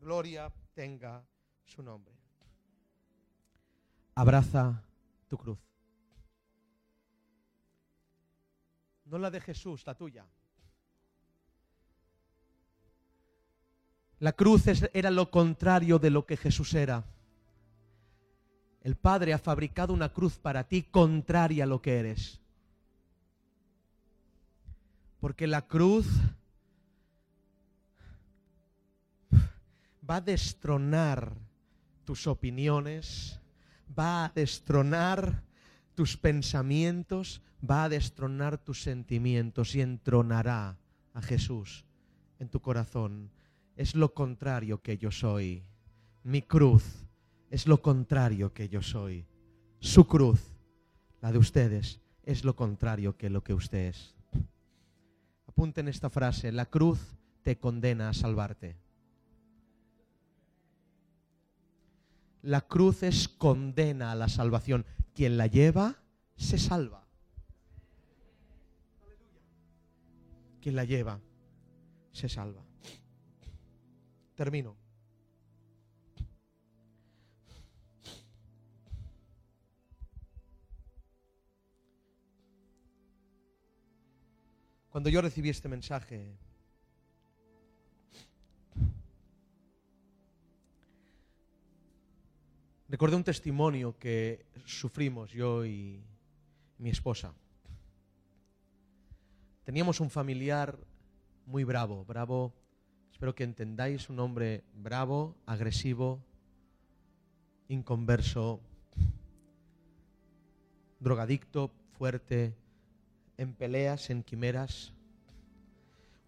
Gloria 0.01 0.51
tenga 0.73 1.27
su 1.67 1.83
nombre. 1.83 2.15
Abraza 4.15 4.83
tu 5.29 5.37
cruz. 5.37 5.59
No 9.07 9.19
la 9.19 9.31
de 9.31 9.41
Jesús, 9.41 9.87
la 9.87 9.95
tuya. 9.95 10.27
La 14.19 14.33
cruz 14.33 14.65
era 14.93 15.11
lo 15.11 15.31
contrario 15.31 15.99
de 15.99 16.11
lo 16.11 16.27
que 16.27 16.37
Jesús 16.37 16.75
era. 16.75 17.05
El 18.83 18.97
Padre 18.97 19.33
ha 19.33 19.39
fabricado 19.39 19.93
una 19.93 20.13
cruz 20.13 20.39
para 20.39 20.65
ti 20.65 20.85
contraria 20.85 21.65
a 21.65 21.67
lo 21.67 21.83
que 21.83 21.99
eres. 21.99 22.41
Porque 25.21 25.47
la 25.47 25.67
cruz 25.67 26.07
va 30.09 30.17
a 30.17 30.21
destronar 30.21 31.33
tus 32.05 32.27
opiniones, 32.27 33.41
va 33.99 34.27
a 34.27 34.29
destronar 34.31 35.43
tus 35.97 36.17
pensamientos, 36.17 37.43
va 37.69 37.85
a 37.85 37.89
destronar 37.89 38.59
tus 38.59 38.83
sentimientos 38.83 39.75
y 39.75 39.81
entronará 39.81 40.79
a 41.15 41.23
Jesús 41.23 41.87
en 42.39 42.49
tu 42.49 42.61
corazón. 42.61 43.33
Es 43.75 43.97
lo 43.97 44.15
contrario 44.15 44.83
que 44.83 44.99
yo 44.99 45.11
soy. 45.11 45.65
Mi 46.23 46.43
cruz 46.43 46.85
es 47.51 47.67
lo 47.67 47.81
contrario 47.83 48.53
que 48.53 48.69
yo 48.69 48.83
soy. 48.83 49.27
Su 49.81 50.07
cruz, 50.07 50.41
la 51.21 51.33
de 51.33 51.39
ustedes, 51.39 52.01
es 52.23 52.45
lo 52.45 52.55
contrario 52.55 53.17
que 53.17 53.31
lo 53.31 53.43
que 53.43 53.55
usted 53.55 53.89
es. 53.89 54.15
Apunten 55.47 55.89
esta 55.89 56.11
frase, 56.11 56.53
la 56.53 56.67
cruz 56.67 57.17
te 57.43 57.59
condena 57.59 58.11
a 58.11 58.15
salvarte. 58.15 58.77
La 62.47 62.61
cruz 62.61 63.03
es 63.03 63.27
condena 63.27 64.13
a 64.13 64.15
la 64.15 64.29
salvación. 64.29 64.87
Quien 65.17 65.37
la 65.37 65.49
lleva, 65.49 65.97
se 66.37 66.59
salva. 66.59 67.05
Quien 70.61 70.77
la 70.77 70.85
lleva, 70.85 71.19
se 72.13 72.29
salva. 72.29 72.63
Termino. 74.37 74.77
Cuando 84.91 85.11
yo 85.11 85.21
recibí 85.21 85.51
este 85.51 85.69
mensaje, 85.69 86.39
Recordé 92.89 93.17
un 93.17 93.25
testimonio 93.25 93.99
que 93.99 94.47
sufrimos 94.65 95.33
yo 95.33 95.67
y 95.67 96.01
mi 96.79 96.91
esposa. 96.91 97.35
Teníamos 99.65 99.99
un 99.99 100.09
familiar 100.09 100.79
muy 101.47 101.65
bravo, 101.65 102.05
bravo, 102.05 102.55
espero 103.11 103.35
que 103.35 103.43
entendáis, 103.43 104.09
un 104.09 104.21
hombre 104.21 104.63
bravo, 104.73 105.35
agresivo, 105.47 106.21
inconverso, 107.67 108.61
drogadicto, 111.01 111.73
fuerte, 111.99 112.55
en 113.37 113.53
peleas, 113.53 114.11
en 114.11 114.23
quimeras. 114.23 114.93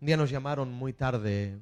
Un 0.01 0.07
día 0.07 0.17
nos 0.17 0.31
llamaron 0.31 0.73
muy 0.73 0.93
tarde, 0.93 1.61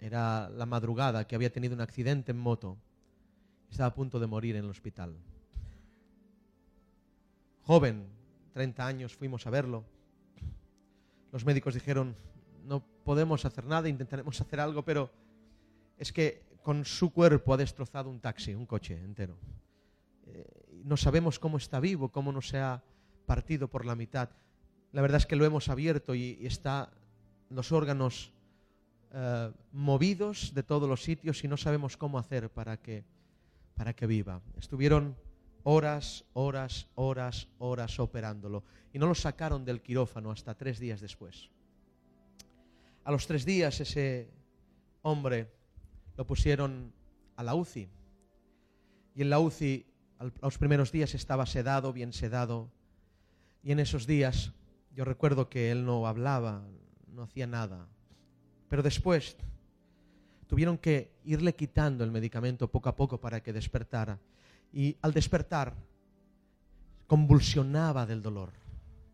era 0.00 0.48
la 0.48 0.64
madrugada, 0.64 1.26
que 1.26 1.34
había 1.34 1.52
tenido 1.52 1.74
un 1.74 1.82
accidente 1.82 2.30
en 2.30 2.38
moto 2.38 2.78
estaba 3.72 3.88
a 3.88 3.94
punto 3.94 4.20
de 4.20 4.26
morir 4.26 4.54
en 4.56 4.64
el 4.64 4.70
hospital. 4.70 5.16
Joven, 7.62 8.06
30 8.52 8.86
años, 8.86 9.16
fuimos 9.16 9.46
a 9.46 9.50
verlo. 9.50 9.84
Los 11.32 11.46
médicos 11.46 11.72
dijeron, 11.72 12.14
no 12.66 12.84
podemos 13.02 13.46
hacer 13.46 13.64
nada, 13.64 13.88
intentaremos 13.88 14.38
hacer 14.38 14.60
algo, 14.60 14.84
pero 14.84 15.10
es 15.96 16.12
que 16.12 16.42
con 16.62 16.84
su 16.84 17.12
cuerpo 17.14 17.54
ha 17.54 17.56
destrozado 17.56 18.10
un 18.10 18.20
taxi, 18.20 18.54
un 18.54 18.66
coche 18.66 19.02
entero. 19.02 19.38
Eh, 20.26 20.82
no 20.84 20.98
sabemos 20.98 21.38
cómo 21.38 21.56
está 21.56 21.80
vivo, 21.80 22.10
cómo 22.10 22.30
no 22.30 22.42
se 22.42 22.58
ha 22.58 22.82
partido 23.24 23.68
por 23.68 23.86
la 23.86 23.96
mitad. 23.96 24.28
La 24.92 25.00
verdad 25.00 25.16
es 25.16 25.26
que 25.26 25.36
lo 25.36 25.46
hemos 25.46 25.70
abierto 25.70 26.14
y, 26.14 26.38
está 26.44 26.92
los 27.48 27.72
órganos 27.72 28.32
eh, 29.12 29.50
movidos 29.72 30.52
de 30.52 30.62
todos 30.62 30.86
los 30.86 31.02
sitios 31.02 31.42
y 31.42 31.48
no 31.48 31.56
sabemos 31.56 31.96
cómo 31.96 32.18
hacer 32.18 32.50
para 32.50 32.76
que 32.76 33.04
para 33.74 33.94
que 33.94 34.06
viva. 34.06 34.40
Estuvieron 34.56 35.16
horas, 35.64 36.24
horas, 36.32 36.88
horas, 36.94 37.48
horas 37.58 37.98
operándolo 37.98 38.64
y 38.92 38.98
no 38.98 39.06
lo 39.06 39.14
sacaron 39.14 39.64
del 39.64 39.80
quirófano 39.80 40.30
hasta 40.30 40.56
tres 40.56 40.78
días 40.78 41.00
después. 41.00 41.50
A 43.04 43.10
los 43.10 43.26
tres 43.26 43.44
días 43.44 43.80
ese 43.80 44.30
hombre 45.02 45.52
lo 46.16 46.26
pusieron 46.26 46.92
a 47.36 47.42
la 47.42 47.54
UCI 47.54 47.88
y 49.14 49.22
en 49.22 49.30
la 49.30 49.40
UCI 49.40 49.86
a 50.18 50.24
los 50.42 50.58
primeros 50.58 50.92
días 50.92 51.14
estaba 51.14 51.46
sedado, 51.46 51.92
bien 51.92 52.12
sedado 52.12 52.70
y 53.62 53.72
en 53.72 53.80
esos 53.80 54.06
días 54.06 54.52
yo 54.94 55.04
recuerdo 55.04 55.48
que 55.48 55.70
él 55.70 55.84
no 55.84 56.06
hablaba, 56.06 56.62
no 57.08 57.22
hacía 57.22 57.46
nada, 57.46 57.88
pero 58.68 58.82
después 58.82 59.36
tuvieron 60.52 60.76
que 60.76 61.14
irle 61.24 61.54
quitando 61.54 62.04
el 62.04 62.10
medicamento 62.10 62.70
poco 62.70 62.90
a 62.90 62.94
poco 62.94 63.18
para 63.18 63.42
que 63.42 63.54
despertara. 63.54 64.18
Y 64.70 64.94
al 65.00 65.14
despertar, 65.14 65.72
convulsionaba 67.06 68.04
del 68.04 68.20
dolor, 68.20 68.50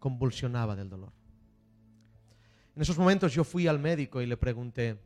convulsionaba 0.00 0.74
del 0.74 0.90
dolor. 0.90 1.12
En 2.74 2.82
esos 2.82 2.98
momentos 2.98 3.32
yo 3.34 3.44
fui 3.44 3.68
al 3.68 3.78
médico 3.78 4.20
y 4.20 4.26
le 4.26 4.36
pregunté, 4.36 4.98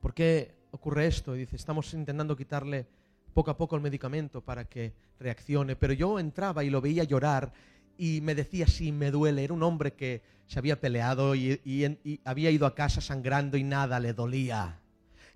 ¿por 0.00 0.14
qué 0.14 0.54
ocurre 0.70 1.06
esto? 1.06 1.36
Y 1.36 1.40
dice, 1.40 1.56
estamos 1.56 1.92
intentando 1.92 2.34
quitarle 2.34 2.86
poco 3.34 3.50
a 3.50 3.58
poco 3.58 3.76
el 3.76 3.82
medicamento 3.82 4.40
para 4.40 4.64
que 4.64 4.94
reaccione, 5.20 5.76
pero 5.76 5.92
yo 5.92 6.18
entraba 6.18 6.64
y 6.64 6.70
lo 6.70 6.80
veía 6.80 7.04
llorar 7.04 7.52
y 7.98 8.22
me 8.22 8.34
decía, 8.34 8.66
sí, 8.66 8.90
me 8.90 9.10
duele. 9.10 9.44
Era 9.44 9.52
un 9.52 9.64
hombre 9.64 9.92
que 9.92 10.22
se 10.46 10.58
había 10.58 10.80
peleado 10.80 11.34
y, 11.34 11.60
y 11.62 12.20
había 12.24 12.50
ido 12.50 12.64
a 12.64 12.74
casa 12.74 13.02
sangrando 13.02 13.58
y 13.58 13.64
nada 13.64 14.00
le 14.00 14.14
dolía 14.14 14.80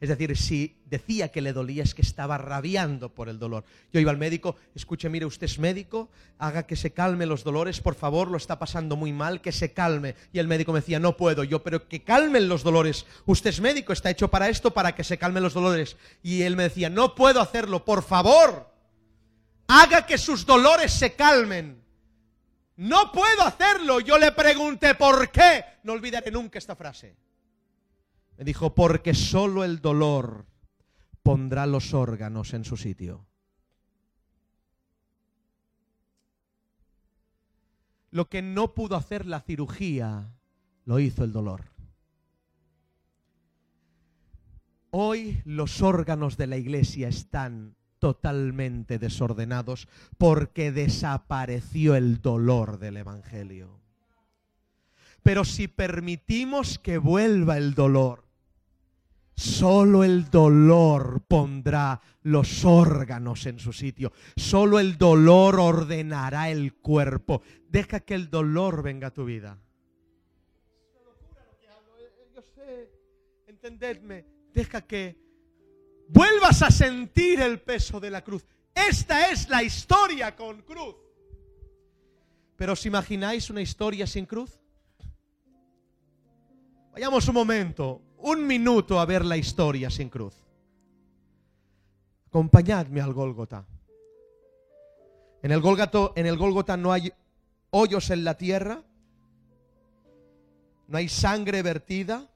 Es 0.00 0.08
decir, 0.08 0.36
si 0.36 0.76
decía 0.84 1.28
que 1.28 1.40
le 1.40 1.52
dolía 1.52 1.82
es 1.82 1.92
que 1.92 2.02
estaba 2.02 2.38
rabiando 2.38 3.12
por 3.12 3.28
el 3.28 3.40
dolor. 3.40 3.64
Yo 3.92 3.98
iba 3.98 4.12
al 4.12 4.16
médico, 4.16 4.54
escuche, 4.74 5.08
mire, 5.08 5.26
usted 5.26 5.46
es 5.46 5.58
médico, 5.58 6.08
haga 6.38 6.62
que 6.64 6.76
se 6.76 6.92
calme 6.92 7.26
los 7.26 7.42
dolores, 7.42 7.80
por 7.80 7.96
favor, 7.96 8.30
lo 8.30 8.36
está 8.36 8.60
pasando 8.60 8.94
muy 8.94 9.12
mal, 9.12 9.40
que 9.40 9.50
se 9.50 9.72
calme. 9.72 10.14
Y 10.32 10.38
el 10.38 10.46
médico 10.46 10.72
me 10.72 10.80
decía, 10.80 11.00
no 11.00 11.16
puedo, 11.16 11.42
yo, 11.42 11.64
pero 11.64 11.88
que 11.88 12.04
calmen 12.04 12.48
los 12.48 12.62
dolores. 12.62 13.06
Usted 13.26 13.50
es 13.50 13.60
médico, 13.60 13.92
está 13.92 14.10
hecho 14.10 14.28
para 14.28 14.48
esto, 14.48 14.72
para 14.72 14.94
que 14.94 15.02
se 15.02 15.18
calmen 15.18 15.42
los 15.42 15.54
dolores. 15.54 15.96
Y 16.22 16.42
él 16.42 16.54
me 16.54 16.64
decía, 16.64 16.88
no 16.88 17.16
puedo 17.16 17.40
hacerlo, 17.40 17.84
por 17.84 18.04
favor, 18.04 18.72
haga 19.66 20.06
que 20.06 20.16
sus 20.16 20.46
dolores 20.46 20.92
se 20.92 21.14
calmen. 21.14 21.82
No 22.76 23.10
puedo 23.10 23.42
hacerlo. 23.42 23.98
Yo 23.98 24.16
le 24.16 24.30
pregunté 24.30 24.94
por 24.94 25.32
qué. 25.32 25.64
No 25.82 25.94
olvidaré 25.94 26.30
nunca 26.30 26.60
esta 26.60 26.76
frase. 26.76 27.16
Me 28.38 28.44
dijo, 28.44 28.72
porque 28.72 29.14
solo 29.14 29.64
el 29.64 29.80
dolor 29.80 30.46
pondrá 31.24 31.66
los 31.66 31.92
órganos 31.92 32.54
en 32.54 32.64
su 32.64 32.76
sitio. 32.76 33.26
Lo 38.12 38.28
que 38.28 38.40
no 38.40 38.74
pudo 38.74 38.94
hacer 38.94 39.26
la 39.26 39.40
cirugía, 39.40 40.32
lo 40.84 41.00
hizo 41.00 41.24
el 41.24 41.32
dolor. 41.32 41.64
Hoy 44.90 45.42
los 45.44 45.82
órganos 45.82 46.36
de 46.36 46.46
la 46.46 46.56
iglesia 46.56 47.08
están 47.08 47.74
totalmente 47.98 49.00
desordenados 49.00 49.88
porque 50.16 50.70
desapareció 50.70 51.96
el 51.96 52.22
dolor 52.22 52.78
del 52.78 52.98
Evangelio. 52.98 53.80
Pero 55.24 55.44
si 55.44 55.66
permitimos 55.66 56.78
que 56.78 56.98
vuelva 56.98 57.58
el 57.58 57.74
dolor, 57.74 58.27
Solo 59.38 60.02
el 60.02 60.28
dolor 60.30 61.22
pondrá 61.28 62.00
los 62.22 62.64
órganos 62.64 63.46
en 63.46 63.60
su 63.60 63.72
sitio. 63.72 64.12
Solo 64.34 64.80
el 64.80 64.98
dolor 64.98 65.60
ordenará 65.60 66.50
el 66.50 66.74
cuerpo. 66.74 67.42
Deja 67.68 68.00
que 68.00 68.14
el 68.14 68.30
dolor 68.30 68.82
venga 68.82 69.06
a 69.06 69.10
tu 69.12 69.24
vida. 69.24 69.56
Yo 72.34 72.42
sé, 72.42 72.90
entendedme. 73.46 74.26
Deja 74.52 74.80
que 74.80 75.16
vuelvas 76.08 76.62
a 76.62 76.72
sentir 76.72 77.40
el 77.40 77.60
peso 77.60 78.00
de 78.00 78.10
la 78.10 78.24
cruz. 78.24 78.44
Esta 78.74 79.30
es 79.30 79.48
la 79.48 79.62
historia 79.62 80.34
con 80.34 80.62
cruz. 80.62 80.96
Pero 82.56 82.72
¿os 82.72 82.84
imagináis 82.86 83.50
una 83.50 83.62
historia 83.62 84.04
sin 84.04 84.26
cruz? 84.26 84.58
Vayamos 86.92 87.28
un 87.28 87.34
momento 87.34 88.07
un 88.18 88.46
minuto 88.46 89.00
a 89.00 89.06
ver 89.06 89.24
la 89.24 89.36
historia 89.36 89.90
sin 89.90 90.08
cruz. 90.08 90.34
Acompañadme 92.28 93.00
al 93.00 93.12
Gólgota. 93.12 93.64
En 95.42 95.52
el, 95.52 95.60
Gólgato, 95.60 96.12
en 96.16 96.26
el 96.26 96.36
Gólgota 96.36 96.76
no 96.76 96.92
hay 96.92 97.12
hoyos 97.70 98.10
en 98.10 98.24
la 98.24 98.36
tierra, 98.36 98.82
no 100.88 100.98
hay 100.98 101.08
sangre 101.08 101.62
vertida, 101.62 102.28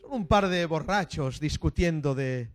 son 0.00 0.12
un 0.12 0.26
par 0.26 0.48
de 0.48 0.64
borrachos 0.66 1.40
discutiendo 1.40 2.14
de 2.14 2.50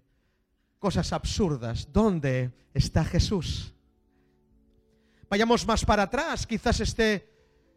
cosas 0.79 1.11
absurdas. 1.11 1.89
¿Dónde 1.91 2.51
está 2.73 3.03
Jesús? 3.03 3.73
Vayamos 5.29 5.65
más 5.67 5.83
para 5.85 6.03
atrás, 6.03 6.47
quizás 6.47 6.79
esté 6.79 7.29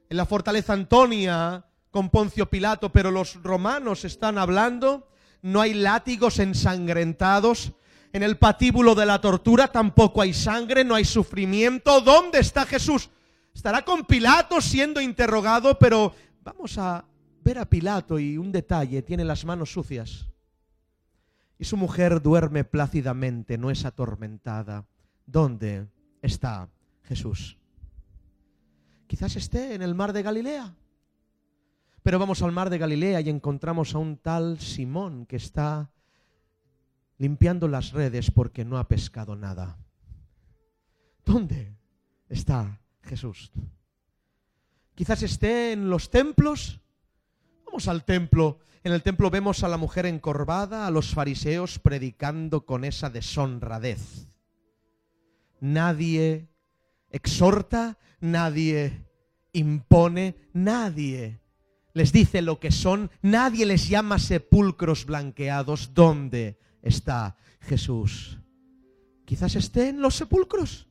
en 0.09 0.17
la 0.17 0.27
fortaleza 0.27 0.73
Antonia, 0.73 1.65
con 1.95 2.11
Poncio 2.11 2.51
Pilato, 2.51 2.91
pero 2.91 3.13
los 3.13 3.41
romanos 3.45 4.05
están 4.05 4.37
hablando, 4.37 5.07
no 5.43 5.61
hay 5.61 5.75
látigos 5.75 6.41
ensangrentados, 6.41 7.73
en 8.13 8.25
el 8.25 8.37
patíbulo 8.37 8.97
de 8.97 9.07
la 9.07 9.21
tortura 9.21 9.69
tampoco 9.69 10.21
hay 10.21 10.33
sangre, 10.33 10.83
no 10.83 10.97
hay 10.97 11.05
sufrimiento. 11.05 12.01
¿Dónde 12.01 12.41
está 12.41 12.67
Jesús? 12.67 13.11
Estará 13.55 13.85
con 13.85 14.05
Pilato 14.07 14.61
siendo 14.61 15.01
interrogado, 15.01 15.79
pero 15.79 16.13
vamos 16.43 16.77
a 16.79 17.05
ver 17.45 17.59
a 17.59 17.71
Pilato 17.71 18.19
y 18.19 18.39
un 18.39 18.51
detalle, 18.51 19.03
tiene 19.03 19.25
las 19.25 19.45
manos 19.45 19.71
sucias. 19.71 20.27
Y 21.61 21.65
su 21.65 21.77
mujer 21.77 22.21
duerme 22.21 22.65
plácidamente, 22.65 23.57
no 23.57 23.71
es 23.71 23.85
atormentada. 23.85 24.85
¿Dónde 25.27 25.87
está 26.23 26.69
Jesús? 27.05 27.57
Quizás 29.07 29.37
esté 29.37 29.75
en 29.75 29.83
el 29.83 29.95
mar 29.95 30.13
de 30.13 30.25
Galilea. 30.25 30.75
Pero 32.05 32.19
vamos 32.19 32.43
al 32.43 32.53
mar 32.53 32.69
de 32.69 32.77
Galilea 32.77 33.23
y 33.23 33.31
encontramos 33.31 33.95
a 33.95 33.99
un 33.99 34.19
tal 34.19 34.61
Simón 34.61 35.25
que 35.25 35.37
está 35.37 35.91
limpiando 37.17 37.67
las 37.67 37.93
redes 37.93 38.31
porque 38.31 38.63
no 38.63 38.77
ha 38.77 38.87
pescado 38.89 39.37
nada. 39.37 39.79
¿Dónde 41.25 41.75
está 42.29 42.79
Jesús? 43.05 43.51
Quizás 44.95 45.23
esté 45.23 45.73
en 45.73 45.89
los 45.89 46.11
templos. 46.11 46.79
Vamos 47.65 47.89
al 47.89 48.05
templo. 48.05 48.59
En 48.83 48.93
el 48.93 49.03
templo 49.03 49.31
vemos 49.31 49.65
a 49.65 49.69
la 49.69 49.79
mujer 49.79 50.05
encorvada, 50.05 50.87
a 50.87 50.91
los 50.91 51.15
fariseos 51.15 51.79
predicando 51.79 52.67
con 52.67 52.85
esa 52.85 53.09
deshonradez. 53.09 54.29
Nadie 55.59 56.51
exhorta, 57.09 57.97
nadie 58.21 59.07
impone, 59.55 60.37
nadie 60.53 61.41
les 61.95 62.13
dice 62.13 62.43
lo 62.43 62.59
que 62.59 62.73
son, 62.73 63.11
nadie 63.23 63.65
les 63.65 63.89
llama 63.89 64.19
sepulcros 64.19 65.07
blanqueados. 65.07 65.95
¿Dónde 65.95 66.59
está 66.83 67.37
Jesús? 67.61 68.41
Quizás 69.25 69.55
esté 69.55 69.89
en 69.89 70.03
los 70.03 70.17
sepulcros. 70.17 70.89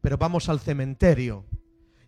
Pero 0.00 0.18
vamos 0.18 0.48
al 0.48 0.60
cementerio. 0.60 1.46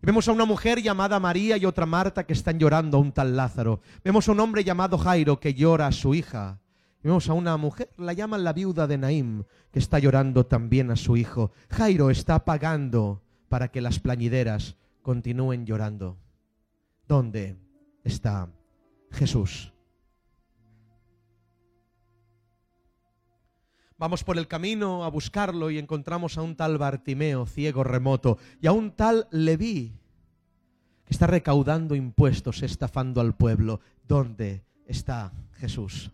Vemos 0.03 0.29
a 0.29 0.33
una 0.33 0.45
mujer 0.45 0.83
llamada 0.83 1.19
María 1.19 1.57
y 1.57 1.65
otra 1.65 1.87
Marta 1.87 2.27
que 2.27 2.33
están 2.33 2.59
llorando 2.59 2.99
a 2.99 3.01
un 3.01 3.13
tal 3.13 3.37
Lázaro. 3.37 3.81
Vemos 4.05 4.29
a 4.29 4.33
un 4.33 4.41
hombre 4.41 4.65
llamado 4.65 4.99
Jairo 4.99 5.41
que 5.41 5.55
llora 5.55 5.87
a 5.87 5.93
su 5.93 6.15
hija. 6.15 6.61
Vemos 7.03 7.29
a 7.29 7.35
una 7.35 7.57
mujer, 7.57 7.91
la 7.97 8.13
llaman 8.13 8.43
la 8.43 8.53
viuda 8.53 8.89
de 8.89 8.99
Naim, 8.99 9.45
que 9.71 9.79
está 9.79 10.01
llorando 10.01 10.45
también 10.45 10.91
a 10.91 10.97
su 10.97 11.17
hijo. 11.17 11.53
Jairo 11.71 12.11
está 12.11 12.45
pagando 12.45 13.23
para 13.49 13.69
que 13.69 13.81
las 13.81 14.01
plañideras 14.01 14.77
continúen 15.03 15.67
llorando. 15.67 16.19
¿Dónde? 17.07 17.66
Está 18.07 18.49
Jesús. 19.11 19.73
Vamos 23.99 24.25
por 24.25 24.39
el 24.39 24.47
camino 24.47 25.05
a 25.05 25.09
buscarlo 25.09 25.71
y 25.71 25.79
encontramos 25.79 26.37
a 26.37 26.43
un 26.43 26.55
tal 26.55 26.79
Bartimeo, 26.79 27.47
ciego 27.47 27.83
remoto, 27.83 28.39
y 28.61 28.67
a 28.67 28.73
un 28.73 28.93
tal 28.93 29.27
Leví, 29.31 29.93
que 31.05 31.13
está 31.13 31.27
recaudando 31.27 31.95
impuestos, 31.95 32.63
estafando 32.63 33.21
al 33.21 33.35
pueblo. 33.35 33.81
¿Dónde 34.07 34.63
está 34.87 35.33
Jesús? 35.55 36.11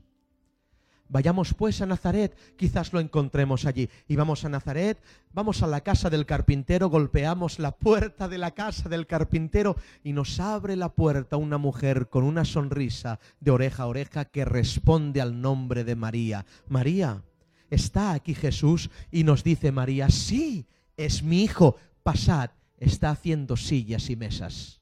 Vayamos 1.12 1.52
pues 1.52 1.82
a 1.82 1.86
Nazaret, 1.86 2.34
quizás 2.56 2.94
lo 2.94 2.98
encontremos 2.98 3.66
allí. 3.66 3.90
Y 4.08 4.16
vamos 4.16 4.46
a 4.46 4.48
Nazaret, 4.48 4.98
vamos 5.34 5.62
a 5.62 5.66
la 5.66 5.82
casa 5.82 6.08
del 6.08 6.24
carpintero, 6.24 6.88
golpeamos 6.88 7.58
la 7.58 7.72
puerta 7.72 8.28
de 8.28 8.38
la 8.38 8.52
casa 8.52 8.88
del 8.88 9.06
carpintero 9.06 9.76
y 10.02 10.14
nos 10.14 10.40
abre 10.40 10.74
la 10.74 10.88
puerta 10.94 11.36
una 11.36 11.58
mujer 11.58 12.08
con 12.08 12.24
una 12.24 12.46
sonrisa 12.46 13.20
de 13.40 13.50
oreja 13.50 13.82
a 13.82 13.88
oreja 13.88 14.24
que 14.24 14.46
responde 14.46 15.20
al 15.20 15.38
nombre 15.38 15.84
de 15.84 15.96
María. 15.96 16.46
María, 16.66 17.22
¿está 17.68 18.12
aquí 18.12 18.34
Jesús? 18.34 18.88
Y 19.10 19.24
nos 19.24 19.44
dice 19.44 19.70
María, 19.70 20.08
sí, 20.08 20.66
es 20.96 21.22
mi 21.22 21.42
hijo, 21.42 21.76
pasad, 22.02 22.52
está 22.78 23.10
haciendo 23.10 23.58
sillas 23.58 24.08
y 24.08 24.16
mesas. 24.16 24.80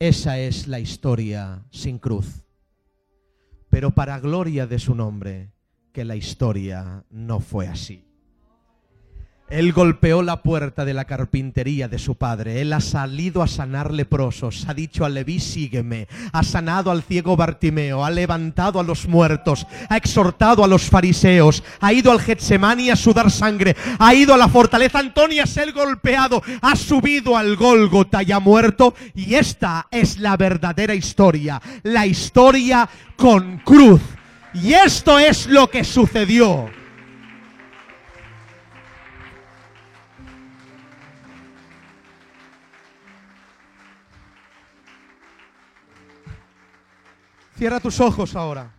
Esa 0.00 0.40
es 0.40 0.66
la 0.66 0.80
historia 0.80 1.62
sin 1.70 2.00
cruz 2.00 2.42
pero 3.72 3.92
para 3.92 4.20
gloria 4.20 4.66
de 4.66 4.78
su 4.78 4.94
nombre, 4.94 5.50
que 5.92 6.04
la 6.04 6.14
historia 6.14 7.06
no 7.08 7.40
fue 7.40 7.68
así. 7.68 8.04
Él 9.50 9.74
golpeó 9.74 10.22
la 10.22 10.42
puerta 10.42 10.86
de 10.86 10.94
la 10.94 11.04
carpintería 11.04 11.86
de 11.86 11.98
su 11.98 12.14
padre. 12.14 12.62
Él 12.62 12.72
ha 12.72 12.80
salido 12.80 13.42
a 13.42 13.46
sanar 13.46 13.92
leprosos. 13.92 14.64
Ha 14.66 14.72
dicho 14.72 15.04
a 15.04 15.10
Leví, 15.10 15.40
sígueme. 15.40 16.08
Ha 16.32 16.42
sanado 16.42 16.90
al 16.90 17.02
ciego 17.02 17.36
Bartimeo. 17.36 18.02
Ha 18.02 18.10
levantado 18.10 18.80
a 18.80 18.82
los 18.82 19.06
muertos. 19.06 19.66
Ha 19.90 19.98
exhortado 19.98 20.64
a 20.64 20.68
los 20.68 20.84
fariseos. 20.84 21.62
Ha 21.80 21.92
ido 21.92 22.10
al 22.12 22.20
Getsemani 22.20 22.88
a 22.88 22.96
sudar 22.96 23.30
sangre. 23.30 23.76
Ha 23.98 24.14
ido 24.14 24.32
a 24.32 24.38
la 24.38 24.48
fortaleza 24.48 25.00
Antonia 25.00 25.44
a 25.44 25.46
ser 25.46 25.72
golpeado. 25.72 26.42
Ha 26.62 26.74
subido 26.74 27.36
al 27.36 27.56
Gólgota 27.56 28.22
y 28.22 28.32
ha 28.32 28.40
muerto. 28.40 28.94
Y 29.14 29.34
esta 29.34 29.86
es 29.90 30.18
la 30.18 30.38
verdadera 30.38 30.94
historia. 30.94 31.60
La 31.82 32.06
historia 32.06 32.88
con 33.16 33.58
cruz. 33.58 34.00
Y 34.54 34.72
esto 34.72 35.18
es 35.18 35.46
lo 35.46 35.68
que 35.68 35.84
sucedió. 35.84 36.81
Cierra 47.62 47.78
tus 47.78 48.00
ojos 48.00 48.34
ahora. 48.34 48.74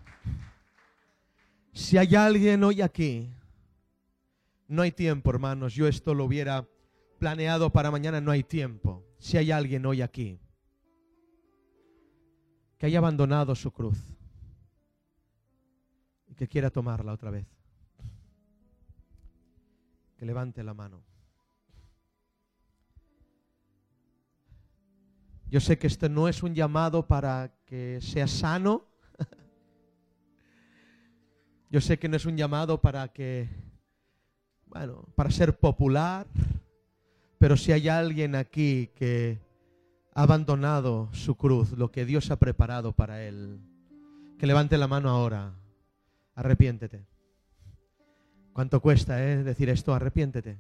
Si 1.71 1.97
hay 1.97 2.15
alguien 2.15 2.65
hoy 2.65 2.81
aquí, 2.81 3.34
no 4.67 4.81
hay 4.81 4.91
tiempo, 4.91 5.29
hermanos. 5.29 5.73
Yo 5.73 5.88
esto 5.88 6.13
lo 6.13 6.25
hubiera 6.25 6.67
planeado 7.17 7.69
para 7.69 7.91
mañana, 7.91 8.19
no 8.19 8.29
hay 8.29 8.43
tiempo. 8.43 9.01
Si 9.19 9.38
hay 9.38 9.51
alguien 9.51 9.86
hoy 9.86 10.01
aquí 10.01 10.38
que 12.77 12.88
haya 12.88 12.97
abandonado 12.97 13.55
su 13.55 13.71
cruz 13.71 13.97
y 16.27 16.36
que 16.36 16.49
quiera 16.49 16.69
tomarla 16.69 17.13
otra 17.13 17.31
vez, 17.31 17.47
que 20.17 20.25
levante 20.25 20.61
la 20.61 20.73
mano. 20.73 21.12
Yo 25.53 25.59
sé 25.59 25.77
que 25.77 25.85
esto 25.85 26.09
no 26.09 26.27
es 26.27 26.41
un 26.41 26.55
llamado 26.55 27.05
para 27.05 27.53
que 27.67 27.99
sea 28.01 28.25
sano. 28.25 28.87
Yo 31.69 31.79
sé 31.79 31.99
que 31.99 32.09
no 32.09 32.17
es 32.17 32.25
un 32.25 32.35
llamado 32.35 32.81
para 32.81 33.09
que, 33.09 33.47
bueno, 34.65 35.05
para 35.13 35.29
ser 35.29 35.59
popular. 35.59 36.25
Pero 37.37 37.55
si 37.55 37.71
hay 37.71 37.87
alguien 37.87 38.33
aquí 38.33 38.89
que 38.95 39.37
ha 40.15 40.23
abandonado 40.23 41.13
su 41.13 41.35
cruz, 41.35 41.73
lo 41.73 41.91
que 41.91 42.03
Dios 42.03 42.31
ha 42.31 42.39
preparado 42.39 42.93
para 42.93 43.23
él, 43.23 43.59
que 44.39 44.47
levante 44.47 44.75
la 44.79 44.87
mano 44.87 45.11
ahora. 45.11 45.53
Arrepiéntete. 46.33 47.05
¿Cuánto 48.53 48.81
cuesta 48.81 49.23
eh, 49.23 49.43
decir 49.43 49.69
esto? 49.69 49.93
Arrepiéntete. 49.93 50.57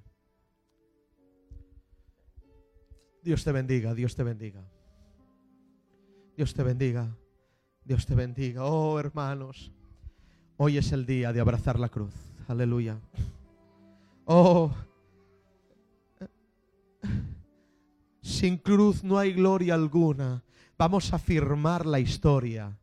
Dios 3.23 3.43
te 3.43 3.51
bendiga, 3.51 3.95
Dios 3.95 4.15
te 4.15 4.21
bendiga. 4.21 4.63
Dios 6.35 6.53
te 6.53 6.63
bendiga. 6.63 7.15
Dios 7.85 8.05
te 8.05 8.15
bendiga. 8.15 8.63
Oh, 8.65 8.99
hermanos, 8.99 9.71
hoy 10.57 10.77
es 10.77 10.91
el 10.91 11.05
día 11.05 11.31
de 11.31 11.39
abrazar 11.39 11.79
la 11.79 11.89
cruz. 11.89 12.13
Aleluya. 12.47 12.99
Oh, 14.25 14.71
sin 18.21 18.57
cruz 18.57 19.03
no 19.03 19.17
hay 19.17 19.33
gloria 19.33 19.75
alguna. 19.75 20.43
Vamos 20.77 21.13
a 21.13 21.19
firmar 21.19 21.85
la 21.85 21.99
historia. 21.99 22.77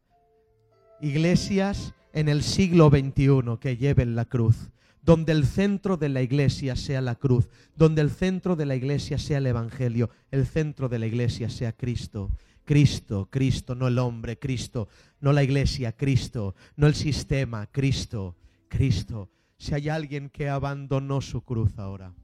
Iglesias 1.01 1.95
en 2.13 2.29
el 2.29 2.43
siglo 2.43 2.89
XXI 2.91 3.59
que 3.59 3.77
lleven 3.77 4.15
la 4.15 4.27
cruz 4.27 4.71
donde 5.03 5.33
el 5.33 5.47
centro 5.47 5.97
de 5.97 6.09
la 6.09 6.23
iglesia 6.23 6.77
sea 6.77 7.01
la 7.01 7.15
cruz, 7.15 7.49
donde 7.75 8.03
el 8.03 8.11
centro 8.11 8.57
de 8.57 8.67
la 8.67 8.77
iglesia 8.77 9.19
sea 9.19 9.39
el 9.39 9.47
Evangelio, 9.47 10.11
el 10.31 10.47
centro 10.47 10.89
de 10.89 10.99
la 10.99 11.07
iglesia 11.07 11.49
sea 11.49 11.73
Cristo. 11.73 12.31
Cristo, 12.71 13.27
Cristo, 13.29 13.75
no 13.75 13.89
el 13.89 13.99
hombre, 13.99 14.39
Cristo, 14.39 14.87
no 15.19 15.33
la 15.33 15.43
iglesia, 15.43 15.91
Cristo, 15.91 16.55
no 16.77 16.87
el 16.87 16.95
sistema, 16.95 17.67
Cristo, 17.67 18.37
Cristo. 18.69 19.29
Si 19.59 19.75
hay 19.75 19.89
alguien 19.89 20.31
que 20.31 20.49
abandonó 20.49 21.21
su 21.21 21.43
cruz 21.43 21.77
ahora, 21.81 22.15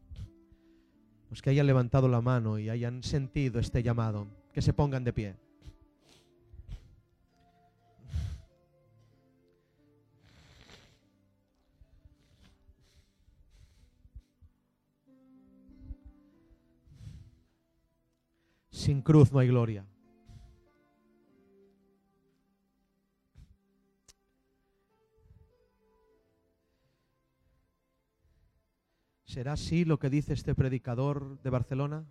los 1.31 1.43
que 1.43 1.51
hayan 1.51 1.67
levantado 1.67 2.07
la 2.07 2.21
mano 2.21 2.61
y 2.61 2.71
hayan 2.71 3.03
sentido 3.03 3.59
este 3.59 3.83
llamado, 3.83 4.29
que 4.53 4.63
se 4.63 4.73
pongan 4.73 5.03
de 5.03 5.13
pie. 5.13 5.35
Sin 18.71 19.03
cruz 19.03 19.33
no 19.33 19.41
hay 19.41 19.49
gloria. 19.49 19.85
¿Será 29.37 29.53
así 29.53 29.85
lo 29.85 29.99
que 29.99 30.09
dice 30.09 30.33
este 30.33 30.55
predicador 30.55 31.39
de 31.43 31.51
Barcelona? 31.51 32.07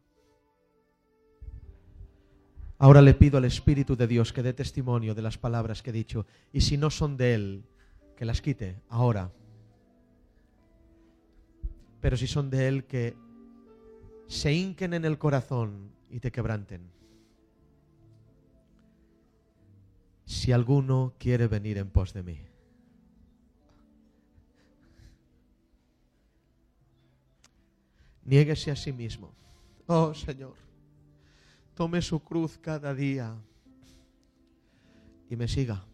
Ahora 2.78 3.02
le 3.02 3.16
pido 3.16 3.40
al 3.40 3.46
Espíritu 3.46 3.96
de 3.96 4.06
Dios 4.06 4.32
que 4.32 4.44
dé 4.44 4.54
testimonio 4.54 5.16
de 5.16 5.24
las 5.24 5.40
palabras 5.40 5.82
que 5.82 5.90
he 5.90 5.94
dicho 5.94 6.28
y 6.54 6.62
si 6.62 6.78
no 6.78 6.92
son 6.92 7.18
de 7.18 7.34
Él, 7.34 7.66
que 8.16 8.26
las 8.26 8.44
quite 8.44 8.80
ahora. 8.90 9.32
Pero 12.00 12.16
si 12.16 12.28
son 12.28 12.52
de 12.52 12.68
Él, 12.68 12.86
que 12.86 13.16
se 14.28 14.54
hinquen 14.54 14.94
en 14.94 15.04
el 15.04 15.18
corazón 15.18 15.90
y 16.12 16.20
te 16.20 16.32
quebranten. 16.32 16.92
Si 20.26 20.52
alguno 20.52 21.16
quiere 21.18 21.48
venir 21.48 21.80
en 21.80 21.90
pos 21.90 22.14
de 22.14 22.22
mí. 22.22 22.55
Niéguese 28.26 28.72
a 28.72 28.76
sí 28.76 28.92
mismo. 28.92 29.32
Oh 29.86 30.14
Señor, 30.14 30.56
tome 31.76 32.02
su 32.02 32.20
cruz 32.20 32.58
cada 32.58 32.94
día 32.94 33.36
y 35.30 35.36
me 35.36 35.48
siga. 35.48 35.86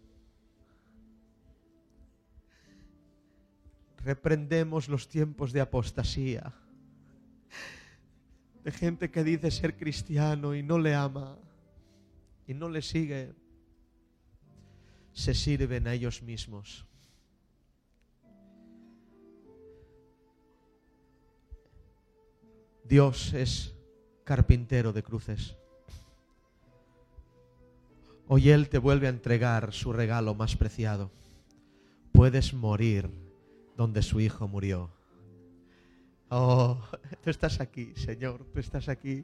Reprendemos 3.97 4.87
los 4.87 5.07
tiempos 5.07 5.51
de 5.51 5.61
apostasía, 5.61 6.53
de 8.63 8.71
gente 8.71 9.11
que 9.11 9.23
dice 9.23 9.51
ser 9.51 9.77
cristiano 9.77 10.55
y 10.55 10.63
no 10.63 10.79
le 10.79 10.95
ama 10.95 11.37
y 12.47 12.53
no 12.53 12.69
le 12.69 12.81
sigue, 12.81 13.33
se 15.13 15.33
sirven 15.33 15.87
a 15.87 15.93
ellos 15.93 16.23
mismos. 16.23 16.85
Dios 22.91 23.33
es 23.33 23.73
carpintero 24.25 24.91
de 24.91 25.01
cruces. 25.01 25.55
Hoy 28.27 28.49
Él 28.49 28.67
te 28.67 28.79
vuelve 28.79 29.07
a 29.07 29.11
entregar 29.11 29.71
su 29.71 29.93
regalo 29.93 30.35
más 30.35 30.57
preciado. 30.57 31.09
Puedes 32.11 32.53
morir 32.53 33.09
donde 33.77 34.01
su 34.01 34.19
Hijo 34.19 34.45
murió. 34.49 34.91
Oh, 36.27 36.81
tú 37.23 37.29
estás 37.29 37.61
aquí, 37.61 37.93
Señor, 37.95 38.43
tú 38.51 38.59
estás 38.59 38.89
aquí, 38.89 39.23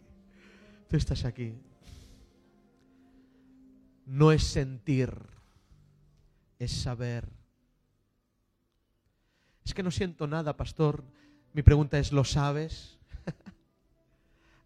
tú 0.88 0.96
estás 0.96 1.26
aquí. 1.26 1.54
No 4.06 4.32
es 4.32 4.44
sentir, 4.46 5.12
es 6.58 6.72
saber. 6.72 7.28
Es 9.66 9.74
que 9.74 9.84
no 9.84 9.92
siento 9.92 10.26
nada, 10.26 10.56
pastor. 10.56 11.04
Mi 11.52 11.64
pregunta 11.64 12.00
es, 12.00 12.14
¿lo 12.14 12.24
sabes? 12.24 12.97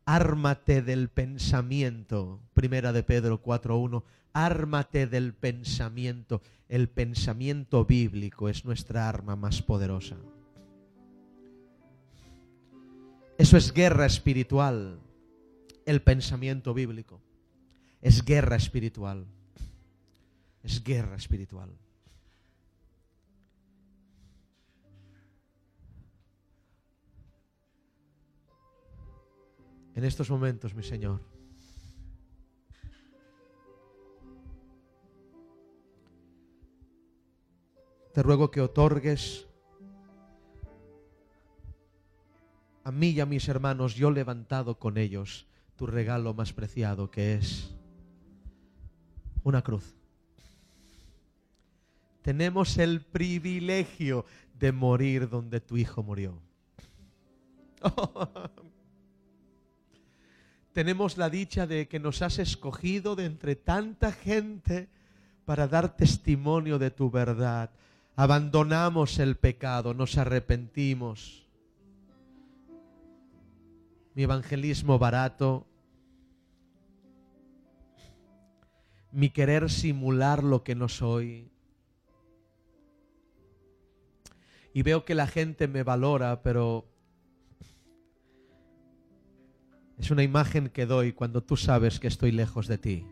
Ármate 0.05 0.81
del 0.81 1.09
pensamiento. 1.09 2.39
Primera 2.53 2.93
de 2.93 3.03
Pedro 3.03 3.41
4.1, 3.41 4.03
ármate 4.33 5.07
del 5.07 5.33
pensamiento. 5.33 6.41
El 6.69 6.89
pensamiento 6.89 7.85
bíblico 7.85 8.49
es 8.49 8.65
nuestra 8.65 9.09
arma 9.09 9.35
más 9.35 9.61
poderosa. 9.61 10.15
Eso 13.37 13.57
es 13.57 13.73
guerra 13.73 14.05
espiritual, 14.05 14.99
el 15.85 16.01
pensamiento 16.01 16.73
bíblico. 16.73 17.19
Es 18.01 18.23
guerra 18.23 18.55
espiritual. 18.55 19.25
Es 20.63 20.83
guerra 20.83 21.15
espiritual. 21.15 21.71
En 29.95 30.03
estos 30.03 30.29
momentos, 30.29 30.73
mi 30.73 30.83
Señor. 30.83 31.19
Te 38.13 38.23
ruego 38.23 38.51
que 38.51 38.61
otorgues 38.61 39.47
a 42.83 42.91
mí 42.91 43.09
y 43.09 43.19
a 43.19 43.25
mis 43.25 43.47
hermanos, 43.47 43.95
yo 43.95 44.11
levantado 44.11 44.77
con 44.79 44.97
ellos, 44.97 45.47
tu 45.75 45.87
regalo 45.87 46.33
más 46.33 46.51
preciado 46.51 47.09
que 47.09 47.35
es 47.35 47.73
una 49.43 49.61
cruz. 49.61 49.95
Tenemos 52.21 52.77
el 52.77 53.01
privilegio 53.01 54.25
de 54.59 54.71
morir 54.71 55.29
donde 55.29 55.59
tu 55.59 55.77
Hijo 55.77 56.03
murió. 56.03 56.37
tenemos 60.73 61.17
la 61.17 61.29
dicha 61.29 61.67
de 61.67 61.87
que 61.87 61.99
nos 61.99 62.21
has 62.21 62.39
escogido 62.39 63.15
de 63.15 63.25
entre 63.25 63.55
tanta 63.55 64.11
gente 64.11 64.87
para 65.45 65.67
dar 65.67 65.95
testimonio 65.95 66.79
de 66.79 66.91
tu 66.91 67.11
verdad. 67.11 67.71
Abandonamos 68.15 69.19
el 69.19 69.35
pecado, 69.35 69.93
nos 69.93 70.17
arrepentimos. 70.17 71.45
Mi 74.13 74.23
evangelismo 74.23 74.99
barato, 74.99 75.65
mi 79.11 79.29
querer 79.29 79.69
simular 79.69 80.43
lo 80.43 80.63
que 80.63 80.75
no 80.75 80.87
soy. 80.87 81.49
Y 84.73 84.83
veo 84.83 85.03
que 85.03 85.15
la 85.15 85.27
gente 85.27 85.67
me 85.67 85.83
valora, 85.83 86.41
pero 86.43 86.90
es 90.01 90.09
una 90.09 90.23
imagen 90.23 90.69
que 90.69 90.87
doy 90.87 91.13
cuando 91.13 91.43
tú 91.43 91.55
sabes 91.55 91.99
que 91.99 92.07
estoy 92.07 92.31
lejos 92.31 92.67
de 92.67 92.79
ti. 92.79 93.05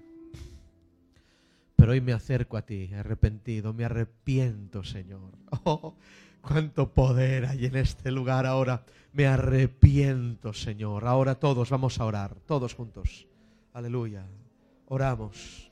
Pero 1.76 1.92
hoy 1.92 2.02
me 2.02 2.14
acerco 2.14 2.58
a 2.58 2.64
ti, 2.64 2.92
arrepentido, 2.94 3.74
me 3.74 3.86
arrepiento, 3.86 4.84
Señor. 4.84 5.32
Oh, 5.64 5.96
cuánto 6.42 6.92
poder 6.94 7.46
hay 7.46 7.66
en 7.66 7.76
este 7.76 8.12
lugar 8.12 8.46
ahora. 8.46 8.84
Me 9.14 9.28
arrepiento, 9.28 10.54
Señor. 10.54 11.06
Ahora 11.06 11.36
todos 11.36 11.70
vamos 11.70 12.00
a 12.00 12.06
orar, 12.06 12.36
todos 12.48 12.74
juntos. 12.74 13.28
Aleluya. 13.74 14.26
Oramos. 14.88 15.68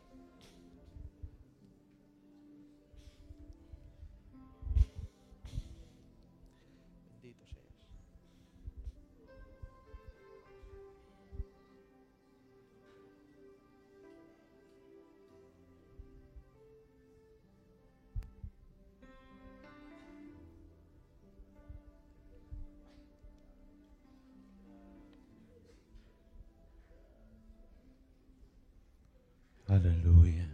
Aleluya. 29.67 30.07
Aleluya. 30.07 30.46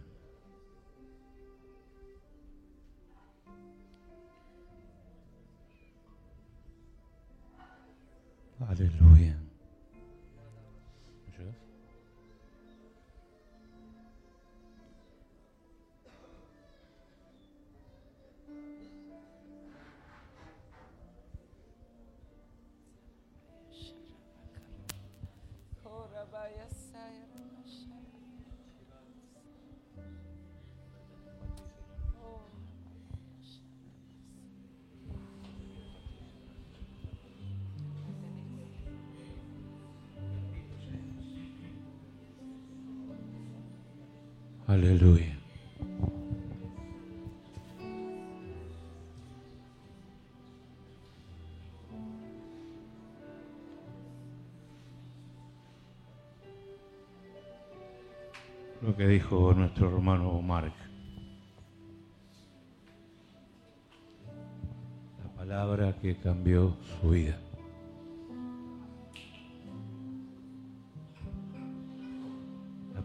Aleluya. 44.74 45.38
Lo 58.82 58.96
que 58.96 59.06
dijo 59.06 59.54
nuestro 59.54 59.94
hermano 59.94 60.42
Mark. 60.42 60.72
La 65.22 65.30
palabra 65.36 65.94
que 66.02 66.16
cambió 66.16 66.76
su 67.00 67.10
vida. 67.10 67.38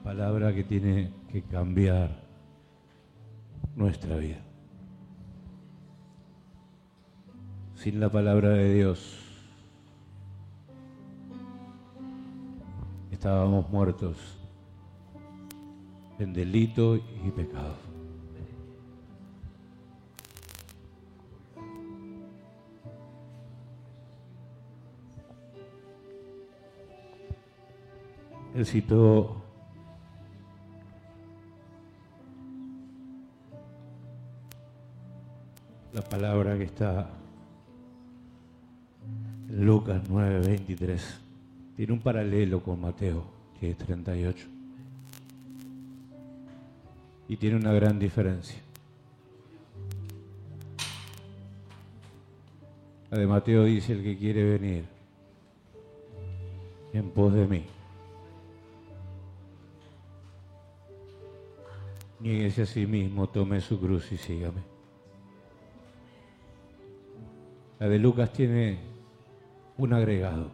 Palabra 0.10 0.51
que 0.55 0.64
tiene 0.64 1.14
que 1.32 1.43
cambiar 1.43 2.10
nuestra 3.76 4.16
vida. 4.16 4.39
Sin 7.76 7.99
la 7.99 8.10
palabra 8.10 8.49
de 8.49 8.74
Dios 8.74 9.20
estábamos 13.12 13.70
muertos 13.70 14.18
en 16.18 16.34
delito 16.34 16.95
y 16.95 17.30
pecado. 17.30 17.76
Él 28.55 28.66
citó 28.66 29.48
Lucas 39.49 40.01
9:23. 40.09 41.01
Tiene 41.75 41.93
un 41.93 41.99
paralelo 41.99 42.61
con 42.61 42.80
Mateo, 42.80 43.23
que 43.59 43.71
es 43.71 43.77
38. 43.77 44.47
Y 47.27 47.38
tiene 47.38 47.57
una 47.57 47.73
gran 47.73 47.99
diferencia. 47.99 48.59
La 53.11 53.17
de 53.17 53.27
Mateo 53.27 53.65
dice 53.65 53.93
el 53.93 54.03
que 54.03 54.17
quiere 54.17 54.43
venir 54.43 54.86
en 56.93 57.09
pos 57.09 57.34
de 57.34 57.47
mí. 57.47 57.65
Nieguese 62.19 62.63
a 62.63 62.65
sí 62.65 62.86
mismo, 62.86 63.27
tome 63.27 63.61
su 63.61 63.80
cruz 63.80 64.11
y 64.11 64.17
sígame. 64.17 64.78
La 67.80 67.88
de 67.88 67.97
Lucas 67.97 68.34
tiene 68.34 68.77
un 69.77 69.93
agregado. 69.93 70.51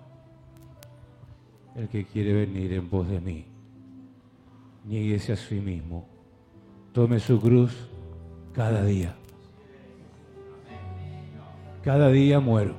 El 1.75 1.89
que 1.89 2.05
quiere 2.05 2.33
venir 2.33 2.71
en 2.73 2.87
pos 2.87 3.09
de 3.09 3.19
mí, 3.19 3.45
nieguese 4.85 5.33
a 5.33 5.35
sí 5.35 5.55
mismo, 5.55 6.07
tome 6.93 7.19
su 7.19 7.41
cruz 7.41 7.89
cada 8.53 8.85
día. 8.85 9.15
Cada 11.83 12.09
día 12.09 12.39
muero. 12.39 12.75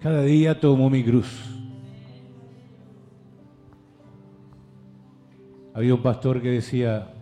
Cada 0.00 0.22
día 0.22 0.58
tomo 0.58 0.90
mi 0.90 1.04
cruz. 1.04 1.46
Había 5.72 5.94
un 5.94 6.02
pastor 6.02 6.42
que 6.42 6.50
decía, 6.50 7.14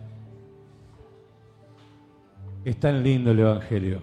es 2.65 2.77
tan 2.77 3.03
lindo 3.03 3.31
el 3.31 3.39
Evangelio. 3.39 4.01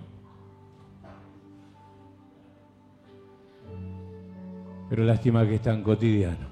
Pero 4.88 5.04
lástima 5.04 5.46
que 5.46 5.56
es 5.56 5.62
tan 5.62 5.82
cotidiano. 5.82 6.46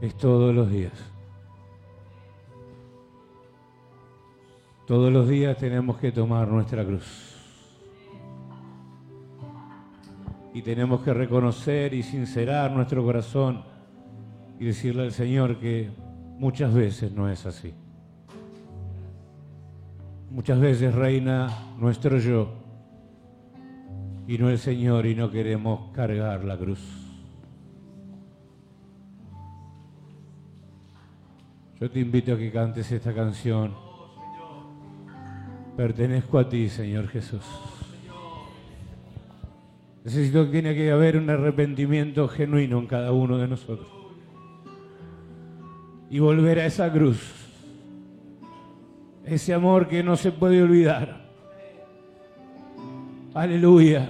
Es 0.00 0.16
todos 0.16 0.54
los 0.54 0.70
días. 0.70 0.92
Todos 4.86 5.12
los 5.12 5.28
días 5.28 5.56
tenemos 5.56 5.96
que 5.98 6.12
tomar 6.12 6.48
nuestra 6.48 6.84
cruz. 6.84 7.36
Y 10.52 10.60
tenemos 10.60 11.00
que 11.00 11.14
reconocer 11.14 11.94
y 11.94 12.02
sincerar 12.02 12.72
nuestro 12.72 13.02
corazón 13.02 13.62
y 14.58 14.66
decirle 14.66 15.04
al 15.04 15.12
Señor 15.12 15.58
que 15.58 15.90
muchas 16.38 16.74
veces 16.74 17.12
no 17.12 17.30
es 17.30 17.46
así. 17.46 17.72
Muchas 20.30 20.60
veces 20.60 20.94
reina 20.94 21.74
nuestro 21.78 22.18
yo 22.18 22.61
y 24.26 24.38
no 24.38 24.50
el 24.50 24.58
Señor 24.58 25.06
y 25.06 25.14
no 25.14 25.30
queremos 25.30 25.90
cargar 25.92 26.44
la 26.44 26.56
cruz. 26.56 26.80
Yo 31.80 31.90
te 31.90 31.98
invito 31.98 32.34
a 32.34 32.38
que 32.38 32.52
cantes 32.52 32.92
esta 32.92 33.12
canción. 33.12 33.74
Pertenezco 35.76 36.38
a 36.38 36.48
ti, 36.48 36.68
Señor 36.68 37.08
Jesús. 37.08 37.44
Necesito 40.04 40.44
que 40.44 40.52
tiene 40.52 40.74
que 40.74 40.90
haber 40.90 41.16
un 41.16 41.30
arrepentimiento 41.30 42.28
genuino 42.28 42.78
en 42.78 42.86
cada 42.86 43.12
uno 43.12 43.38
de 43.38 43.48
nosotros. 43.48 43.88
Y 46.10 46.18
volver 46.18 46.60
a 46.60 46.66
esa 46.66 46.92
cruz. 46.92 47.20
Ese 49.24 49.54
amor 49.54 49.88
que 49.88 50.02
no 50.02 50.16
se 50.16 50.30
puede 50.30 50.62
olvidar. 50.62 51.21
Aleluya. 53.34 54.08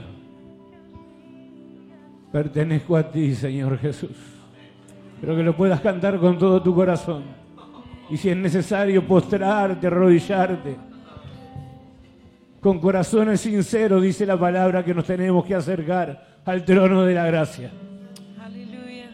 Pertenezco 2.33 2.97
a 2.97 3.11
ti, 3.11 3.35
Señor 3.35 3.79
Jesús. 3.79 4.17
pero 5.21 5.37
que 5.37 5.43
lo 5.45 5.57
puedas 5.57 5.81
cantar 5.81 6.19
con 6.19 6.37
todo 6.37 6.61
tu 6.61 6.75
corazón. 6.75 7.23
Y 8.11 8.17
si 8.17 8.31
es 8.31 8.37
necesario 8.37 9.07
postrarte, 9.07 9.87
arrodillarte, 9.87 10.77
con 12.61 12.81
corazones 12.81 13.41
sinceros, 13.41 14.03
dice 14.03 14.27
la 14.27 14.37
palabra 14.37 14.85
que 14.85 14.93
nos 14.93 15.05
tenemos 15.05 15.45
que 15.45 15.55
acercar 15.55 16.41
al 16.45 16.65
trono 16.65 17.03
de 17.05 17.15
la 17.15 17.27
gracia. 17.27 17.71
Aleluya. 18.41 19.11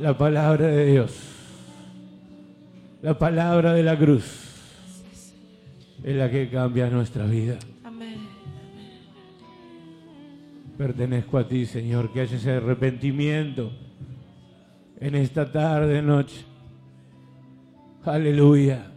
La 0.00 0.16
palabra 0.18 0.66
de 0.66 0.86
Dios, 0.86 1.18
la 3.00 3.18
palabra 3.18 3.72
de 3.72 3.82
la 3.82 3.96
cruz, 3.96 4.43
es 6.04 6.14
la 6.14 6.30
que 6.30 6.48
cambia 6.50 6.88
nuestra 6.90 7.24
vida. 7.24 7.58
Amén. 7.82 8.28
Pertenezco 10.76 11.38
a 11.38 11.48
ti, 11.48 11.64
Señor, 11.64 12.12
que 12.12 12.20
haya 12.20 12.36
ese 12.36 12.52
arrepentimiento 12.52 13.72
en 15.00 15.14
esta 15.14 15.50
tarde, 15.50 16.02
noche. 16.02 16.44
Aleluya. 18.04 18.90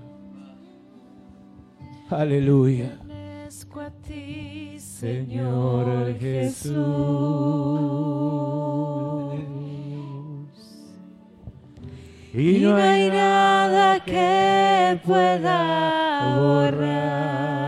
Aleluya. 2.10 2.98
Pertenezco 3.00 3.80
a 3.80 3.90
ti, 3.90 4.78
Señor 4.78 5.86
Señor 5.86 6.20
Jesús. 6.20 6.76
Y 12.34 12.60
no 12.60 12.76
hay 12.76 13.10
nada 13.10 14.04
que 14.04 15.00
pueda 15.06 16.36
borrar 16.36 17.67